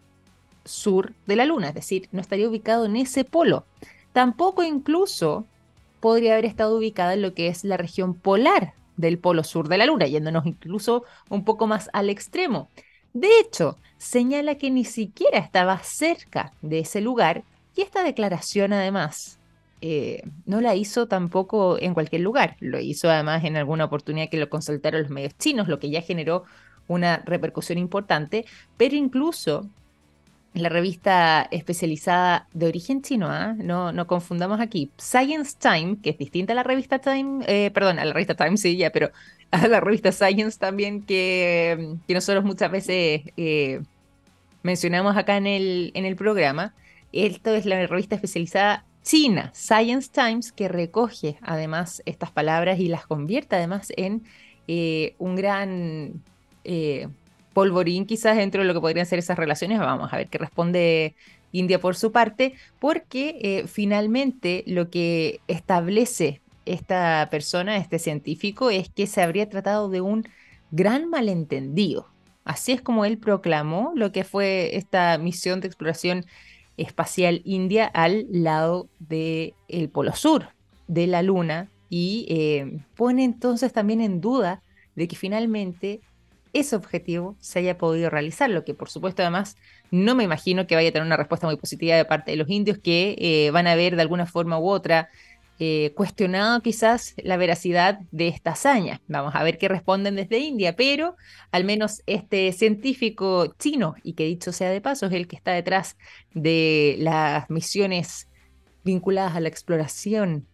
sur 0.64 1.12
de 1.26 1.36
la 1.36 1.44
Luna, 1.44 1.68
es 1.68 1.74
decir, 1.74 2.08
no 2.10 2.22
estaría 2.22 2.48
ubicado 2.48 2.86
en 2.86 2.96
ese 2.96 3.24
polo. 3.24 3.66
Tampoco 4.14 4.62
incluso 4.62 5.44
podría 6.00 6.32
haber 6.32 6.46
estado 6.46 6.78
ubicada 6.78 7.12
en 7.12 7.20
lo 7.20 7.34
que 7.34 7.48
es 7.48 7.64
la 7.64 7.76
región 7.76 8.14
polar 8.14 8.72
del 8.96 9.18
polo 9.18 9.44
sur 9.44 9.68
de 9.68 9.76
la 9.76 9.84
Luna, 9.84 10.06
yéndonos 10.06 10.46
incluso 10.46 11.04
un 11.28 11.44
poco 11.44 11.66
más 11.66 11.90
al 11.92 12.08
extremo. 12.08 12.70
De 13.16 13.28
hecho, 13.40 13.78
señala 13.96 14.56
que 14.56 14.70
ni 14.70 14.84
siquiera 14.84 15.38
estaba 15.38 15.78
cerca 15.78 16.52
de 16.60 16.80
ese 16.80 17.00
lugar 17.00 17.44
y 17.74 17.80
esta 17.80 18.04
declaración 18.04 18.74
además 18.74 19.38
eh, 19.80 20.22
no 20.44 20.60
la 20.60 20.74
hizo 20.74 21.08
tampoco 21.08 21.78
en 21.80 21.94
cualquier 21.94 22.20
lugar, 22.20 22.58
lo 22.60 22.78
hizo 22.78 23.08
además 23.08 23.42
en 23.44 23.56
alguna 23.56 23.86
oportunidad 23.86 24.28
que 24.28 24.36
lo 24.36 24.50
consultaron 24.50 25.00
los 25.00 25.10
medios 25.10 25.32
chinos, 25.38 25.66
lo 25.66 25.78
que 25.78 25.88
ya 25.88 26.02
generó 26.02 26.44
una 26.88 27.22
repercusión 27.24 27.78
importante, 27.78 28.44
pero 28.76 28.96
incluso 28.96 29.66
la 30.60 30.68
revista 30.68 31.46
especializada 31.50 32.48
de 32.52 32.66
origen 32.66 33.02
chino, 33.02 33.28
¿ah? 33.30 33.54
no, 33.56 33.92
no 33.92 34.06
confundamos 34.06 34.60
aquí, 34.60 34.90
Science 34.98 35.56
Time, 35.58 35.98
que 36.02 36.10
es 36.10 36.18
distinta 36.18 36.52
a 36.52 36.56
la 36.56 36.62
revista 36.62 36.98
Time, 36.98 37.44
eh, 37.46 37.70
perdón, 37.70 37.98
a 37.98 38.04
la 38.04 38.12
revista 38.12 38.34
Time 38.34 38.56
sí, 38.56 38.76
ya, 38.76 38.90
pero 38.90 39.10
a 39.50 39.68
la 39.68 39.80
revista 39.80 40.12
Science 40.12 40.58
también 40.58 41.02
que, 41.02 41.96
que 42.06 42.14
nosotros 42.14 42.44
muchas 42.44 42.70
veces 42.70 43.22
eh, 43.36 43.80
mencionamos 44.62 45.16
acá 45.16 45.36
en 45.36 45.46
el, 45.46 45.92
en 45.94 46.04
el 46.04 46.16
programa. 46.16 46.74
Esto 47.12 47.54
es 47.54 47.66
la 47.66 47.86
revista 47.86 48.16
especializada 48.16 48.84
china, 49.02 49.52
Science 49.54 50.10
Times, 50.12 50.52
que 50.52 50.68
recoge 50.68 51.38
además 51.40 52.02
estas 52.04 52.30
palabras 52.32 52.80
y 52.80 52.88
las 52.88 53.06
convierte 53.06 53.56
además 53.56 53.92
en 53.96 54.24
eh, 54.66 55.14
un 55.18 55.36
gran 55.36 56.22
polvorín 57.56 58.04
quizás 58.04 58.36
dentro 58.36 58.60
de 58.60 58.68
lo 58.68 58.74
que 58.74 58.82
podrían 58.82 59.06
ser 59.06 59.18
esas 59.18 59.38
relaciones. 59.38 59.78
Vamos 59.78 60.12
a 60.12 60.18
ver 60.18 60.28
qué 60.28 60.36
responde 60.36 61.14
India 61.52 61.80
por 61.80 61.96
su 61.96 62.12
parte, 62.12 62.52
porque 62.78 63.38
eh, 63.40 63.66
finalmente 63.66 64.62
lo 64.66 64.90
que 64.90 65.40
establece 65.48 66.42
esta 66.66 67.28
persona, 67.30 67.78
este 67.78 67.98
científico, 67.98 68.68
es 68.68 68.90
que 68.90 69.06
se 69.06 69.22
habría 69.22 69.48
tratado 69.48 69.88
de 69.88 70.02
un 70.02 70.28
gran 70.70 71.08
malentendido. 71.08 72.08
Así 72.44 72.72
es 72.72 72.82
como 72.82 73.06
él 73.06 73.16
proclamó 73.16 73.92
lo 73.94 74.12
que 74.12 74.22
fue 74.22 74.76
esta 74.76 75.16
misión 75.16 75.62
de 75.62 75.68
exploración 75.68 76.26
espacial 76.76 77.40
india 77.46 77.86
al 77.86 78.26
lado 78.28 78.90
del 78.98 79.54
Polo 79.90 80.14
Sur 80.14 80.48
de 80.88 81.06
la 81.06 81.22
Luna 81.22 81.70
y 81.88 82.26
eh, 82.28 82.82
pone 82.96 83.24
entonces 83.24 83.72
también 83.72 84.02
en 84.02 84.20
duda 84.20 84.60
de 84.94 85.08
que 85.08 85.16
finalmente 85.16 86.02
ese 86.60 86.76
objetivo 86.76 87.36
se 87.40 87.58
haya 87.58 87.78
podido 87.78 88.10
realizar, 88.10 88.50
lo 88.50 88.64
que 88.64 88.74
por 88.74 88.88
supuesto 88.88 89.22
además 89.22 89.56
no 89.90 90.14
me 90.14 90.24
imagino 90.24 90.66
que 90.66 90.74
vaya 90.74 90.88
a 90.88 90.92
tener 90.92 91.06
una 91.06 91.16
respuesta 91.16 91.46
muy 91.46 91.56
positiva 91.56 91.96
de 91.96 92.04
parte 92.04 92.30
de 92.30 92.36
los 92.36 92.48
indios 92.48 92.78
que 92.78 93.16
eh, 93.18 93.50
van 93.50 93.66
a 93.66 93.74
ver 93.74 93.96
de 93.96 94.02
alguna 94.02 94.26
forma 94.26 94.58
u 94.58 94.68
otra 94.68 95.08
eh, 95.58 95.92
cuestionado 95.94 96.60
quizás 96.60 97.14
la 97.16 97.38
veracidad 97.38 98.00
de 98.10 98.28
esta 98.28 98.50
hazaña. 98.50 99.00
Vamos 99.08 99.34
a 99.34 99.42
ver 99.42 99.56
qué 99.56 99.68
responden 99.68 100.16
desde 100.16 100.38
India, 100.38 100.76
pero 100.76 101.16
al 101.50 101.64
menos 101.64 102.02
este 102.06 102.52
científico 102.52 103.54
chino, 103.58 103.94
y 104.02 104.12
que 104.12 104.24
dicho 104.24 104.52
sea 104.52 104.70
de 104.70 104.82
paso, 104.82 105.06
es 105.06 105.12
el 105.12 105.26
que 105.26 105.36
está 105.36 105.52
detrás 105.52 105.96
de 106.34 106.96
las 106.98 107.48
misiones 107.48 108.28
vinculadas 108.84 109.34
a 109.34 109.40
la 109.40 109.48
exploración 109.48 110.46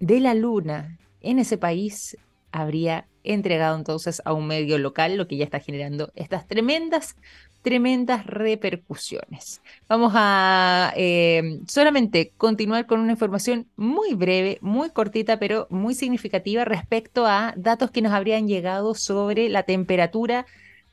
de 0.00 0.20
la 0.20 0.34
Luna 0.34 0.98
en 1.22 1.38
ese 1.38 1.56
país, 1.56 2.16
habría 2.58 3.06
entregado 3.24 3.76
entonces 3.76 4.22
a 4.24 4.32
un 4.32 4.46
medio 4.46 4.78
local, 4.78 5.16
lo 5.16 5.26
que 5.26 5.36
ya 5.36 5.44
está 5.44 5.60
generando 5.60 6.12
estas 6.14 6.46
tremendas, 6.46 7.16
tremendas 7.62 8.24
repercusiones. 8.26 9.60
Vamos 9.88 10.12
a 10.14 10.92
eh, 10.96 11.60
solamente 11.66 12.32
continuar 12.36 12.86
con 12.86 13.00
una 13.00 13.12
información 13.12 13.66
muy 13.76 14.14
breve, 14.14 14.58
muy 14.60 14.90
cortita, 14.90 15.38
pero 15.38 15.66
muy 15.70 15.94
significativa 15.94 16.64
respecto 16.64 17.26
a 17.26 17.52
datos 17.56 17.90
que 17.90 18.02
nos 18.02 18.12
habrían 18.12 18.46
llegado 18.46 18.94
sobre 18.94 19.48
la 19.48 19.64
temperatura 19.64 20.46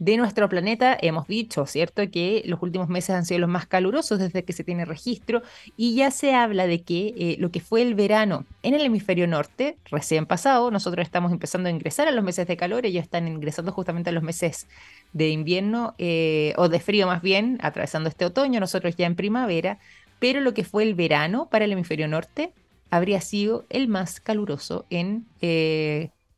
de 0.04 0.18
nuestro 0.18 0.50
planeta. 0.50 0.98
Hemos 1.00 1.28
dicho, 1.28 1.66
¿cierto?, 1.66 2.04
que 2.12 2.44
los 2.46 2.62
últimos 2.62 2.90
meses 2.90 3.12
han 3.12 3.26
sido 3.26 3.40
los 3.40 3.50
más 3.50 3.66
calurosos 3.68 4.20
desde 4.20 4.44
que 4.44 4.52
se 4.52 4.66
tiene 4.66 4.84
registro 4.84 5.44
y 5.78 5.96
ya 5.96 6.12
se 6.12 6.34
habla 6.34 6.68
de 6.68 6.82
que 6.82 7.14
eh, 7.18 7.36
lo 7.40 7.52
que 7.52 7.62
fue 7.62 7.82
el 7.82 7.96
verano 7.96 8.46
en 8.64 8.74
el 8.74 8.82
hemisferio 8.82 9.28
norte, 9.28 9.78
recién 9.90 10.26
pasado, 10.26 10.72
nosotros 10.72 11.06
estamos 11.06 11.32
empezando 11.32 11.70
a 11.70 11.72
ingresar 11.72 12.10
a 12.10 12.12
los 12.12 12.24
meses 12.24 12.48
de 12.48 12.58
calor, 12.58 12.86
ellos 12.86 13.04
están 13.04 13.30
ingresando 13.30 13.72
justamente 13.72 14.10
a 14.10 14.14
los 14.14 14.24
meses 14.24 14.68
de 15.14 15.30
invierno 15.30 15.96
eh, 15.98 16.54
o 16.58 16.68
de 16.68 16.82
frío 16.82 17.08
más 17.08 17.22
bien, 17.22 17.58
atravesando 17.62 18.10
este 18.10 18.26
otoño, 18.26 18.60
nosotros 18.60 18.98
ya 18.98 19.06
en 19.06 19.16
primavera, 19.16 19.80
pero 20.20 20.42
lo 20.42 20.54
que 20.54 20.66
fue 20.66 20.84
el 20.84 20.96
verano 20.96 21.48
para 21.50 21.64
el 21.64 21.72
hemisferio 21.72 22.10
norte 22.10 22.52
habría 22.90 23.22
sido 23.22 23.66
el 23.70 23.88
más 23.88 24.20
caluroso 24.20 24.86
en 24.90 25.26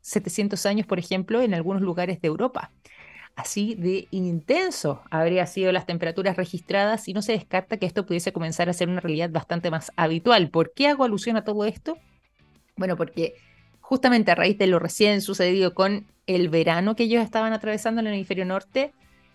700 0.02 0.64
eh, 0.64 0.68
años, 0.68 0.86
por 0.86 1.00
ejemplo, 1.00 1.42
en 1.42 1.52
algunos 1.52 1.82
lugares 1.82 2.20
de 2.20 2.28
Europa 2.28 2.70
así 3.36 3.74
de 3.74 4.08
intenso 4.10 5.02
habría 5.10 5.46
sido 5.46 5.70
las 5.70 5.86
temperaturas 5.86 6.36
registradas 6.36 7.06
y 7.06 7.12
no 7.12 7.22
se 7.22 7.32
descarta 7.32 7.76
que 7.76 7.86
esto 7.86 8.06
pudiese 8.06 8.32
comenzar 8.32 8.68
a 8.68 8.72
ser 8.72 8.88
una 8.88 9.00
realidad 9.00 9.30
bastante 9.30 9.70
más 9.70 9.92
habitual. 9.94 10.50
¿Por 10.50 10.72
qué 10.72 10.88
hago 10.88 11.04
alusión 11.04 11.36
a 11.36 11.44
todo 11.44 11.66
esto? 11.66 11.98
Bueno, 12.76 12.96
porque 12.96 13.34
justamente 13.80 14.30
a 14.30 14.34
raíz 14.34 14.58
de 14.58 14.66
lo 14.66 14.78
recién 14.78 15.20
sucedido 15.20 15.74
con 15.74 16.06
el 16.26 16.48
verano 16.48 16.96
que 16.96 17.04
ellos 17.04 17.22
estaban 17.22 17.52
atravesando 17.52 18.00
en 18.00 18.08
el 18.08 18.14
hemisferio 18.14 18.46
norte, 18.46 18.92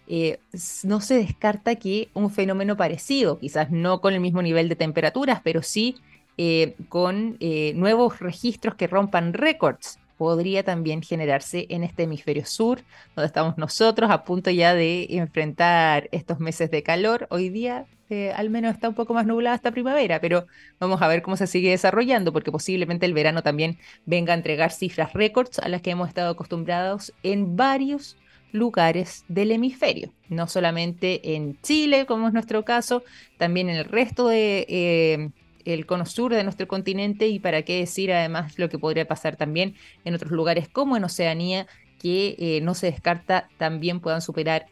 eh, 0.07 0.39
no 0.83 0.99
se 0.99 1.15
descarta 1.15 1.75
que 1.75 2.09
un 2.13 2.31
fenómeno 2.31 2.75
parecido, 2.75 3.39
quizás 3.39 3.71
no 3.71 4.01
con 4.01 4.13
el 4.13 4.19
mismo 4.19 4.41
nivel 4.41 4.67
de 4.67 4.75
temperaturas, 4.75 5.41
pero 5.43 5.61
sí 5.61 5.95
eh, 6.37 6.75
con 6.89 7.37
eh, 7.39 7.73
nuevos 7.75 8.19
registros 8.19 8.75
que 8.75 8.87
rompan 8.87 9.33
récords 9.33 9.99
podría 10.21 10.61
también 10.63 11.01
generarse 11.01 11.65
en 11.69 11.83
este 11.83 12.03
hemisferio 12.03 12.45
sur, 12.45 12.83
donde 13.15 13.25
estamos 13.25 13.57
nosotros 13.57 14.11
a 14.11 14.23
punto 14.23 14.51
ya 14.51 14.75
de 14.75 15.07
enfrentar 15.09 16.09
estos 16.11 16.39
meses 16.39 16.69
de 16.69 16.83
calor. 16.83 17.25
Hoy 17.31 17.49
día 17.49 17.87
eh, 18.11 18.31
al 18.31 18.51
menos 18.51 18.71
está 18.75 18.87
un 18.87 18.93
poco 18.93 19.15
más 19.15 19.25
nublada 19.25 19.55
esta 19.55 19.71
primavera, 19.71 20.21
pero 20.21 20.45
vamos 20.79 21.01
a 21.01 21.07
ver 21.07 21.23
cómo 21.23 21.37
se 21.37 21.47
sigue 21.47 21.71
desarrollando, 21.71 22.31
porque 22.31 22.51
posiblemente 22.51 23.07
el 23.07 23.15
verano 23.15 23.41
también 23.41 23.79
venga 24.05 24.33
a 24.33 24.35
entregar 24.35 24.71
cifras 24.71 25.11
récords 25.13 25.57
a 25.57 25.67
las 25.69 25.81
que 25.81 25.89
hemos 25.89 26.07
estado 26.07 26.29
acostumbrados 26.29 27.13
en 27.23 27.55
varios 27.55 28.15
lugares 28.51 29.25
del 29.27 29.49
hemisferio, 29.49 30.13
no 30.29 30.47
solamente 30.47 31.33
en 31.33 31.59
Chile, 31.63 32.05
como 32.05 32.27
es 32.27 32.33
nuestro 32.33 32.63
caso, 32.63 33.03
también 33.39 33.69
en 33.69 33.77
el 33.77 33.85
resto 33.85 34.27
de 34.27 34.67
eh, 34.69 35.31
el 35.65 35.85
cono 35.85 36.05
sur 36.05 36.33
de 36.33 36.43
nuestro 36.43 36.67
continente 36.67 37.27
y 37.27 37.39
para 37.39 37.61
qué 37.63 37.79
decir 37.79 38.11
además 38.11 38.57
lo 38.57 38.69
que 38.69 38.79
podría 38.79 39.07
pasar 39.07 39.35
también 39.35 39.75
en 40.05 40.15
otros 40.15 40.31
lugares 40.31 40.67
como 40.67 40.97
en 40.97 41.03
Oceanía, 41.03 41.67
que 41.99 42.35
eh, 42.39 42.61
no 42.61 42.73
se 42.73 42.87
descarta 42.87 43.47
también 43.57 43.99
puedan 43.99 44.21
superar 44.21 44.65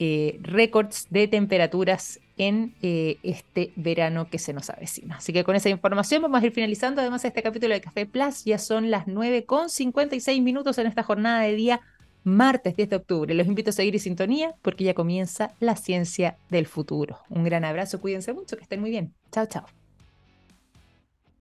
eh, 0.00 0.38
récords 0.42 1.08
de 1.10 1.26
temperaturas 1.26 2.20
en 2.36 2.74
eh, 2.82 3.16
este 3.24 3.72
verano 3.74 4.30
que 4.30 4.38
se 4.38 4.52
nos 4.52 4.70
avecina. 4.70 5.16
Así 5.16 5.32
que 5.32 5.42
con 5.42 5.56
esa 5.56 5.70
información 5.70 6.22
vamos 6.22 6.40
a 6.40 6.46
ir 6.46 6.52
finalizando 6.52 7.00
además 7.00 7.24
este 7.24 7.42
capítulo 7.42 7.74
de 7.74 7.80
Café 7.80 8.06
Plus. 8.06 8.44
Ya 8.44 8.58
son 8.58 8.92
las 8.92 9.08
9 9.08 9.44
con 9.44 9.68
56 9.68 10.40
minutos 10.40 10.78
en 10.78 10.86
esta 10.86 11.02
jornada 11.02 11.42
de 11.42 11.54
día 11.54 11.80
martes 12.22 12.76
10 12.76 12.90
de 12.90 12.96
octubre. 12.96 13.34
Los 13.34 13.46
invito 13.48 13.70
a 13.70 13.72
seguir 13.72 13.94
en 13.94 14.00
sintonía 14.00 14.54
porque 14.62 14.84
ya 14.84 14.94
comienza 14.94 15.54
la 15.58 15.74
ciencia 15.74 16.36
del 16.48 16.66
futuro. 16.66 17.18
Un 17.28 17.42
gran 17.42 17.64
abrazo, 17.64 18.00
cuídense 18.00 18.32
mucho, 18.32 18.56
que 18.56 18.62
estén 18.62 18.80
muy 18.80 18.90
bien. 18.90 19.14
Chao, 19.32 19.46
chao. 19.46 19.77